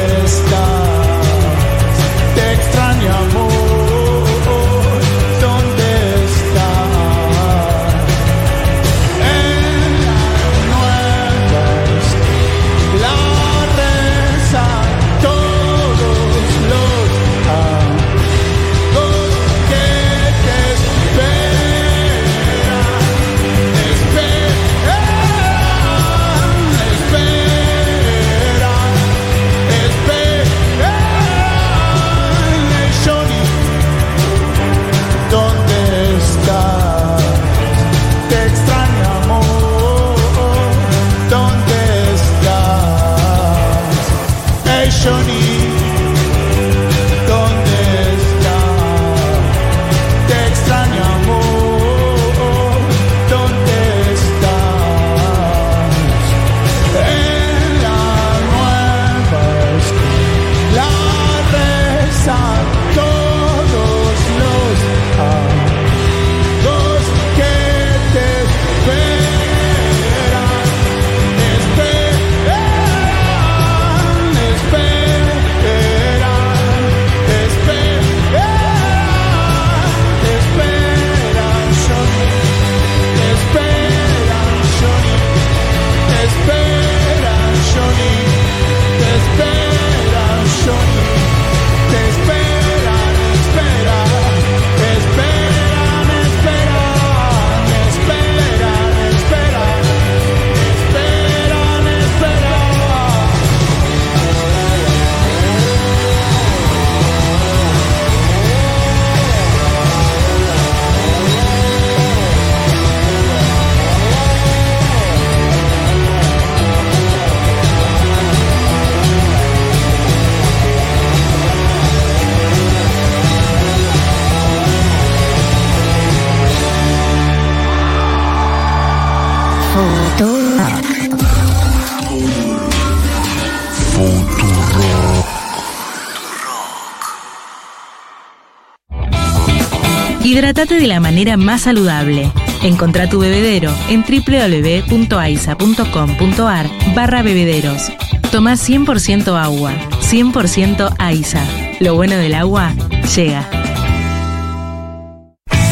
Hidratate 140.59 140.81
de 140.81 140.89
la 140.89 140.99
manera 140.99 141.37
más 141.37 141.61
saludable. 141.61 142.33
Encontrá 142.65 143.09
tu 143.09 143.21
bebedero 143.21 143.73
en 143.89 144.03
www.aisa.com.ar 144.03 146.71
barra 146.97 147.23
bebederos. 147.23 147.93
Toma 148.33 148.55
100% 148.55 149.41
agua, 149.41 149.73
100% 150.01 150.97
AISA. 150.99 151.47
Lo 151.79 151.95
bueno 151.95 152.17
del 152.17 152.35
agua 152.35 152.75
llega. 153.15 153.58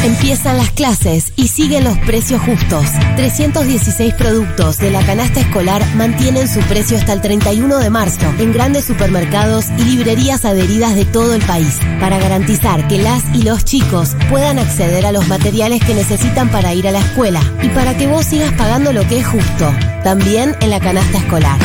Empiezan 0.06 0.56
las 0.56 0.70
clases 0.70 1.32
y 1.34 1.48
siguen 1.48 1.82
los 1.82 1.98
precios 1.98 2.40
justos. 2.40 2.86
316 3.16 4.14
productos 4.14 4.78
de 4.78 4.92
la 4.92 5.04
canasta 5.04 5.40
escolar 5.40 5.84
mantienen 5.96 6.46
su 6.46 6.60
precio 6.60 6.96
hasta 6.96 7.12
el 7.12 7.20
31 7.20 7.78
de 7.78 7.90
marzo 7.90 8.32
en 8.38 8.52
grandes 8.52 8.84
supermercados 8.84 9.66
y 9.76 9.82
librerías 9.82 10.44
adheridas 10.44 10.94
de 10.94 11.06
todo 11.06 11.34
el 11.34 11.42
país 11.42 11.80
para 11.98 12.20
garantizar 12.20 12.86
que 12.86 12.98
las 12.98 13.24
y 13.34 13.42
los 13.42 13.64
chicos 13.64 14.16
puedan 14.30 14.60
acceder 14.60 15.04
a 15.06 15.10
los 15.10 15.26
materiales 15.26 15.84
que 15.84 15.94
necesitan 15.94 16.52
para 16.52 16.72
ir 16.72 16.86
a 16.86 16.92
la 16.92 17.00
escuela 17.00 17.40
y 17.64 17.68
para 17.70 17.96
que 17.98 18.06
vos 18.06 18.26
sigas 18.26 18.52
pagando 18.52 18.92
lo 18.92 19.04
que 19.08 19.18
es 19.18 19.26
justo, 19.26 19.74
también 20.04 20.54
en 20.60 20.70
la 20.70 20.78
canasta 20.78 21.18
escolar. 21.18 21.58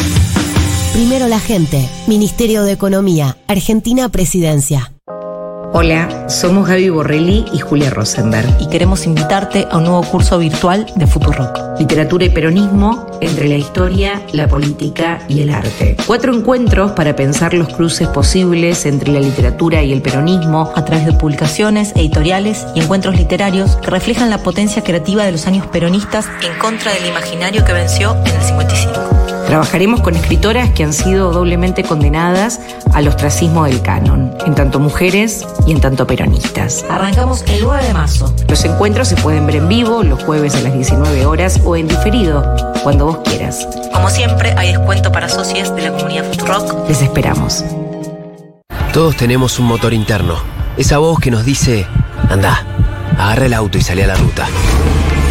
Primero 0.93 1.27
la 1.27 1.39
gente, 1.39 1.87
Ministerio 2.07 2.63
de 2.63 2.71
Economía, 2.71 3.37
Argentina 3.47 4.09
Presidencia. 4.09 4.93
Hola, 5.73 6.27
somos 6.27 6.67
Gaby 6.67 6.89
Borrelli 6.89 7.45
y 7.53 7.59
Julia 7.59 7.89
Rosenberg. 7.89 8.57
y 8.59 8.67
queremos 8.67 9.05
invitarte 9.05 9.69
a 9.71 9.77
un 9.77 9.85
nuevo 9.85 10.03
curso 10.03 10.37
virtual 10.37 10.85
de 10.97 11.07
Futurock. 11.07 11.79
Literatura 11.79 12.25
y 12.25 12.29
peronismo 12.29 13.07
entre 13.21 13.47
la 13.47 13.55
historia, 13.55 14.21
la 14.33 14.49
política 14.49 15.19
y 15.29 15.39
el 15.39 15.49
arte. 15.49 15.95
Cuatro 16.05 16.35
encuentros 16.35 16.91
para 16.91 17.15
pensar 17.15 17.53
los 17.53 17.69
cruces 17.69 18.09
posibles 18.09 18.85
entre 18.85 19.13
la 19.13 19.21
literatura 19.21 19.81
y 19.81 19.93
el 19.93 20.01
peronismo 20.01 20.73
a 20.75 20.83
través 20.83 21.05
de 21.05 21.13
publicaciones, 21.13 21.93
editoriales 21.95 22.67
y 22.75 22.81
encuentros 22.81 23.15
literarios 23.15 23.77
que 23.77 23.91
reflejan 23.91 24.29
la 24.29 24.39
potencia 24.39 24.83
creativa 24.83 25.23
de 25.23 25.31
los 25.31 25.47
años 25.47 25.65
peronistas 25.67 26.27
en 26.43 26.59
contra 26.59 26.91
del 26.91 27.05
imaginario 27.05 27.63
que 27.63 27.71
venció 27.71 28.17
en 28.25 28.35
el 28.35 28.41
55. 28.41 29.10
Trabajaremos 29.51 29.99
con 29.99 30.15
escritoras 30.15 30.69
que 30.69 30.85
han 30.85 30.93
sido 30.93 31.33
doblemente 31.33 31.83
condenadas 31.83 32.61
al 32.93 33.09
ostracismo 33.09 33.65
del 33.65 33.81
canon, 33.81 34.33
en 34.45 34.55
tanto 34.55 34.79
mujeres 34.79 35.45
y 35.67 35.73
en 35.73 35.81
tanto 35.81 36.07
peronistas. 36.07 36.85
Arrancamos 36.89 37.43
el 37.47 37.61
9 37.61 37.85
de 37.85 37.93
marzo. 37.93 38.33
Los 38.47 38.63
encuentros 38.63 39.09
se 39.09 39.17
pueden 39.17 39.45
ver 39.45 39.57
en 39.57 39.67
vivo 39.67 40.03
los 40.03 40.23
jueves 40.23 40.55
a 40.55 40.61
las 40.61 40.73
19 40.73 41.25
horas 41.25 41.59
o 41.65 41.75
en 41.75 41.89
diferido, 41.89 42.45
cuando 42.81 43.07
vos 43.07 43.17
quieras. 43.25 43.67
Como 43.93 44.09
siempre, 44.09 44.53
hay 44.57 44.69
descuento 44.69 45.11
para 45.11 45.27
socios 45.27 45.75
de 45.75 45.81
la 45.81 45.91
comunidad 45.91 46.31
Futurock. 46.31 46.87
Les 46.87 47.01
esperamos. 47.01 47.65
Todos 48.93 49.17
tenemos 49.17 49.59
un 49.59 49.65
motor 49.65 49.93
interno. 49.93 50.35
Esa 50.77 50.99
voz 50.99 51.19
que 51.19 51.29
nos 51.29 51.43
dice, 51.43 51.85
anda, 52.29 52.65
agarra 53.17 53.47
el 53.47 53.53
auto 53.53 53.77
y 53.77 53.81
sale 53.81 54.05
a 54.05 54.07
la 54.07 54.15
ruta. 54.15 54.47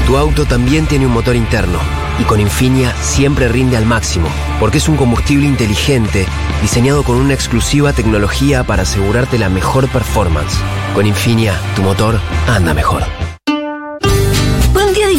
Tu 0.07 0.19
auto 0.19 0.45
también 0.45 0.85
tiene 0.85 1.07
un 1.07 1.13
motor 1.15 1.37
interno 1.37 1.79
y 2.21 2.25
con 2.25 2.39
Infinia 2.41 2.95
siempre 3.01 3.49
rinde 3.49 3.77
al 3.77 3.87
máximo, 3.87 4.29
porque 4.61 4.79
es 4.79 4.89
un 4.89 4.97
combustible 4.97 5.47
inteligente 5.47 6.27
diseñado 6.61 7.03
con 7.03 7.17
una 7.17 7.35
exclusiva 7.35 7.93
tecnología 7.93 8.63
para 8.65 8.83
asegurarte 8.83 9.39
la 9.39 9.49
mejor 9.49 9.89
performance. 9.89 10.59
Con 10.95 11.07
Infinia, 11.07 11.59
tu 11.75 11.83
motor 11.83 12.21
anda 12.47 12.75
mejor. 12.75 13.30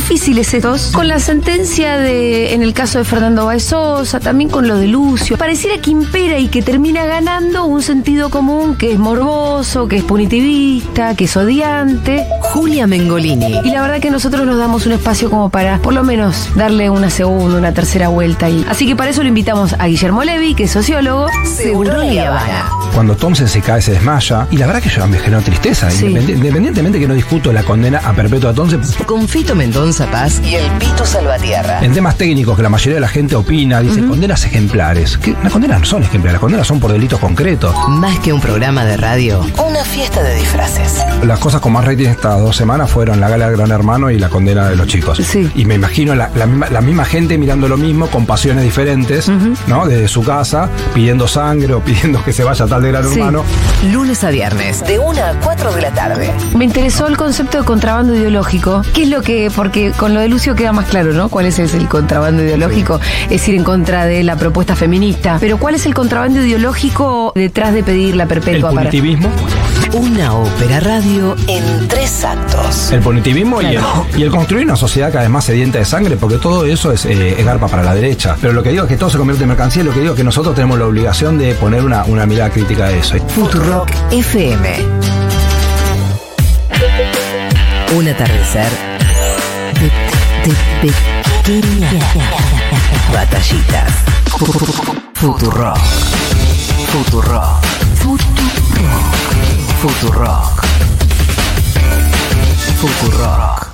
Difíciles 0.05 0.51
estos, 0.55 0.87
con 0.87 1.07
la 1.07 1.19
sentencia 1.19 1.95
de, 1.97 2.55
en 2.55 2.63
el 2.63 2.73
caso 2.73 2.97
de 2.97 3.05
Fernando 3.05 3.45
Baezosa, 3.45 4.19
también 4.19 4.49
con 4.49 4.67
lo 4.67 4.75
de 4.77 4.87
Lucio. 4.87 5.37
Pareciera 5.37 5.77
que 5.79 5.91
impera 5.91 6.39
y 6.39 6.47
que 6.47 6.63
termina 6.63 7.05
ganando 7.05 7.65
un 7.65 7.83
sentido 7.83 8.29
común 8.31 8.75
que 8.75 8.91
es 8.93 8.97
morboso, 8.99 9.87
que 9.87 9.97
es 9.97 10.03
punitivista, 10.03 11.15
que 11.15 11.25
es 11.25 11.37
odiante. 11.37 12.25
Julia 12.41 12.87
Mengolini. 12.87 13.59
Y 13.63 13.69
la 13.69 13.81
verdad 13.83 13.99
que 13.99 14.09
nosotros 14.09 14.43
nos 14.47 14.57
damos 14.57 14.87
un 14.87 14.93
espacio 14.93 15.29
como 15.29 15.49
para, 15.51 15.77
por 15.77 15.93
lo 15.93 16.03
menos, 16.03 16.49
darle 16.55 16.89
una 16.89 17.11
segunda, 17.11 17.59
una 17.59 17.71
tercera 17.73 18.07
vuelta 18.09 18.47
ahí. 18.47 18.65
Así 18.67 18.87
que 18.87 18.95
para 18.95 19.11
eso 19.11 19.21
lo 19.21 19.29
invitamos 19.29 19.75
a 19.77 19.85
Guillermo 19.85 20.23
Levi, 20.23 20.55
que 20.55 20.63
es 20.63 20.71
sociólogo. 20.71 21.27
Seguro 21.45 21.95
Le 21.97 22.19
Habana. 22.25 22.69
Cuando 22.95 23.15
Thompson 23.15 23.47
se 23.47 23.61
cae, 23.61 23.81
se 23.83 23.91
desmaya. 23.91 24.47
Y 24.51 24.57
la 24.57 24.65
verdad 24.65 24.81
que 24.81 24.89
yo 24.89 25.07
me 25.07 25.19
generó 25.19 25.41
tristeza. 25.43 25.89
Independi- 25.91 26.33
Independientemente 26.33 26.99
que 26.99 27.07
no 27.07 27.13
discuto 27.13 27.53
la 27.53 27.63
condena 27.63 27.99
a 27.99 28.11
perpetua 28.13 28.49
a 28.49 28.53
Thompson, 28.53 28.81
Con 29.05 29.27
Fito 29.27 29.55
Paz 30.07 30.41
y 30.43 30.55
el 30.55 30.69
Pito 30.79 31.05
Salvatierra. 31.05 31.79
en 31.83 31.93
temas 31.93 32.15
técnicos 32.17 32.55
que 32.55 32.63
la 32.63 32.69
mayoría 32.69 32.95
de 32.95 33.01
la 33.01 33.07
gente 33.07 33.35
opina, 33.35 33.81
dice 33.81 34.05
condenas 34.05 34.45
ejemplares. 34.45 35.17
Que 35.17 35.35
las 35.43 35.51
condenas 35.51 35.79
no 35.81 35.85
son 35.85 36.03
ejemplares, 36.03 36.33
las 36.33 36.41
condenas 36.41 36.67
son 36.67 36.79
por 36.79 36.91
delitos 36.91 37.19
concretos. 37.19 37.75
Más 37.89 38.19
que 38.19 38.33
un 38.33 38.41
programa 38.41 38.85
de 38.85 38.97
radio, 38.97 39.45
una 39.65 39.83
fiesta 39.83 40.21
de 40.23 40.35
disfraces. 40.35 40.97
Las 41.23 41.39
cosas 41.39 41.61
con 41.61 41.73
más 41.73 41.85
rating 41.85 42.07
estas 42.07 42.39
dos 42.39 42.55
semanas 42.55 42.89
fueron 42.89 43.19
la 43.19 43.29
gala 43.29 43.47
del 43.47 43.57
Gran 43.57 43.71
Hermano 43.71 44.09
y 44.11 44.19
la 44.19 44.29
condena 44.29 44.67
de 44.69 44.75
los 44.75 44.87
chicos. 44.87 45.19
Y 45.55 45.65
me 45.65 45.75
imagino 45.75 46.15
la, 46.15 46.29
la 46.35 46.45
misma, 46.45 46.69
la 46.69 46.81
misma 46.81 47.05
gente 47.05 47.37
mirando 47.37 47.67
lo 47.67 47.77
mismo 47.77 48.07
con 48.07 48.25
pasiones 48.25 48.63
diferentes, 48.63 49.29
¿no? 49.67 49.85
Desde 49.85 50.07
su 50.07 50.23
casa, 50.23 50.69
pidiendo 50.93 51.27
sangre 51.27 51.73
o 51.73 51.79
pidiendo 51.83 52.23
que 52.23 52.33
se 52.33 52.43
vaya 52.43 52.65
tal 52.67 52.81
de 52.81 52.89
Gran 52.91 53.01
Sí. 53.07 53.19
Hermano. 53.19 53.43
Lunes 53.91 54.23
a 54.23 54.29
viernes, 54.29 54.85
de 54.85 54.99
1 54.99 55.19
a 55.23 55.33
4 55.43 55.71
de 55.73 55.81
la 55.81 55.91
tarde. 55.91 56.31
Me 56.55 56.65
interesó 56.65 57.07
el 57.07 57.17
concepto 57.17 57.57
de 57.59 57.63
contrabando 57.65 58.15
ideológico. 58.15 58.83
¿Qué 58.93 59.03
es 59.03 59.09
lo 59.09 59.21
que.? 59.21 59.49
Porque 59.55 59.80
con 59.97 60.13
lo 60.13 60.19
de 60.19 60.29
Lucio 60.29 60.55
queda 60.55 60.71
más 60.71 60.85
claro, 60.87 61.13
¿no? 61.13 61.29
¿Cuál 61.29 61.45
es 61.47 61.59
el 61.59 61.87
contrabando 61.87 62.43
ideológico? 62.43 62.99
Es 63.29 63.47
ir 63.47 63.55
en 63.55 63.63
contra 63.63 64.05
de 64.05 64.23
la 64.23 64.35
propuesta 64.35 64.75
feminista. 64.75 65.37
Pero 65.39 65.57
¿cuál 65.57 65.75
es 65.75 65.85
el 65.85 65.93
contrabando 65.93 66.41
ideológico 66.41 67.31
detrás 67.35 67.73
de 67.73 67.83
pedir 67.83 68.15
la 68.15 68.25
perpetua 68.25 68.69
El 68.69 68.75
para.? 68.75 68.89
punitivismo. 68.89 69.29
Una 69.93 70.35
ópera 70.35 70.79
radio 70.79 71.35
en 71.47 71.87
tres 71.87 72.23
actos. 72.23 72.91
El 72.91 73.01
punitivismo 73.01 73.61
y, 73.61 73.65
el, 73.65 73.81
y 74.17 74.23
el 74.23 74.31
construir 74.31 74.65
una 74.65 74.75
sociedad 74.77 75.09
cada 75.11 75.21
vez 75.23 75.29
más 75.29 75.43
sedienta 75.45 75.79
de 75.79 75.85
sangre, 75.85 76.15
porque 76.15 76.37
todo 76.37 76.65
eso 76.65 76.91
es, 76.91 77.05
eh, 77.05 77.35
es 77.37 77.45
garpa 77.45 77.67
para 77.67 77.83
la 77.83 77.93
derecha. 77.93 78.37
Pero 78.39 78.53
lo 78.53 78.63
que 78.63 78.69
digo 78.69 78.83
es 78.83 78.89
que 78.89 78.97
todo 78.97 79.09
se 79.09 79.17
convierte 79.17 79.43
en 79.43 79.49
mercancía, 79.49 79.81
y 79.83 79.85
lo 79.85 79.93
que 79.93 79.99
digo 79.99 80.13
es 80.13 80.17
que 80.17 80.23
nosotros 80.23 80.55
tenemos 80.55 80.79
la 80.79 80.85
obligación 80.85 81.37
de 81.37 81.53
poner 81.55 81.83
una, 81.83 82.05
una 82.05 82.25
mirada 82.25 82.49
crítica 82.51 82.85
a 82.85 82.91
eso. 82.91 83.17
Futurock 83.29 83.89
FM. 84.11 84.69
Un 87.97 88.07
atardecer 88.07 88.90
pequeñas 90.81 92.05
batallitas. 93.13 93.91
Futurock. 95.15 95.77
Futurock. 96.91 97.63
Futurock. 98.01 98.61
Futurock. 99.81 100.65
Futurock. 102.79 103.70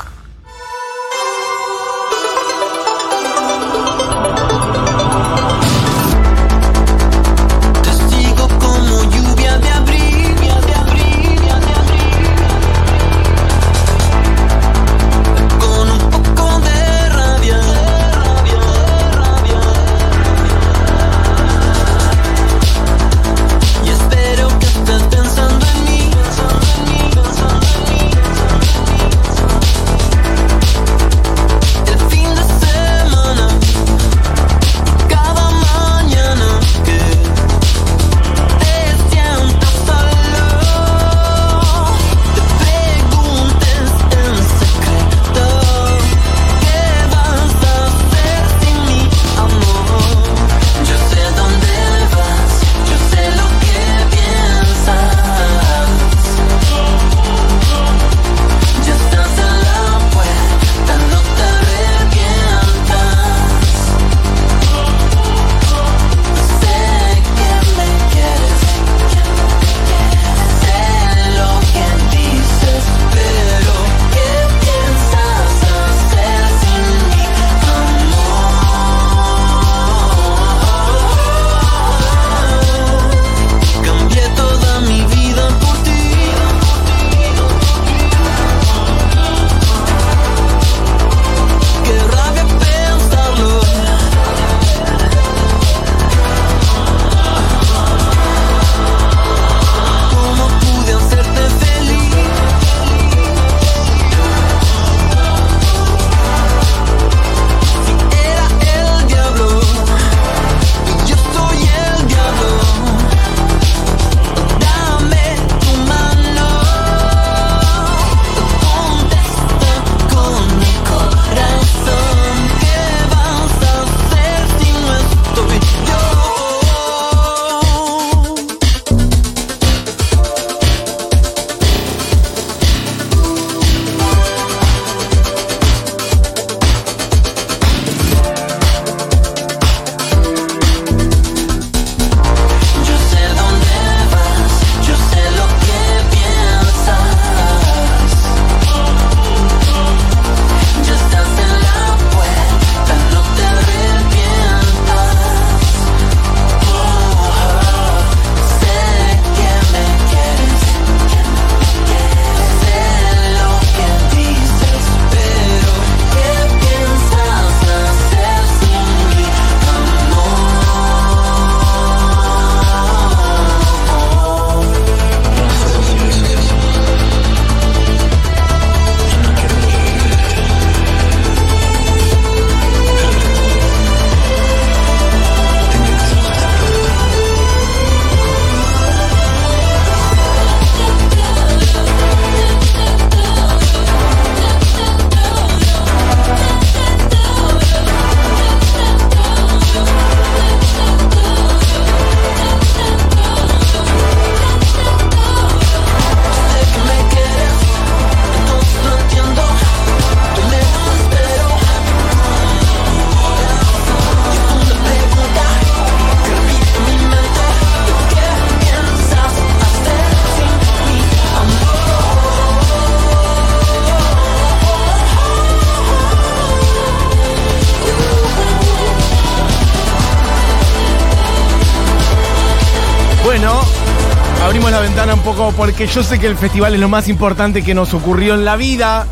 Porque 235.58 235.88
yo 235.88 236.04
sé 236.04 236.20
que 236.20 236.28
el 236.28 236.38
festival 236.38 236.76
es 236.76 236.80
lo 236.80 236.88
más 236.88 237.08
importante 237.10 237.64
que 237.64 237.74
nos 237.74 237.96
ocurrió 237.96 238.36
en 238.36 238.46
la 238.46 238.56
vida. 238.56 239.08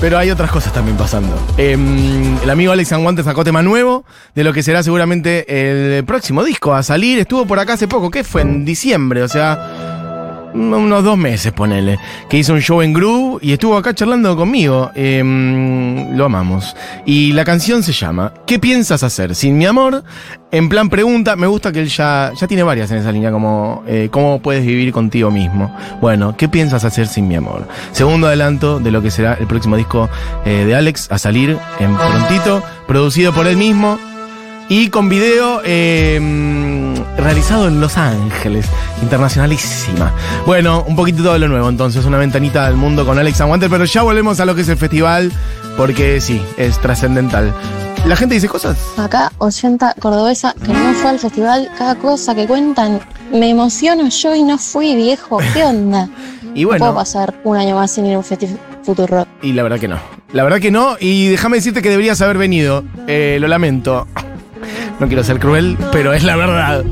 Pero 0.00 0.18
hay 0.18 0.28
otras 0.28 0.50
cosas 0.50 0.72
también 0.72 0.96
pasando. 0.96 1.40
Em, 1.56 2.36
el 2.42 2.50
amigo 2.50 2.72
Alex 2.72 2.92
Anguante 2.92 3.22
sacó 3.22 3.44
tema 3.44 3.62
nuevo 3.62 4.04
de 4.34 4.42
lo 4.42 4.52
que 4.52 4.64
será 4.64 4.82
seguramente 4.82 5.96
el 5.96 6.04
próximo 6.04 6.42
disco 6.42 6.74
a 6.74 6.82
salir. 6.82 7.20
Estuvo 7.20 7.46
por 7.46 7.60
acá 7.60 7.74
hace 7.74 7.86
poco, 7.86 8.10
¿qué 8.10 8.24
fue? 8.24 8.42
En 8.42 8.64
diciembre, 8.64 9.22
o 9.22 9.28
sea, 9.28 9.93
unos 10.54 11.04
dos 11.04 11.18
meses, 11.18 11.52
ponele. 11.52 11.98
Que 12.28 12.38
hizo 12.38 12.52
un 12.52 12.60
show 12.60 12.80
en 12.82 12.92
Groove 12.92 13.38
y 13.42 13.52
estuvo 13.52 13.76
acá 13.76 13.94
charlando 13.94 14.36
conmigo. 14.36 14.90
Em, 14.94 16.16
lo 16.16 16.24
amamos. 16.24 16.74
Y 17.04 17.32
la 17.32 17.44
canción 17.44 17.82
se 17.82 17.92
llama 17.92 18.32
¿Qué 18.46 18.58
piensas 18.58 19.02
hacer 19.02 19.34
sin 19.34 19.58
mi 19.58 19.66
amor? 19.66 20.04
En 20.50 20.68
plan 20.68 20.88
pregunta, 20.88 21.34
me 21.34 21.48
gusta 21.48 21.72
que 21.72 21.80
él 21.80 21.88
ya, 21.88 22.32
ya 22.38 22.46
tiene 22.46 22.62
varias 22.62 22.90
en 22.92 22.98
esa 22.98 23.10
línea, 23.10 23.32
como 23.32 23.82
eh, 23.86 24.08
¿Cómo 24.10 24.40
puedes 24.40 24.64
vivir 24.64 24.92
contigo 24.92 25.30
mismo? 25.30 25.74
Bueno, 26.00 26.36
¿qué 26.36 26.48
piensas 26.48 26.84
hacer 26.84 27.08
sin 27.08 27.26
mi 27.26 27.34
amor? 27.34 27.66
Segundo 27.90 28.28
adelanto 28.28 28.78
de 28.78 28.92
lo 28.92 29.02
que 29.02 29.10
será 29.10 29.34
el 29.34 29.46
próximo 29.46 29.76
disco 29.76 30.08
eh, 30.44 30.64
de 30.64 30.74
Alex 30.76 31.10
a 31.10 31.18
salir 31.18 31.58
en 31.80 31.96
prontito, 31.96 32.62
producido 32.86 33.32
por 33.32 33.46
él 33.46 33.56
mismo. 33.56 33.98
Y 34.68 34.88
con 34.88 35.10
video 35.10 35.60
eh, 35.64 36.18
realizado 37.16 37.68
en 37.68 37.80
Los 37.80 37.96
Ángeles, 37.96 38.66
internacionalísima. 39.02 40.12
Bueno, 40.46 40.84
un 40.86 40.96
poquito 40.96 41.22
todo 41.22 41.38
lo 41.38 41.48
nuevo, 41.48 41.68
entonces, 41.68 42.04
una 42.04 42.18
ventanita 42.18 42.66
al 42.66 42.76
mundo 42.76 43.06
con 43.06 43.18
Alex 43.18 43.40
Aguante, 43.40 43.68
pero 43.68 43.84
ya 43.84 44.02
volvemos 44.02 44.40
a 44.40 44.44
lo 44.44 44.54
que 44.54 44.62
es 44.62 44.68
el 44.68 44.76
festival, 44.76 45.32
porque 45.76 46.20
sí, 46.20 46.42
es 46.56 46.78
trascendental. 46.80 47.52
La 48.06 48.16
gente 48.16 48.34
dice 48.34 48.48
cosas. 48.48 48.76
Acá, 48.98 49.32
80 49.38 49.94
cordobesa, 49.98 50.54
que 50.64 50.72
no 50.72 50.92
fue 50.94 51.10
al 51.10 51.18
festival, 51.18 51.70
cada 51.78 51.94
cosa 51.94 52.34
que 52.34 52.46
cuentan, 52.46 53.00
me 53.32 53.48
emociono 53.48 54.08
yo 54.08 54.34
y 54.34 54.42
no 54.42 54.58
fui, 54.58 54.94
viejo. 54.94 55.38
¿Qué 55.54 55.64
onda? 55.64 56.08
Y 56.54 56.64
bueno. 56.64 56.84
No 56.84 56.92
puedo 56.92 57.00
pasar 57.02 57.34
un 57.44 57.56
año 57.56 57.76
más 57.76 57.92
sin 57.92 58.06
ir 58.06 58.14
a 58.14 58.18
un 58.18 58.24
festival 58.24 58.58
Futuro. 58.84 59.26
Y 59.40 59.54
la 59.54 59.62
verdad 59.62 59.78
que 59.78 59.88
no. 59.88 59.98
La 60.32 60.42
verdad 60.42 60.60
que 60.60 60.70
no, 60.70 60.96
y 61.00 61.28
déjame 61.28 61.56
decirte 61.56 61.80
que 61.80 61.88
deberías 61.88 62.20
haber 62.20 62.36
venido. 62.36 62.84
Eh, 63.06 63.38
lo 63.40 63.48
lamento. 63.48 64.06
No 65.00 65.06
quiero 65.06 65.24
ser 65.24 65.38
cruel, 65.38 65.78
pero 65.90 66.12
es 66.12 66.22
la 66.22 66.36
verdad. 66.36 66.84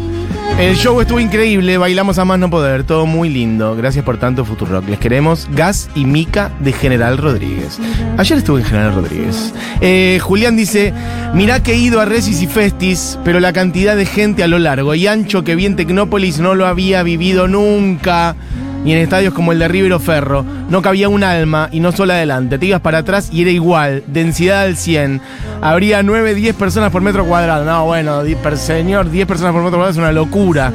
El 0.58 0.76
show 0.76 1.00
estuvo 1.00 1.18
increíble, 1.18 1.76
bailamos 1.76 2.18
a 2.18 2.24
más 2.24 2.38
no 2.38 2.48
poder, 2.48 2.84
todo 2.84 3.04
muy 3.04 3.28
lindo. 3.28 3.74
Gracias 3.74 4.04
por 4.04 4.18
tanto, 4.18 4.44
Futurock. 4.44 4.88
Les 4.88 4.98
queremos 4.98 5.48
Gas 5.52 5.90
y 5.94 6.04
Mica 6.04 6.52
de 6.60 6.72
General 6.72 7.18
Rodríguez. 7.18 7.78
Ayer 8.16 8.38
estuve 8.38 8.60
en 8.60 8.66
General 8.66 8.94
Rodríguez. 8.94 9.52
Eh, 9.80 10.20
Julián 10.22 10.56
dice: 10.56 10.92
Mirá 11.34 11.62
que 11.62 11.72
he 11.72 11.76
ido 11.76 12.00
a 12.00 12.04
Resis 12.04 12.42
y 12.42 12.46
Festis, 12.46 13.18
pero 13.24 13.40
la 13.40 13.52
cantidad 13.52 13.96
de 13.96 14.06
gente 14.06 14.44
a 14.44 14.48
lo 14.48 14.58
largo 14.58 14.94
y 14.94 15.06
ancho 15.06 15.42
que 15.42 15.56
vi 15.56 15.66
en 15.66 15.74
Tecnópolis 15.76 16.38
no 16.38 16.54
lo 16.54 16.66
había 16.66 17.02
vivido 17.02 17.48
nunca. 17.48 18.36
Y 18.84 18.92
en 18.92 18.98
estadios 18.98 19.32
como 19.32 19.52
el 19.52 19.58
de 19.58 19.68
Rivero 19.68 20.00
Ferro, 20.00 20.44
no 20.68 20.82
cabía 20.82 21.08
un 21.08 21.22
alma 21.22 21.68
y 21.70 21.80
no 21.80 21.92
solo 21.92 22.12
adelante. 22.12 22.58
Te 22.58 22.66
ibas 22.66 22.80
para 22.80 22.98
atrás 22.98 23.28
y 23.32 23.42
era 23.42 23.50
igual, 23.50 24.02
densidad 24.08 24.62
al 24.62 24.76
100. 24.76 25.20
Habría 25.60 26.02
9, 26.02 26.34
10 26.34 26.56
personas 26.56 26.90
por 26.90 27.02
metro 27.02 27.24
cuadrado. 27.24 27.64
No, 27.64 27.84
bueno, 27.84 28.22
señor, 28.56 29.10
10 29.10 29.26
personas 29.26 29.52
por 29.52 29.62
metro 29.62 29.78
cuadrado 29.78 29.92
es 29.92 29.98
una 29.98 30.12
locura. 30.12 30.72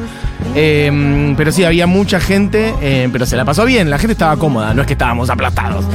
Eh, 0.55 1.33
pero 1.37 1.51
sí, 1.51 1.63
había 1.63 1.87
mucha 1.87 2.19
gente, 2.19 2.73
eh, 2.81 3.09
pero 3.11 3.25
se 3.25 3.35
la 3.35 3.45
pasó 3.45 3.65
bien. 3.65 3.89
La 3.89 3.97
gente 3.97 4.13
estaba 4.13 4.37
cómoda, 4.37 4.73
no 4.73 4.81
es 4.81 4.87
que 4.87 4.93
estábamos 4.93 5.29
aplastados. 5.29 5.85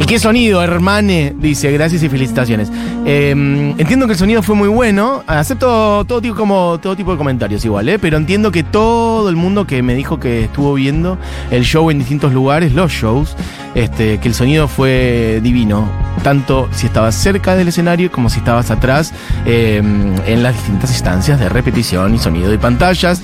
¿Y 0.00 0.04
qué 0.04 0.20
sonido, 0.20 0.62
hermane? 0.62 1.34
Dice, 1.36 1.72
gracias 1.72 2.04
y 2.04 2.08
felicitaciones. 2.08 2.70
Eh, 3.04 3.30
entiendo 3.30 4.06
que 4.06 4.12
el 4.12 4.18
sonido 4.18 4.44
fue 4.44 4.54
muy 4.54 4.68
bueno. 4.68 5.24
Acepto 5.26 6.04
todo 6.04 6.20
tipo, 6.20 6.36
como, 6.36 6.78
todo 6.80 6.94
tipo 6.94 7.10
de 7.10 7.18
comentarios 7.18 7.64
igual, 7.64 7.88
¿eh? 7.88 7.98
Pero 7.98 8.16
entiendo 8.16 8.52
que 8.52 8.62
todo 8.62 9.28
el 9.28 9.34
mundo 9.34 9.66
que 9.66 9.82
me 9.82 9.94
dijo 9.94 10.20
que 10.20 10.44
estuvo 10.44 10.74
viendo 10.74 11.18
el 11.50 11.64
show 11.64 11.90
en 11.90 11.98
distintos 11.98 12.32
lugares, 12.32 12.74
los 12.74 12.92
shows, 12.92 13.34
este, 13.74 14.18
que 14.18 14.28
el 14.28 14.34
sonido 14.34 14.68
fue 14.68 15.40
divino. 15.42 15.90
Tanto 16.22 16.68
si 16.70 16.86
estabas 16.86 17.16
cerca 17.16 17.56
del 17.56 17.66
escenario 17.68 18.12
como 18.12 18.30
si 18.30 18.38
estabas 18.38 18.70
atrás 18.70 19.12
en 19.46 20.42
las 20.42 20.54
distintas 20.54 20.90
instancias 20.90 21.40
de 21.40 21.48
repetición 21.48 22.14
y 22.14 22.18
sonido 22.18 22.52
y 22.54 22.58
pantallas. 22.58 23.22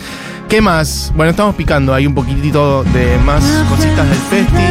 ¿Qué 0.49 0.61
más? 0.61 1.13
Bueno, 1.17 1.31
estamos 1.31 1.55
picando 1.55 1.93
ahí 1.95 2.07
un 2.07 2.15
poquitito 2.15 2.85
de 2.85 3.19
más 3.19 3.43
cositas 3.69 4.09
del 4.09 4.19
festi. 4.19 4.63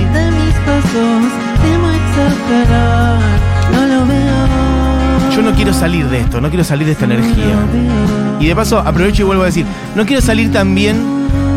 Yo 5.35 5.41
no 5.41 5.51
quiero 5.53 5.73
salir 5.73 6.07
de 6.07 6.19
esto, 6.21 6.39
no 6.39 6.49
quiero 6.49 6.63
salir 6.63 6.85
de 6.85 6.93
esta 6.93 7.05
energía. 7.05 7.55
Y 8.39 8.47
de 8.47 8.55
paso, 8.55 8.79
aprovecho 8.79 9.23
y 9.23 9.25
vuelvo 9.25 9.43
a 9.43 9.47
decir, 9.47 9.65
no 9.95 10.05
quiero 10.05 10.21
salir 10.21 10.51
también 10.51 11.01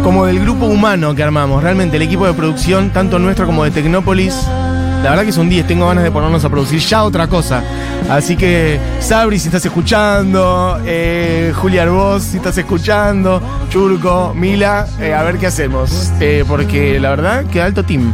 como 0.03 0.27
del 0.27 0.41
grupo 0.41 0.67
humano 0.67 1.15
que 1.15 1.23
armamos. 1.23 1.63
Realmente, 1.63 1.97
el 1.97 2.03
equipo 2.03 2.27
de 2.27 2.33
producción, 2.33 2.91
tanto 2.91 3.19
nuestro 3.19 3.47
como 3.47 3.65
de 3.65 3.71
Tecnópolis, 3.71 4.49
la 5.07 5.11
verdad 5.11 5.25
que 5.25 5.31
son 5.31 5.49
10, 5.49 5.69
tengo 5.69 5.87
ganas 5.87 6.03
de 6.03 6.11
ponernos 6.11 6.45
a 6.45 6.49
producir 6.49 6.81
ya 6.81 7.05
otra 7.05 7.29
cosa. 7.29 7.63
Así 8.11 8.37
que, 8.37 8.81
Sabri, 8.99 9.39
si 9.39 9.47
estás 9.47 9.65
escuchando, 9.65 10.81
eh, 10.85 11.53
Julia 11.55 11.85
Arbós, 11.85 12.25
si 12.25 12.39
estás 12.39 12.59
escuchando, 12.59 13.41
Churco, 13.69 14.35
Mila, 14.35 14.89
eh, 14.99 15.15
a 15.15 15.23
ver 15.23 15.39
qué 15.39 15.47
hacemos. 15.47 16.11
Eh, 16.19 16.45
porque 16.49 16.99
la 16.99 17.11
verdad 17.11 17.45
que 17.45 17.63
alto 17.63 17.85
team. 17.85 18.13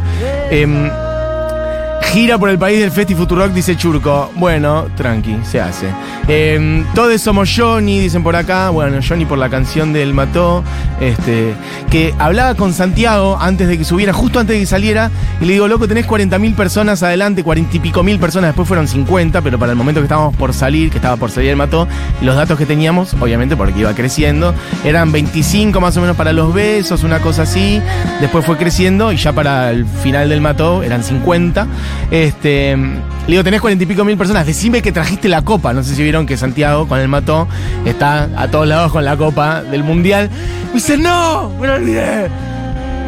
Em, 2.13 2.19
Gira 2.19 2.37
por 2.37 2.49
el 2.49 2.59
país 2.59 2.79
del 2.79 2.91
Festi 2.91 3.15
Futurock, 3.15 3.51
dice 3.53 3.75
Churco. 3.75 4.31
Bueno, 4.35 4.85
tranqui, 4.95 5.35
se 5.43 5.59
hace. 5.59 5.87
Eh, 6.27 6.85
todos 6.93 7.19
somos 7.19 7.51
Johnny, 7.55 7.99
dicen 7.99 8.23
por 8.23 8.35
acá. 8.35 8.69
Bueno, 8.69 8.99
Johnny 9.07 9.25
por 9.25 9.37
la 9.37 9.49
canción 9.49 9.93
del 9.93 10.13
Mató. 10.13 10.63
Este, 11.01 11.53
que 11.89 12.13
hablaba 12.19 12.55
con 12.55 12.71
Santiago 12.73 13.37
antes 13.39 13.67
de 13.67 13.77
que 13.77 13.83
subiera, 13.83 14.13
justo 14.13 14.39
antes 14.39 14.55
de 14.55 14.61
que 14.61 14.65
saliera. 14.65 15.11
Y 15.41 15.45
le 15.45 15.53
digo, 15.53 15.67
loco, 15.67 15.87
tenés 15.87 16.07
40.000 16.07 16.55
personas 16.55 17.03
adelante, 17.03 17.43
40 17.43 17.77
y 17.77 17.79
pico 17.79 18.03
mil 18.03 18.19
personas. 18.19 18.49
Después 18.49 18.67
fueron 18.67 18.87
50, 18.87 19.41
pero 19.41 19.57
para 19.57 19.71
el 19.71 19.77
momento 19.77 19.99
que 19.99 20.05
estábamos 20.05 20.35
por 20.35 20.53
salir, 20.53 20.91
que 20.91 20.97
estaba 20.97 21.17
por 21.17 21.31
salir 21.31 21.49
el 21.49 21.57
Mató, 21.57 21.87
los 22.21 22.35
datos 22.35 22.57
que 22.57 22.65
teníamos, 22.65 23.13
obviamente 23.15 23.55
porque 23.55 23.79
iba 23.79 23.93
creciendo, 23.93 24.53
eran 24.83 25.11
25 25.11 25.81
más 25.81 25.97
o 25.97 26.01
menos 26.01 26.15
para 26.15 26.31
los 26.31 26.53
besos, 26.53 27.03
una 27.03 27.19
cosa 27.19 27.41
así. 27.41 27.81
Después 28.21 28.45
fue 28.45 28.57
creciendo 28.57 29.11
y 29.11 29.17
ya 29.17 29.33
para 29.33 29.71
el 29.71 29.85
final 29.85 30.29
del 30.29 30.41
Mató 30.41 30.83
eran 30.83 31.03
50. 31.03 31.67
Este, 32.13 32.77
le 32.77 33.27
digo, 33.27 33.43
tenés 33.43 33.59
cuarenta 33.59 33.85
y 33.85 33.87
pico 33.87 34.05
mil 34.05 34.15
personas, 34.15 34.45
decime 34.45 34.83
que 34.83 34.91
trajiste 34.91 35.27
la 35.27 35.41
copa. 35.41 35.73
No 35.73 35.81
sé 35.81 35.95
si 35.95 36.03
vieron 36.03 36.27
que 36.27 36.37
Santiago 36.37 36.87
con 36.87 36.99
el 36.99 37.07
mató 37.07 37.47
está 37.85 38.29
a 38.37 38.49
todos 38.49 38.67
lados 38.67 38.91
con 38.91 39.03
la 39.03 39.17
copa 39.17 39.63
del 39.63 39.83
mundial. 39.83 40.29
Me 40.67 40.73
dice, 40.73 40.95
no, 40.95 41.49
me 41.59 41.67
olvidé. 41.71 42.29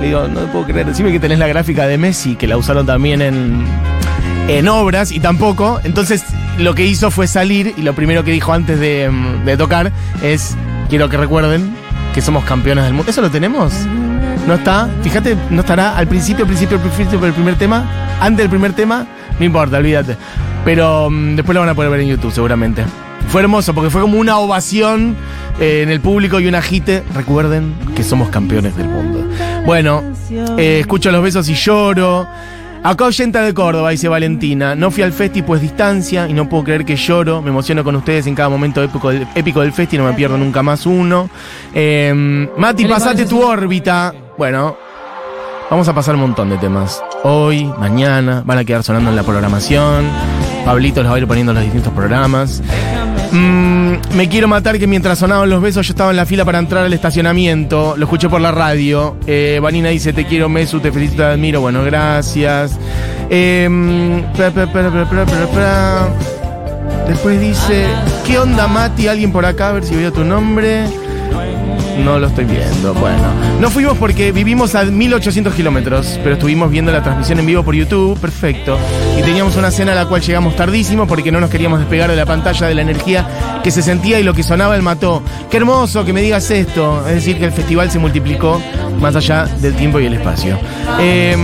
Le 0.02 0.08
digo, 0.08 0.28
no 0.28 0.40
puedo 0.52 0.66
creer, 0.66 0.88
decime 0.88 1.12
que 1.12 1.20
tenés 1.20 1.38
la 1.38 1.46
gráfica 1.46 1.86
de 1.86 2.00
Messi, 2.00 2.36
que 2.36 2.48
la 2.48 2.58
usaron 2.58 2.88
también 2.88 3.22
en, 3.22 3.64
en 4.48 4.68
obras 4.68 5.12
y 5.12 5.20
tampoco. 5.20 5.80
Entonces 5.84 6.24
lo 6.58 6.74
que 6.74 6.88
hizo 6.88 7.12
fue 7.12 7.28
salir 7.28 7.76
y 7.78 7.84
lo 7.84 7.94
primero 7.94 8.24
que 8.24 8.32
dijo 8.32 8.54
antes 8.54 8.80
de 8.80 9.56
tocar 9.56 9.92
es, 10.24 10.56
quiero 10.90 11.10
que 11.10 11.18
recuerden 11.18 11.76
que 12.16 12.24
somos 12.24 12.44
campeones 12.44 12.86
del 12.86 12.96
mundo. 12.96 13.12
¿Eso 13.12 13.22
lo 13.22 13.30
tenemos? 13.30 13.72
¿No 14.48 14.54
está? 14.54 14.88
Fíjate, 15.02 15.36
no 15.50 15.62
estará 15.62 15.98
al 15.98 16.08
principio, 16.08 16.44
al 16.44 16.48
principio, 16.48 16.80
principio 16.80 17.20
del 17.20 17.34
primer 17.34 17.56
tema. 17.56 17.84
Antes 18.20 18.44
del 18.44 18.50
primer 18.50 18.74
tema, 18.74 19.08
no 19.40 19.46
importa, 19.46 19.78
olvídate. 19.78 20.16
Pero 20.64 21.10
mm, 21.10 21.36
después 21.36 21.54
lo 21.56 21.62
van 21.62 21.70
a 21.70 21.74
poder 21.76 21.90
ver 21.90 22.02
en 22.02 22.10
YouTube 22.10 22.32
seguramente. 22.32 22.84
Fue 23.28 23.42
hermoso 23.42 23.74
porque 23.74 23.90
fue 23.90 24.02
como 24.02 24.20
una 24.20 24.38
ovación 24.38 25.16
eh, 25.60 25.82
en 25.82 25.90
el 25.90 26.00
público 26.00 26.40
y 26.40 26.48
un 26.48 26.54
agite. 26.54 27.04
Recuerden 27.16 27.74
que 27.96 28.04
somos 28.04 28.30
campeones 28.30 28.78
del 28.78 28.88
mundo. 28.88 29.28
Bueno, 29.66 30.04
eh, 30.58 30.80
escucho 30.80 31.12
los 31.12 31.24
besos 31.24 31.50
y 31.50 31.56
lloro. 31.56 32.28
Acá 32.86 33.06
oyenta 33.06 33.42
de 33.42 33.52
Córdoba, 33.52 33.90
dice 33.90 34.08
Valentina. 34.08 34.76
No 34.76 34.92
fui 34.92 35.02
al 35.02 35.12
festi 35.12 35.42
pues 35.42 35.60
distancia 35.60 36.30
y 36.30 36.34
no 36.34 36.48
puedo 36.48 36.66
creer 36.66 36.86
que 36.86 36.96
lloro. 36.96 37.42
Me 37.42 37.50
emociono 37.50 37.84
con 37.84 37.96
ustedes 37.96 38.28
en 38.28 38.36
cada 38.36 38.48
momento 38.48 38.84
épico 38.84 39.10
del, 39.10 39.28
épico 39.34 39.62
del 39.62 39.74
festi, 39.74 39.98
no 39.98 40.04
me 40.04 40.14
pierdo 40.14 40.38
nunca 40.38 40.62
más 40.62 40.86
uno. 40.86 41.28
Eh, 41.74 42.48
Mati, 42.56 42.86
pasate 42.86 43.26
tu 43.26 43.42
órbita. 43.42 44.14
Bueno, 44.38 44.78
vamos 45.72 45.88
a 45.88 45.96
pasar 45.96 46.14
un 46.14 46.22
montón 46.22 46.52
de 46.52 46.60
temas. 46.60 47.02
Hoy, 47.24 47.66
mañana, 47.80 48.44
van 48.46 48.60
a 48.60 48.64
quedar 48.64 48.84
sonando 48.84 49.10
en 49.10 49.16
la 49.16 49.24
programación. 49.24 50.08
Pablito 50.64 51.02
los 51.02 51.12
va 51.12 51.16
a 51.16 51.20
ir 51.20 51.26
poniendo 51.26 51.54
en 51.54 51.56
los 51.56 51.64
distintos 51.64 51.92
programas. 51.92 52.62
Mm, 53.36 54.16
me 54.16 54.30
quiero 54.30 54.48
matar 54.48 54.80
que 54.80 54.88
mientras 54.88 55.20
sonaban 55.20 55.50
los 55.50 55.62
besos 55.62 55.86
yo 55.86 55.92
estaba 55.92 56.12
en 56.12 56.18
la 56.18 56.26
fila 56.26 56.46
para 56.46 56.60
entrar 56.60 56.86
al 56.86 56.94
estacionamiento. 56.94 57.96
Lo 57.98 58.06
escuché 58.06 58.30
por 58.30 58.40
la 58.40 58.52
radio. 58.52 59.18
Eh, 59.28 59.60
Vanina 59.62 59.90
dice, 59.90 60.14
te 60.14 60.26
quiero 60.26 60.48
Mesu, 60.48 60.80
te 60.80 60.92
felicito, 60.92 61.24
te 61.24 61.30
admiro. 61.30 61.60
Bueno, 61.60 61.84
gracias. 61.84 62.80
Em. 63.30 64.24
Después 67.08 67.40
dice, 67.42 67.88
¿qué 68.26 68.40
onda 68.40 68.68
Mati? 68.68 69.08
¿Alguien 69.08 69.32
por 69.32 69.46
acá? 69.46 69.70
A 69.70 69.74
ver 69.74 69.84
si 69.84 69.96
veo 69.96 70.14
tu 70.14 70.24
nombre. 70.24 70.86
No 72.04 72.20
lo 72.20 72.28
estoy 72.28 72.46
viendo. 72.46 72.94
Bueno, 72.94 73.24
no 73.60 73.70
fuimos 73.70 73.98
porque 73.98 74.32
vivimos 74.32 74.76
a 74.76 74.84
1800 74.84 75.54
kilómetros, 75.54 76.20
pero 76.24 76.36
estuvimos 76.36 76.70
viendo 76.70 76.92
la 76.92 77.02
transmisión 77.02 77.40
en 77.40 77.46
vivo 77.46 77.64
por 77.64 77.76
YouTube. 77.76 78.20
Perfecto. 78.20 78.78
Y 79.18 79.22
teníamos 79.22 79.56
una 79.56 79.72
cena 79.72 79.94
a 79.94 79.96
la 79.96 80.06
cual 80.06 80.22
llegamos 80.22 80.56
tardísimo 80.56 81.08
porque 81.08 81.32
no 81.32 81.40
nos 81.40 81.50
queríamos 81.50 81.80
despegar 81.80 82.10
de 82.10 82.16
la 82.16 82.26
pantalla 82.26 82.68
de 82.68 82.76
la 82.76 82.82
energía 82.82 83.28
que 83.64 83.72
se 83.72 83.82
sentía 83.82 84.20
y 84.20 84.24
lo 84.24 84.34
que 84.34 84.44
sonaba 84.44 84.76
el 84.76 84.82
mató. 84.82 85.24
Qué 85.50 85.58
hermoso 85.58 86.06
que 86.06 86.14
me 86.14 86.22
digas 86.22 86.50
esto. 86.52 87.08
Es 87.08 87.16
decir, 87.16 87.38
que 87.38 87.46
el 87.46 87.52
festival 87.52 87.90
se 87.90 88.00
multiplicó 88.00 88.62
más 89.00 89.16
allá 89.16 89.46
del 89.46 89.74
tiempo 89.76 90.00
y 90.00 90.06
el 90.06 90.14
espacio. 90.14 90.58
Eh, 91.00 91.36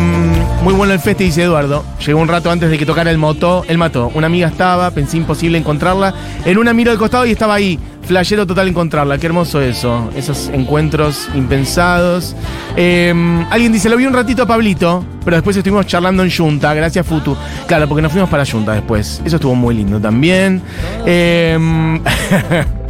muy 0.63 0.73
bueno 0.73 0.93
el 0.93 0.99
feste, 0.99 1.23
dice 1.23 1.43
Eduardo. 1.43 1.83
Llegó 2.05 2.19
un 2.19 2.27
rato 2.27 2.51
antes 2.51 2.69
de 2.69 2.77
que 2.77 2.85
tocara 2.85 3.09
el 3.09 3.17
moto. 3.17 3.63
Él 3.67 3.77
mató. 3.77 4.11
Una 4.13 4.27
amiga 4.27 4.47
estaba, 4.47 4.91
pensé 4.91 5.17
imposible 5.17 5.57
encontrarla. 5.57 6.13
En 6.45 6.57
una 6.57 6.73
miro 6.73 6.91
al 6.91 6.97
costado 6.97 7.25
y 7.25 7.31
estaba 7.31 7.55
ahí. 7.55 7.79
Flashero 8.03 8.45
total 8.45 8.67
encontrarla. 8.67 9.17
Qué 9.17 9.27
hermoso 9.27 9.61
eso. 9.61 10.09
Esos 10.15 10.49
encuentros 10.49 11.29
impensados. 11.35 12.35
Eh, 12.75 13.13
alguien 13.49 13.71
dice, 13.71 13.89
lo 13.89 13.97
vi 13.97 14.05
un 14.05 14.13
ratito 14.13 14.43
a 14.43 14.45
Pablito, 14.45 15.05
pero 15.23 15.37
después 15.37 15.55
estuvimos 15.55 15.85
charlando 15.85 16.23
en 16.23 16.31
Junta. 16.31 16.73
Gracias, 16.73 17.05
Futu. 17.05 17.37
Claro, 17.67 17.87
porque 17.87 18.01
nos 18.01 18.11
fuimos 18.11 18.29
para 18.29 18.45
Junta 18.45 18.73
después. 18.73 19.21
Eso 19.23 19.35
estuvo 19.37 19.55
muy 19.55 19.75
lindo 19.75 19.99
también. 19.99 20.61
Eh, 21.05 21.57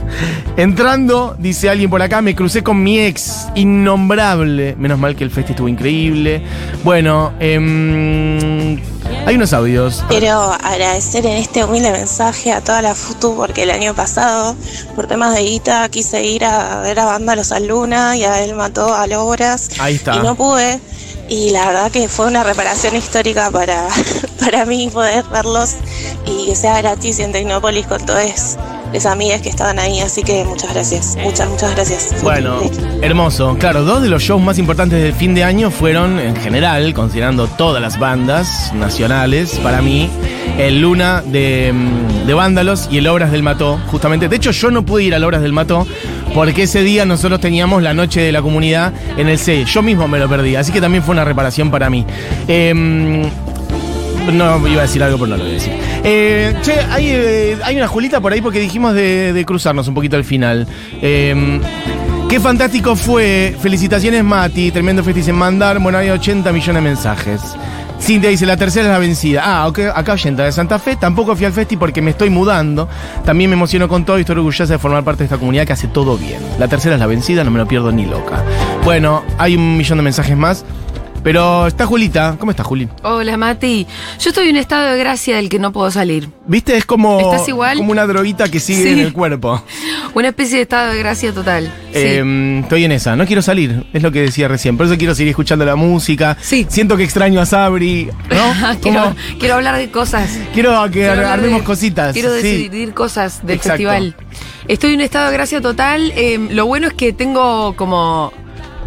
Entrando, 0.57 1.35
dice 1.39 1.69
alguien 1.69 1.89
por 1.89 2.01
acá, 2.01 2.21
me 2.21 2.35
crucé 2.35 2.63
con 2.63 2.81
mi 2.83 2.99
ex, 2.99 3.47
innombrable. 3.55 4.75
Menos 4.77 4.99
mal 4.99 5.15
que 5.15 5.23
el 5.23 5.31
festi 5.31 5.53
estuvo 5.53 5.67
increíble. 5.67 6.41
Bueno, 6.83 7.33
em, 7.39 8.77
hay 9.25 9.35
unos 9.35 9.53
audios. 9.53 10.03
Quiero 10.09 10.39
agradecer 10.39 11.25
en 11.25 11.37
este 11.37 11.63
humilde 11.63 11.91
mensaje 11.91 12.51
a 12.51 12.61
toda 12.61 12.81
la 12.81 12.95
FUTU 12.95 13.35
porque 13.35 13.63
el 13.63 13.71
año 13.71 13.93
pasado, 13.93 14.55
por 14.95 15.07
temas 15.07 15.35
de 15.35 15.43
guita, 15.43 15.87
quise 15.89 16.23
ir 16.23 16.43
a 16.43 16.81
ver 16.81 16.99
a 16.99 17.05
banda 17.05 17.35
Los 17.35 17.51
Luna 17.61 18.17
y 18.17 18.23
a 18.23 18.43
él 18.43 18.55
mató 18.55 18.93
a 18.93 19.07
Logras. 19.07 19.69
Ahí 19.79 19.95
está. 19.95 20.15
Y 20.15 20.19
no 20.19 20.35
pude. 20.35 20.79
Y 21.29 21.51
la 21.51 21.67
verdad 21.67 21.91
que 21.91 22.09
fue 22.09 22.27
una 22.27 22.43
reparación 22.43 22.95
histórica 22.95 23.51
para, 23.51 23.87
para 24.39 24.65
mí 24.65 24.89
poder 24.91 25.23
verlos 25.31 25.75
y 26.25 26.47
que 26.47 26.55
sea 26.55 26.81
gratis 26.81 27.19
en 27.19 27.31
Tecnópolis 27.31 27.87
con 27.87 28.05
todas 28.05 28.57
las 28.93 29.05
amigas 29.05 29.41
que 29.41 29.49
estaban 29.49 29.79
ahí. 29.79 29.99
Así 29.99 30.23
que 30.23 30.43
muchas 30.43 30.73
gracias. 30.73 31.17
Muchas, 31.21 31.49
muchas 31.49 31.75
gracias. 31.75 32.23
Bueno, 32.23 32.61
hermoso. 33.01 33.55
Claro, 33.59 33.83
dos 33.83 34.01
de 34.01 34.09
los 34.09 34.23
shows 34.23 34.41
más 34.41 34.57
importantes 34.57 35.01
del 35.01 35.13
fin 35.13 35.33
de 35.33 35.43
año 35.43 35.71
fueron, 35.71 36.19
en 36.19 36.35
general, 36.35 36.93
considerando 36.93 37.47
todas 37.47 37.81
las 37.81 37.99
bandas 37.99 38.73
nacionales, 38.73 39.59
para 39.63 39.81
mí, 39.81 40.09
el 40.57 40.81
Luna 40.81 41.21
de, 41.25 41.71
mm, 41.73 42.27
de 42.27 42.33
Vándalos 42.33 42.87
y 42.91 42.97
el 42.97 43.07
Obras 43.07 43.31
del 43.31 43.43
Mató, 43.43 43.79
justamente. 43.87 44.27
De 44.29 44.35
hecho, 44.35 44.51
yo 44.51 44.71
no 44.71 44.83
pude 44.83 45.03
ir 45.03 45.15
al 45.15 45.23
Obras 45.23 45.41
del 45.41 45.53
Mató 45.53 45.87
porque 46.33 46.63
ese 46.63 46.83
día 46.83 47.05
nosotros 47.05 47.39
teníamos 47.39 47.83
la 47.83 47.93
noche 47.93 48.21
de 48.21 48.31
la 48.31 48.41
comunidad 48.41 48.93
en 49.17 49.27
el 49.27 49.37
C. 49.37 49.65
Yo 49.65 49.81
mismo 49.81 50.07
me 50.07 50.19
lo 50.19 50.29
perdí, 50.29 50.55
así 50.55 50.71
que 50.71 50.81
también 50.81 51.03
fue 51.03 51.13
una 51.13 51.25
reparación 51.25 51.71
para 51.71 51.89
mí. 51.89 52.05
Em, 52.47 53.23
no 54.33 54.67
iba 54.67 54.81
a 54.81 54.83
decir 54.83 55.03
algo, 55.03 55.17
pero 55.17 55.27
no 55.27 55.37
lo 55.37 55.43
voy 55.43 55.51
a 55.51 55.55
decir. 55.55 55.73
Eh, 56.03 56.55
che, 56.63 56.73
hay, 56.89 57.09
eh, 57.09 57.57
hay 57.63 57.77
una 57.77 57.87
Julita 57.87 58.19
por 58.19 58.33
ahí 58.33 58.41
porque 58.41 58.59
dijimos 58.59 58.93
de, 58.93 59.43
cruzarnos 59.45 59.87
un 59.87 59.93
poquito 59.93 60.15
al 60.15 60.23
final. 60.23 60.67
Eh, 61.01 61.59
qué 62.29 62.39
fantástico 62.39 62.95
fue. 62.95 63.55
Felicitaciones, 63.59 64.23
Mati. 64.23 64.71
Tremendo 64.71 65.03
festival 65.03 65.29
en 65.29 65.35
mandar. 65.35 65.79
Bueno, 65.79 65.97
hay 65.97 66.09
80 66.09 66.51
millones 66.51 66.83
de 66.83 66.89
mensajes. 66.89 67.41
Cintia 68.01 68.31
dice, 68.31 68.47
la 68.47 68.57
tercera 68.57 68.85
es 68.87 68.91
la 68.91 68.97
vencida. 68.97 69.43
Ah, 69.45 69.67
ok, 69.67 69.79
acá 69.93 70.13
oyenta 70.13 70.43
de 70.43 70.51
Santa 70.51 70.79
Fe. 70.79 70.95
Tampoco 70.95 71.35
fui 71.35 71.45
al 71.45 71.53
festi 71.53 71.77
porque 71.77 72.01
me 72.01 72.11
estoy 72.11 72.31
mudando. 72.31 72.89
También 73.23 73.49
me 73.51 73.55
emociono 73.55 73.87
con 73.87 74.05
todo 74.05 74.17
y 74.17 74.21
estoy 74.21 74.37
orgullosa 74.37 74.73
de 74.73 74.79
formar 74.79 75.03
parte 75.03 75.19
de 75.19 75.25
esta 75.25 75.37
comunidad 75.37 75.67
que 75.67 75.73
hace 75.73 75.87
todo 75.87 76.17
bien. 76.17 76.41
La 76.57 76.67
tercera 76.67 76.95
es 76.95 76.99
la 76.99 77.05
vencida, 77.05 77.43
no 77.43 77.51
me 77.51 77.59
lo 77.59 77.67
pierdo 77.67 77.91
ni 77.91 78.07
loca. 78.07 78.43
Bueno, 78.83 79.21
hay 79.37 79.55
un 79.55 79.77
millón 79.77 79.99
de 79.99 80.03
mensajes 80.03 80.35
más. 80.35 80.65
Pero 81.23 81.67
está 81.67 81.85
Julita. 81.85 82.35
¿Cómo 82.39 82.49
está, 82.49 82.63
Juli? 82.63 82.89
Hola, 83.03 83.37
Mati. 83.37 83.85
Yo 84.19 84.29
estoy 84.29 84.45
en 84.47 84.55
un 84.55 84.57
estado 84.61 84.91
de 84.91 84.97
gracia 84.97 85.35
del 85.35 85.49
que 85.49 85.59
no 85.59 85.71
puedo 85.71 85.91
salir. 85.91 86.29
¿Viste? 86.47 86.75
Es 86.75 86.85
como, 86.85 87.19
¿Estás 87.19 87.47
igual? 87.47 87.77
como 87.77 87.91
una 87.91 88.07
droguita 88.07 88.49
que 88.49 88.59
sigue 88.59 88.81
Sí. 88.83 88.89
en 88.89 88.99
el 88.99 89.13
cuerpo. 89.13 89.63
Una 90.15 90.29
especie 90.29 90.57
de 90.57 90.63
estado 90.63 90.91
de 90.91 90.99
gracia 90.99 91.31
total. 91.31 91.65
Sí. 91.93 91.99
Eh, 91.99 92.59
estoy 92.63 92.83
en 92.85 92.91
esa, 92.91 93.15
no 93.15 93.25
quiero 93.25 93.41
salir, 93.41 93.85
es 93.93 94.01
lo 94.03 94.11
que 94.11 94.21
decía 94.23 94.47
recién. 94.49 94.75
Por 94.75 94.87
eso 94.87 94.97
quiero 94.97 95.15
seguir 95.15 95.29
escuchando 95.29 95.63
la 95.63 95.75
música. 95.77 96.35
Siento 96.41 96.97
que 96.97 97.03
extraño 97.03 97.39
a 97.39 97.45
Sabri, 97.45 98.09
¿no? 98.29 98.75
quiero, 99.39 99.55
hablar 99.55 99.77
de 99.77 99.89
cosas. 99.89 100.37
quiero 100.53 100.83
que 100.85 100.91
Quiero 101.01 101.27
armemos 101.29 101.59
de- 101.59 101.65
cositas. 101.65 102.11
Quiero 102.13 102.29
sí. 102.35 102.41
decidir 102.41 102.93
cosas 102.93 103.39
del 103.45 103.55
Exacto. 103.57 103.71
festival. 103.77 104.15
Estoy 104.67 104.89
en 104.89 104.95
un 104.97 105.01
estado 105.01 105.27
de 105.27 105.33
gracia 105.33 105.61
total. 105.61 106.11
eh, 106.15 106.39
lo 106.49 106.65
bueno 106.65 106.87
es 106.87 106.93
que 106.93 107.13
tengo 107.13 107.73
como. 107.77 108.33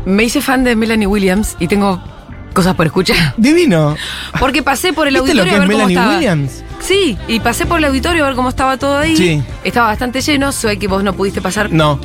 Me 0.05 0.25
hice 0.25 0.43
fan 0.43 0.65
de 0.65 0.77
Melanie 0.77 1.07
Williams 1.07 1.57
y 1.61 1.69
tengo 1.69 2.03
cosas 2.55 2.75
por 2.75 2.87
escuchar. 2.87 3.35
Divino. 3.37 3.97
Porque 4.39 4.63
pasé 4.63 4.93
por 4.93 5.07
el 5.09 5.15
¿Viste 5.15 5.35
lo 5.35 5.43
auditorio 5.43 5.45
que 5.45 5.51
a 5.51 5.63
es 5.63 5.69
ver 5.69 5.77
cómo 5.77 5.87
Melanie 5.89 5.97
estaba. 5.97 6.17
Williams? 6.17 6.65
Sí, 6.81 7.19
y 7.29 7.41
pasé 7.41 7.67
por 7.67 7.79
el 7.79 7.85
auditorio 7.85 8.25
a 8.25 8.29
ver 8.29 8.37
cómo 8.37 8.49
estaba 8.49 8.77
todo 8.79 8.99
ahí. 8.99 9.17
Sí. 9.17 9.43
Estaba 9.65 9.89
bastante 9.89 10.21
lleno, 10.23 10.53
sé 10.53 10.79
que 10.79 10.87
vos 10.89 11.03
no 11.03 11.13
pudiste 11.15 11.41
pasar. 11.43 11.71
No. 11.73 11.99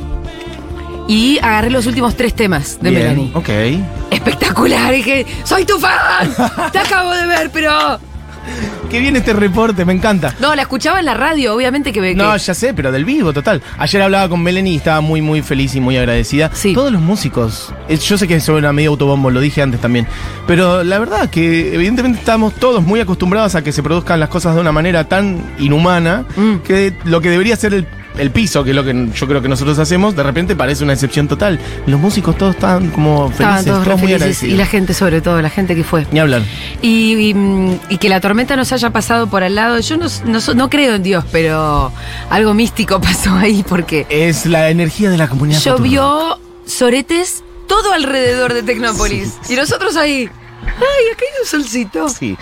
Y 1.08 1.38
agarré 1.38 1.70
los 1.70 1.86
últimos 1.86 2.14
tres 2.16 2.34
temas 2.34 2.78
de 2.80 2.90
Bien, 2.90 3.02
Melanie. 3.02 3.32
Ok. 3.34 3.48
Espectacular, 4.10 4.92
dije, 4.92 5.26
soy 5.44 5.64
tu 5.64 5.78
fan. 5.78 6.32
Te 6.72 6.78
acabo 6.78 7.12
de 7.12 7.26
ver, 7.26 7.50
pero. 7.50 7.98
Qué 8.90 8.98
bien 8.98 9.14
este 9.16 9.32
reporte, 9.32 9.84
me 9.84 9.92
encanta. 9.92 10.34
No, 10.40 10.54
la 10.54 10.62
escuchaba 10.62 10.98
en 10.98 11.04
la 11.06 11.14
radio, 11.14 11.54
obviamente 11.54 11.92
que. 11.92 12.14
No, 12.14 12.32
que- 12.32 12.38
ya 12.40 12.54
sé, 12.54 12.74
pero 12.74 12.90
del 12.90 13.04
vivo, 13.04 13.32
total. 13.32 13.62
Ayer 13.78 14.02
hablaba 14.02 14.28
con 14.28 14.42
Melanie 14.42 14.72
y 14.74 14.76
estaba 14.76 15.00
muy, 15.00 15.20
muy 15.22 15.42
feliz 15.42 15.74
y 15.76 15.80
muy 15.80 15.96
agradecida. 15.96 16.50
Todos 16.74 16.90
los 16.90 17.00
músicos. 17.00 17.72
eh, 17.88 17.96
Yo 17.96 18.18
sé 18.18 18.26
que 18.26 18.34
eso 18.36 18.58
era 18.58 18.72
medio 18.72 18.90
autobombo, 18.90 19.30
lo 19.30 19.40
dije 19.40 19.62
antes 19.62 19.80
también. 19.80 20.06
Pero 20.46 20.82
la 20.82 20.98
verdad 20.98 21.30
que 21.30 21.74
evidentemente 21.74 22.18
estamos 22.18 22.54
todos 22.54 22.82
muy 22.82 22.98
acostumbrados 23.00 23.54
a 23.54 23.62
que 23.62 23.70
se 23.72 23.82
produzcan 23.82 24.18
las 24.18 24.28
cosas 24.28 24.54
de 24.54 24.60
una 24.60 24.72
manera 24.72 25.04
tan 25.04 25.40
inhumana 25.58 26.24
Mm. 26.36 26.56
que 26.66 26.92
lo 27.04 27.20
que 27.20 27.30
debería 27.30 27.54
ser 27.56 27.74
el, 27.74 27.86
el 28.18 28.30
piso, 28.30 28.64
que 28.64 28.70
es 28.70 28.76
lo 28.76 28.84
que 28.84 29.08
yo 29.14 29.26
creo 29.26 29.40
que 29.42 29.48
nosotros 29.48 29.78
hacemos, 29.78 30.14
de 30.16 30.22
repente 30.22 30.56
parece 30.56 30.84
una 30.84 30.92
excepción 30.92 31.28
total. 31.28 31.58
Los 31.86 32.00
músicos 32.00 32.36
todos 32.36 32.54
están 32.54 32.90
como 32.90 33.30
felices, 33.30 33.64
todos 33.66 34.00
muy 34.00 34.12
felices. 34.18 34.42
Y 34.44 34.56
la 34.56 34.66
gente, 34.66 34.94
sobre 34.94 35.20
todo, 35.20 35.40
la 35.40 35.50
gente 35.50 35.74
que 35.74 35.84
fue. 35.84 36.06
Ni 36.10 36.18
hablar. 36.20 36.42
Y, 36.82 37.30
y, 37.30 37.80
y 37.88 37.98
que 37.98 38.08
la 38.08 38.20
tormenta 38.20 38.56
nos 38.56 38.72
haya 38.72 38.90
pasado 38.90 39.28
por 39.28 39.42
al 39.42 39.54
lado. 39.54 39.78
Yo 39.80 39.96
no, 39.96 40.06
no 40.54 40.70
creo 40.70 40.94
en 40.94 41.02
Dios, 41.02 41.24
pero 41.32 41.92
algo 42.28 42.54
místico 42.54 43.00
pasó 43.00 43.34
ahí 43.34 43.64
porque 43.68 44.06
Es 44.08 44.46
la 44.46 44.70
energía 44.70 45.10
de 45.10 45.16
la 45.16 45.28
comunidad. 45.28 45.60
llovió 45.60 46.38
soretes 46.66 47.42
todo 47.66 47.92
alrededor 47.92 48.52
de 48.54 48.62
Tecnópolis. 48.62 49.34
Y 49.48 49.54
nosotros 49.54 49.96
ahí. 49.96 50.28
¡Ay, 50.76 51.06
acá 51.12 51.22
hay 51.24 51.40
un 51.42 51.46
solcito! 51.48 52.08
Sí. 52.08 52.36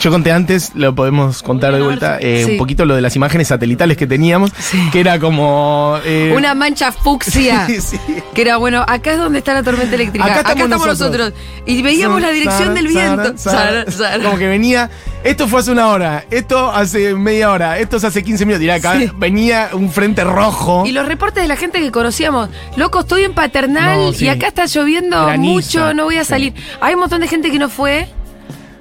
Yo 0.00 0.10
conté 0.10 0.32
antes, 0.32 0.72
lo 0.74 0.94
podemos 0.94 1.42
contar 1.42 1.74
de 1.74 1.82
vuelta, 1.82 2.18
eh, 2.20 2.42
Sí. 2.46 2.52
un 2.52 2.58
poquito 2.58 2.84
lo 2.84 2.94
de 2.96 3.02
las 3.02 3.14
imágenes 3.16 3.48
satelitales 3.48 3.96
que 3.96 4.06
teníamos, 4.06 4.52
que 4.92 5.00
era 5.00 5.18
como... 5.18 5.98
eh, 6.04 6.32
Una 6.36 6.54
mancha 6.54 6.92
fucsia. 6.92 7.66
Sí, 7.74 7.80
sí. 7.80 7.98
Que 8.34 8.42
era, 8.42 8.56
bueno, 8.56 8.84
acá 8.86 9.12
es 9.12 9.18
donde 9.18 9.38
está 9.38 9.54
la 9.54 9.62
tormenta 9.62 9.94
eléctrica. 9.94 10.24
Acá 10.26 10.34
Acá 10.40 10.50
estamos 10.52 10.64
estamos, 10.64 10.86
nosotros. 10.86 11.28
nosotros. 11.30 11.64
Y 11.66 11.82
veíamos 11.82 12.20
la 12.20 12.30
dirección 12.30 12.74
del 12.74 12.88
viento. 12.88 13.34
Como 14.22 14.38
que 14.38 14.46
venía, 14.48 14.90
esto 15.22 15.48
fue 15.48 15.60
hace 15.60 15.70
una 15.72 15.88
hora, 15.88 16.24
esto 16.30 16.70
hace 16.70 17.14
media 17.14 17.50
hora, 17.50 17.78
esto 17.78 17.96
es 17.96 18.04
hace 18.04 18.22
15 18.22 18.44
minutos. 18.46 18.64
Y 18.64 18.70
acá 18.70 18.94
venía 19.16 19.70
un 19.72 19.90
frente 19.90 20.24
rojo. 20.24 20.84
Y 20.86 20.92
los 20.92 21.06
reportes 21.06 21.42
de 21.42 21.48
la 21.48 21.56
gente 21.56 21.80
que 21.80 21.90
conocíamos, 21.90 22.48
loco, 22.76 23.00
estoy 23.00 23.24
en 23.24 23.34
paternal 23.34 23.96
No, 23.98 24.12
y 24.18 24.28
acá 24.28 24.48
está 24.48 24.66
lloviendo 24.66 25.28
mucho, 25.38 25.94
no 25.94 26.04
voy 26.04 26.16
a 26.16 26.24
salir. 26.24 26.54
Hay 26.80 26.94
un 26.94 27.00
montón 27.00 27.20
de 27.20 27.28
gente 27.28 27.50
que 27.50 27.58
no 27.58 27.68
fue. 27.74 28.06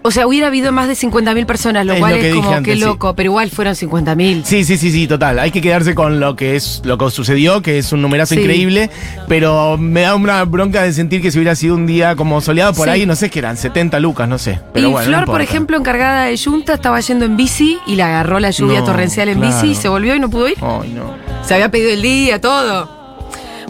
O 0.06 0.12
sea, 0.12 0.28
hubiera 0.28 0.48
habido 0.48 0.74
más 0.74 0.90
de 0.90 0.96
50.000 0.96 1.46
personas, 1.46 1.86
lo 1.86 1.94
Es 1.94 2.00
cual 2.02 2.16
lo 2.16 2.20
que 2.20 2.30
es 2.32 2.36
como 2.36 2.50
antes, 2.52 2.74
que 2.74 2.78
sí. 2.78 2.86
loco, 2.86 3.16
pero 3.16 3.30
igual 3.30 3.50
fueron 3.52 3.74
50.000. 3.74 4.44
Sí, 4.44 4.66
sí, 4.66 4.76
sí, 4.76 4.92
sí, 4.92 5.08
total. 5.08 5.40
Hay 5.40 5.50
que 5.50 5.62
quedarse 5.62 5.96
con 5.96 6.20
lo 6.20 6.36
que 6.36 6.58
es 6.58 6.82
lo 6.84 6.98
que 6.98 7.10
sucedió, 7.10 7.62
que 7.62 7.78
es 7.78 7.94
un 7.94 8.02
numerazo 8.02 8.36
Sí. 8.36 8.42
increíble, 8.42 8.90
pero 9.30 9.78
me 9.78 10.02
da 10.02 10.16
una 10.16 10.44
bronca 10.44 10.84
de 10.84 10.92
sentir 10.92 11.22
que 11.22 11.32
si 11.32 11.38
hubiera 11.38 11.56
sido 11.56 11.76
un 11.76 11.88
día 11.88 12.18
como 12.18 12.42
soleado 12.42 12.74
por 12.74 12.88
Sí. 12.90 12.92
ahí, 12.96 13.06
no 13.06 13.16
sé, 13.16 13.30
que 13.30 13.40
eran 13.40 13.56
70 13.56 13.98
lucas, 14.02 14.28
no 14.28 14.38
sé. 14.38 14.60
Pero 14.74 14.90
y 14.90 14.92
bueno, 14.92 15.06
no 15.06 15.10
Flor, 15.10 15.20
por 15.26 15.36
importa. 15.36 15.44
ejemplo, 15.46 15.78
encargada 15.78 16.26
de 16.26 16.38
Junta, 16.38 16.74
estaba 16.74 17.00
yendo 17.00 17.24
en 17.24 17.38
bici 17.38 17.78
y 17.88 17.96
la 17.96 18.08
agarró 18.08 18.42
la 18.42 18.52
lluvia 18.52 18.80
No, 18.82 18.86
torrencial 18.86 19.30
en 19.30 19.40
claro. 19.40 19.56
bici 19.56 19.68
y 19.72 19.76
se 19.76 19.88
volvió 19.88 20.14
y 20.16 20.20
no 20.20 20.30
pudo 20.30 20.50
ir. 20.50 20.58
Ay, 20.60 20.92
no. 20.94 21.14
Se 21.48 21.54
había 21.54 21.70
pedido 21.72 21.92
el 21.92 22.02
día, 22.02 22.42
todo. 22.42 23.03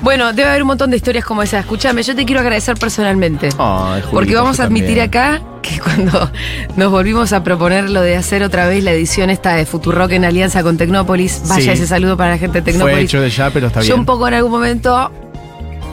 Bueno, 0.03 0.33
debe 0.33 0.49
haber 0.49 0.61
un 0.63 0.67
montón 0.67 0.91
de 0.91 0.97
historias 0.97 1.23
como 1.25 1.41
esa. 1.43 1.59
Escúchame, 1.59 2.03
yo 2.03 2.13
te 2.15 2.25
quiero 2.25 2.41
agradecer 2.41 2.75
personalmente. 2.77 3.49
Ay, 3.57 4.01
Julita, 4.01 4.09
Porque 4.11 4.35
vamos 4.35 4.57
yo 4.57 4.63
a 4.63 4.65
admitir 4.65 4.99
acá 5.01 5.41
que 5.61 5.79
cuando 5.79 6.29
nos 6.75 6.91
volvimos 6.91 7.31
a 7.31 7.41
proponer 7.43 7.89
lo 7.89 8.01
de 8.01 8.17
hacer 8.17 8.43
otra 8.43 8.67
vez 8.67 8.83
la 8.83 8.91
edición 8.91 9.29
esta 9.29 9.53
de 9.55 9.65
Futurock 9.65 10.11
en 10.11 10.25
alianza 10.25 10.61
con 10.61 10.75
Tecnópolis, 10.77 11.43
vaya 11.47 11.63
Sí. 11.63 11.69
ese 11.69 11.87
saludo 11.87 12.17
para 12.17 12.31
la 12.31 12.37
gente 12.37 12.59
de 12.59 12.63
Fue 12.63 12.71
Tecnópolis. 12.73 13.05
hecho 13.05 13.21
de 13.21 13.29
ya, 13.29 13.49
pero 13.49 13.67
está 13.67 13.79
Yo 13.79 13.87
bien. 13.87 13.99
un 14.01 14.05
poco 14.05 14.27
en 14.27 14.33
algún 14.33 14.51
momento 14.51 15.09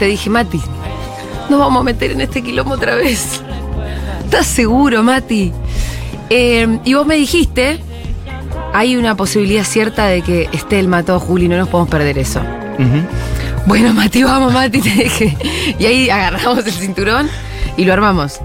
te 0.01 0.07
dije, 0.07 0.29
Mati, 0.29 0.61
nos 1.49 1.61
vamos 1.61 1.81
a 1.81 1.85
meter 1.85 2.11
en 2.11 2.21
este 2.21 2.43
quilombo 2.43 2.75
otra 2.75 2.97
vez. 2.97 3.41
¿Estás 4.25 4.47
seguro, 4.47 5.05
Mati? 5.05 5.53
Eh, 6.31 6.79
y 6.85 6.95
vos 6.95 7.07
me 7.07 7.15
dijiste, 7.15 7.79
hay 8.73 8.97
una 8.97 9.17
posibilidad 9.17 9.63
cierta 9.63 10.07
de 10.07 10.23
que 10.23 10.49
Estel 10.53 10.89
mató 10.89 11.15
a 11.15 11.19
Juli, 11.21 11.47
no 11.49 11.57
nos 11.59 11.69
podemos 11.69 11.91
perder 11.91 12.19
eso. 12.19 12.41
Ujú. 12.41 13.03
Bueno, 13.71 13.95
Mati, 13.95 14.25
vamos, 14.25 14.53
Mati, 14.53 14.81
te 14.81 14.91
dije. 14.91 15.37
Y 15.79 15.87
ahí 15.87 16.11
agarramos 16.11 16.67
el 16.67 16.73
cinturón 16.73 17.29
y 17.77 17.85
lo 17.85 17.93
armamos. 17.93 18.41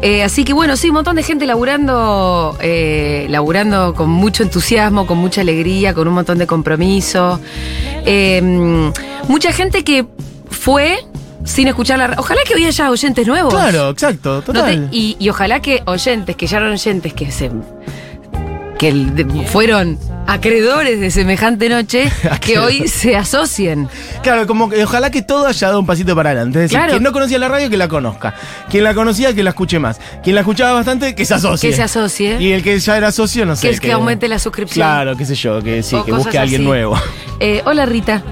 Eh, 0.00 0.22
así 0.22 0.44
que 0.44 0.54
bueno, 0.54 0.76
sí, 0.78 0.88
un 0.88 0.94
montón 0.94 1.14
de 1.16 1.22
gente 1.22 1.44
laburando, 1.46 2.56
eh, 2.60 3.26
laburando 3.28 3.92
con 3.94 4.08
mucho 4.08 4.42
entusiasmo, 4.42 5.06
con 5.06 5.18
mucha 5.18 5.42
alegría, 5.42 5.92
con 5.92 6.08
un 6.08 6.14
montón 6.14 6.38
de 6.38 6.46
compromiso. 6.46 7.38
Eh, 8.06 8.40
mucha 9.28 9.52
gente 9.52 9.84
que 9.84 10.06
fue 10.50 11.04
sin 11.44 11.68
escuchar 11.68 11.98
la 11.98 12.14
Ojalá 12.16 12.40
que 12.46 12.54
hoy 12.54 12.64
haya 12.64 12.90
oyentes 12.90 13.26
nuevos. 13.26 13.52
Claro, 13.52 13.90
exacto, 13.90 14.36
No 14.36 14.42
total. 14.42 14.88
te- 14.90 14.96
y, 14.96 15.16
y 15.20 15.28
ojalá 15.28 15.60
que 15.60 15.82
oyentes, 15.84 16.34
que 16.34 16.46
ya 16.46 16.56
eran 16.56 16.72
oyentes, 16.72 17.12
que 17.12 17.30
se 17.30 17.50
que 18.78 19.26
fueron 19.46 19.98
acreedores 20.26 20.98
de 21.00 21.10
semejante 21.10 21.68
noche, 21.68 22.10
que 22.40 22.58
hoy 22.58 22.88
se 22.88 23.16
asocien. 23.16 23.88
Claro, 24.22 24.46
como 24.46 24.68
que 24.68 24.82
ojalá 24.84 25.10
que 25.10 25.22
todo 25.22 25.46
haya 25.46 25.66
dado 25.68 25.80
un 25.80 25.86
pasito 25.86 26.14
para 26.16 26.30
adelante. 26.30 26.58
Es 26.58 26.62
decir, 26.64 26.78
Claro. 26.78 26.92
quien 26.92 27.02
no 27.02 27.12
conocía 27.12 27.38
la 27.38 27.48
radio, 27.48 27.68
que 27.70 27.76
la 27.76 27.88
conozca. 27.88 28.34
Quien 28.70 28.84
la 28.84 28.94
conocía, 28.94 29.34
que 29.34 29.42
la 29.42 29.50
escuche 29.50 29.78
más. 29.78 30.00
Quien 30.22 30.34
la 30.34 30.40
escuchaba 30.40 30.72
bastante, 30.72 31.14
que 31.14 31.24
se 31.24 31.34
asocie. 31.34 31.70
Que 31.70 31.76
se 31.76 31.82
asocie. 31.82 32.40
Y 32.40 32.52
el 32.52 32.62
que 32.62 32.78
ya 32.78 32.96
era 32.96 33.12
socio, 33.12 33.44
no 33.46 33.54
sé. 33.56 33.68
Que 33.68 33.74
es 33.74 33.80
que 33.80 33.92
aumente 33.92 34.28
la 34.28 34.38
suscripción. 34.38 34.84
Claro, 34.84 35.16
qué 35.16 35.24
sé 35.26 35.34
yo, 35.34 35.62
que 35.62 35.82
sí, 35.82 35.94
O 35.96 36.04
que 36.04 36.12
busque 36.12 36.38
a 36.38 36.42
alguien 36.42 36.62
así. 36.62 36.66
nuevo. 36.68 36.96
Eh, 37.40 37.62
hola 37.66 37.86
Rita. 37.86 38.22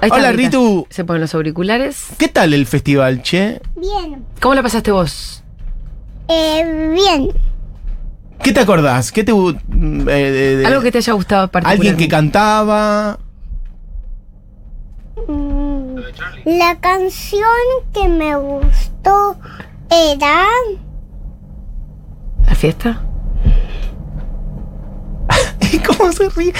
Ahí 0.00 0.08
está 0.08 0.16
Hola, 0.16 0.32
Rita. 0.32 0.48
Ritu. 0.58 0.86
Se 0.90 1.04
ponen 1.04 1.22
los 1.22 1.34
auriculares. 1.34 2.06
¿Qué 2.18 2.26
tal 2.28 2.52
el 2.54 2.66
festival, 2.66 3.22
che? 3.22 3.60
Bien. 3.76 4.24
¿Cómo 4.40 4.54
la 4.54 4.62
pasaste 4.62 4.90
vos? 4.90 5.44
Eh, 6.28 6.92
bien. 6.94 7.28
¿Qué 8.42 8.52
te 8.52 8.60
acordás? 8.60 9.12
¿Qué 9.12 9.24
te. 9.24 9.32
mm, 9.32 10.08
eh, 10.08 10.12
de- 10.30 10.56
de- 10.58 10.66
Algo 10.66 10.82
que 10.82 10.90
te 10.92 10.98
haya 10.98 11.12
gustado 11.12 11.42
Alguien 11.52 11.96
que 11.96 12.08
particularmente. 12.08 12.08
cantaba. 12.08 13.18
Mm, 15.28 15.96
La 16.58 16.78
canción 16.80 17.42
que 17.94 18.08
me 18.08 18.36
gustó 18.36 19.36
era. 19.90 20.44
¿La 22.46 22.54
fiesta? 22.54 23.02
¿Cómo 25.86 26.12
se 26.12 26.28
ríe? 26.30 26.52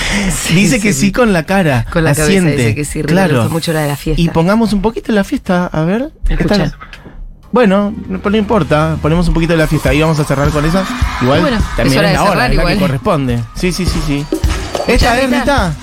dice 0.54 0.80
que 0.80 0.92
sí 0.92 1.10
con 1.12 1.32
la 1.32 1.42
cara. 1.44 1.84
Con 1.92 2.04
la 2.04 2.10
cabeza 2.14 2.24
asiente. 2.28 2.56
dice 2.56 2.74
que 2.74 2.84
sí, 2.84 3.02
Claro. 3.02 3.48
mucho 3.50 3.72
la 3.72 3.80
de 3.82 3.88
la 3.88 3.96
fiesta. 3.96 4.20
Y 4.22 4.28
pongamos 4.28 4.72
un 4.72 4.82
poquito 4.82 5.10
la 5.12 5.24
fiesta, 5.24 5.66
a 5.66 5.84
ver. 5.84 6.12
¿qué 6.26 6.34
Escucha. 6.34 6.56
tal? 6.56 6.74
Bueno, 7.52 7.92
no, 8.08 8.18
no 8.30 8.36
importa, 8.36 8.96
ponemos 9.02 9.28
un 9.28 9.34
poquito 9.34 9.52
de 9.52 9.58
la 9.58 9.66
fiesta 9.66 9.92
y 9.92 10.00
vamos 10.00 10.18
a 10.18 10.24
cerrar 10.24 10.48
con 10.48 10.64
esa. 10.64 10.84
Igual 11.20 11.42
Bueno, 11.42 11.58
también 11.76 11.88
es 11.92 11.98
hora 11.98 12.06
es 12.08 12.12
de 12.12 12.24
la 12.24 12.24
hora, 12.24 12.48
la 12.48 12.64
que 12.66 12.78
corresponde. 12.78 13.44
Sí, 13.54 13.72
sí, 13.72 13.84
sí, 13.84 14.00
sí. 14.06 14.26
¿Esta 14.86 15.20
es 15.20 15.30
Rita. 15.30 15.74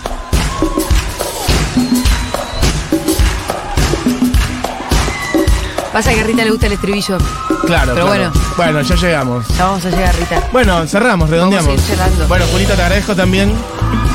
Pasa 5.94 6.14
que 6.14 6.22
a 6.22 6.24
Rita 6.24 6.44
le 6.44 6.52
gusta 6.52 6.68
el 6.68 6.74
estribillo. 6.74 7.18
Claro, 7.66 7.94
Pero 7.94 8.06
claro. 8.06 8.08
bueno. 8.08 8.32
Bueno, 8.56 8.82
ya 8.82 8.96
llegamos. 8.96 9.48
Ya 9.58 9.66
vamos 9.66 9.86
a 9.86 9.90
llegar, 9.90 10.16
Rita. 10.16 10.44
Bueno, 10.52 10.86
cerramos, 10.88 11.30
redondeamos. 11.30 11.68
Vamos 11.68 11.82
a 11.82 11.92
ir 11.92 11.98
cerrando. 11.98 12.28
Bueno, 12.28 12.46
Julita, 12.52 12.76
te 12.76 12.82
agradezco 12.84 13.16
también. 13.16 13.52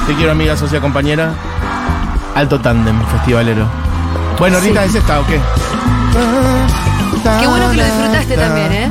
Te 0.07 0.15
quiero, 0.15 0.33
amiga, 0.33 0.57
socia, 0.57 0.81
compañera. 0.81 1.35
Alto 2.35 2.61
tándem, 2.61 3.01
festivalero. 3.07 3.67
Bueno, 4.39 4.61
Sí. 4.61 4.69
Rita, 4.69 4.85
¿es 4.85 4.95
esta 4.95 5.21
o 5.21 5.27
qué? 5.27 5.41
Qué 7.41 7.47
bueno 7.47 7.71
que 7.71 7.77
lo 7.77 7.85
disfrutaste 7.85 8.37
también, 8.37 8.73
¿eh? 8.73 8.91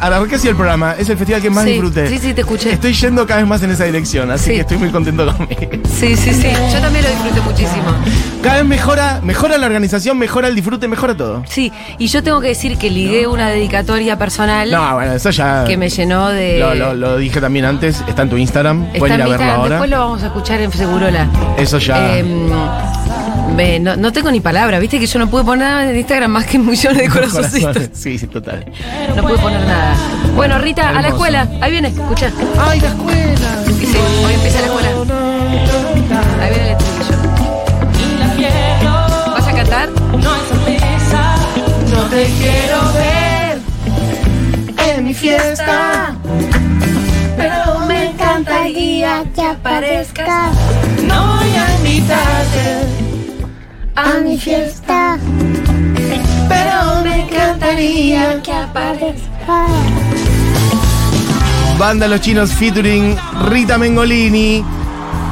Arranqué 0.00 0.34
así 0.36 0.48
el 0.48 0.56
programa. 0.56 0.94
Es 0.98 1.08
el 1.08 1.16
festival 1.16 1.40
que 1.42 1.50
más 1.50 1.64
Sí, 1.64 1.70
disfruté. 1.72 2.08
sí, 2.08 2.18
sí, 2.18 2.34
te 2.34 2.40
escuché. 2.40 2.72
Estoy 2.72 2.92
yendo 2.92 3.26
cada 3.26 3.40
vez 3.40 3.48
más 3.48 3.62
en 3.62 3.70
esa 3.70 3.84
dirección, 3.84 4.30
así 4.30 4.46
Sí. 4.46 4.50
que 4.56 4.60
estoy 4.62 4.78
muy 4.78 4.90
contento 4.90 5.26
conmigo. 5.26 5.60
Sí, 5.98 6.16
sí, 6.16 6.32
sí. 6.34 6.48
Yo 6.72 6.80
también 6.80 7.04
lo 7.04 7.10
disfruté 7.10 7.40
muchísimo. 7.42 7.84
Cada 8.42 8.56
vez 8.56 8.64
mejora, 8.64 9.20
mejora 9.22 9.58
la 9.58 9.66
organización, 9.66 10.18
mejora 10.18 10.48
el 10.48 10.54
disfrute, 10.54 10.88
mejora 10.88 11.16
todo. 11.16 11.42
Sí, 11.46 11.70
y 11.98 12.06
yo 12.08 12.22
tengo 12.22 12.40
que 12.40 12.48
decir 12.48 12.78
que 12.78 12.90
ligué 12.90 13.26
una 13.26 13.48
dedicatoria 13.50 14.18
personal 14.18 14.70
No, 14.70 14.94
bueno, 14.94 15.12
eso 15.12 15.30
ya. 15.30 15.64
que 15.66 15.76
me 15.76 15.88
llenó 15.88 16.28
de. 16.28 16.58
Lo, 16.58 16.74
lo- 16.74 16.94
lo 16.94 17.16
dije 17.18 17.40
también 17.40 17.64
antes, 17.66 18.02
está 18.08 18.22
en 18.22 18.30
tu 18.30 18.36
Instagram. 18.36 18.84
Está 18.86 18.98
Pueden 18.98 19.16
ir 19.16 19.22
a 19.22 19.24
verlo 19.26 19.34
Instagram, 19.36 19.60
ahora. 19.60 19.74
Después 19.76 19.90
lo 19.90 19.98
vamos 19.98 20.22
a 20.22 20.26
escuchar 20.26 20.60
en 20.60 20.72
Segurola. 20.72 21.28
Eso 21.58 21.78
ya. 21.78 22.16
Em, 22.18 22.50
me- 23.60 23.78
no, 23.80 23.96
no 23.96 24.12
tengo 24.12 24.30
ni 24.30 24.40
palabra, 24.40 24.78
viste 24.78 24.98
que 24.98 25.06
yo 25.06 25.18
no 25.18 25.28
pude 25.28 25.44
poner 25.44 25.68
nada 25.68 25.90
en 25.90 25.96
Instagram 25.98 26.30
más 26.30 26.46
que 26.46 26.58
millones 26.58 26.98
de 27.02 27.08
corazoncitos. 27.14 27.60
Corazones. 27.74 27.90
Sí, 27.98 28.18
sí, 28.18 28.26
total. 28.26 28.64
No 29.14 29.22
pude 29.22 29.38
poner 29.38 29.60
nada. 29.66 29.94
Bueno, 30.34 30.58
Rita, 30.58 30.88
a 30.90 31.02
la 31.02 31.08
escuela. 31.08 31.46
Ahí 31.60 31.70
viene, 31.72 31.88
escucha. 31.88 32.30
¡Ay, 32.58 32.80
la 32.80 32.88
escuela! 32.88 33.62
Sí, 33.66 33.86
sí, 33.86 33.96
hoy 34.24 34.32
empieza 34.34 34.60
la 34.60 34.66
escuela. 34.66 34.88
Ahí 36.40 36.50
viene 36.50 36.70
el 36.70 36.76
estribillo. 36.76 37.16
¿Vas 39.32 39.46
a 39.48 39.52
cantar? 39.52 39.88
No 39.90 40.32
hay 40.32 40.40
sorpresa, 40.48 41.34
no 41.92 42.02
te 42.04 42.24
quiero 42.38 42.92
ver 42.94 43.58
en 44.96 45.04
mi 45.04 45.14
fiesta. 45.14 46.14
pero 47.36 47.78
me 47.86 48.10
encantaría 48.10 49.24
que 49.34 49.42
aparezcas. 49.42 50.52
No 51.06 51.36
voy 51.36 51.50
a 51.56 51.76
invitarte 51.76 53.09
a 54.00 54.18
mi 54.20 54.38
fiesta. 54.38 55.18
pero 56.48 57.02
me 57.04 57.22
encantaría 57.22 58.40
que 58.42 58.52
aparezcas. 58.52 59.70
Banda 61.78 62.08
Los 62.08 62.20
Chinos 62.20 62.52
featuring 62.52 63.16
Rita 63.48 63.78
Mengolini. 63.78 64.64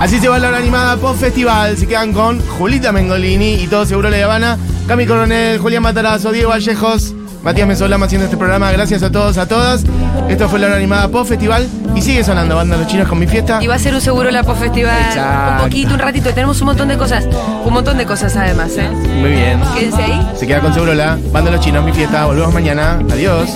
Así 0.01 0.19
se 0.21 0.29
va 0.29 0.39
la 0.39 0.49
hora 0.49 0.59
animada 0.59 0.97
post 0.97 1.21
festival. 1.21 1.77
Se 1.77 1.87
quedan 1.87 2.13
con 2.13 2.41
Julita 2.41 2.93
Mengolini 2.93 3.55
y 3.55 3.67
todo 3.67 3.85
seguro 3.85 4.11
La 4.11 4.25
Habana. 4.25 4.59
Cami 4.87 5.07
Coronel, 5.07 5.59
Julián 5.59 5.83
Matarazo, 5.83 6.33
Diego 6.33 6.51
Vallejos, 6.51 7.15
Matías 7.43 7.69
Mesolama 7.69 8.07
haciendo 8.07 8.25
este 8.25 8.37
programa. 8.37 8.71
Gracias 8.73 9.03
a 9.03 9.11
todos, 9.11 9.39
a 9.39 9.47
todas. 9.47 9.85
Esto 10.29 10.49
fue 10.49 10.59
la 10.59 10.67
hora 10.67 10.77
animada 10.77 11.09
post 11.09 11.31
festival 11.31 11.67
y 11.95 12.03
sigue 12.03 12.23
sonando 12.25 12.57
Banda 12.57 12.77
Los 12.77 12.87
Chinos 12.87 13.09
con 13.09 13.19
mi 13.19 13.27
fiesta. 13.27 13.63
Y 13.63 13.67
va 13.67 13.77
a 13.77 13.79
ser 13.79 13.95
un 13.95 14.01
seguro 14.01 14.31
la 14.31 14.43
post 14.43 14.61
festival. 14.61 14.97
Exacto. 15.09 15.63
Un 15.63 15.69
poquito, 15.69 15.95
un 15.95 16.01
ratito. 16.01 16.31
Tenemos 16.31 16.61
un 16.61 16.67
montón 16.67 16.89
de 16.89 16.99
cosas. 16.99 17.27
Un 17.65 17.73
montón 17.73 17.97
de 17.99 18.07
cosas 18.07 18.37
además, 18.37 18.73
¿eh? 18.77 18.89
Muy 18.91 19.31
bien. 19.31 19.61
Quédense 19.75 20.03
ahí. 20.03 20.29
Se 20.37 20.47
queda 20.47 20.61
con 20.61 20.75
seguro 20.75 20.95
la 20.95 21.19
Banda 21.33 21.51
Los 21.51 21.61
Chinos, 21.61 21.85
mi 21.85 21.93
fiesta. 21.93 22.27
Volvemos 22.27 22.53
mañana. 22.53 22.99
Adiós. 23.11 23.51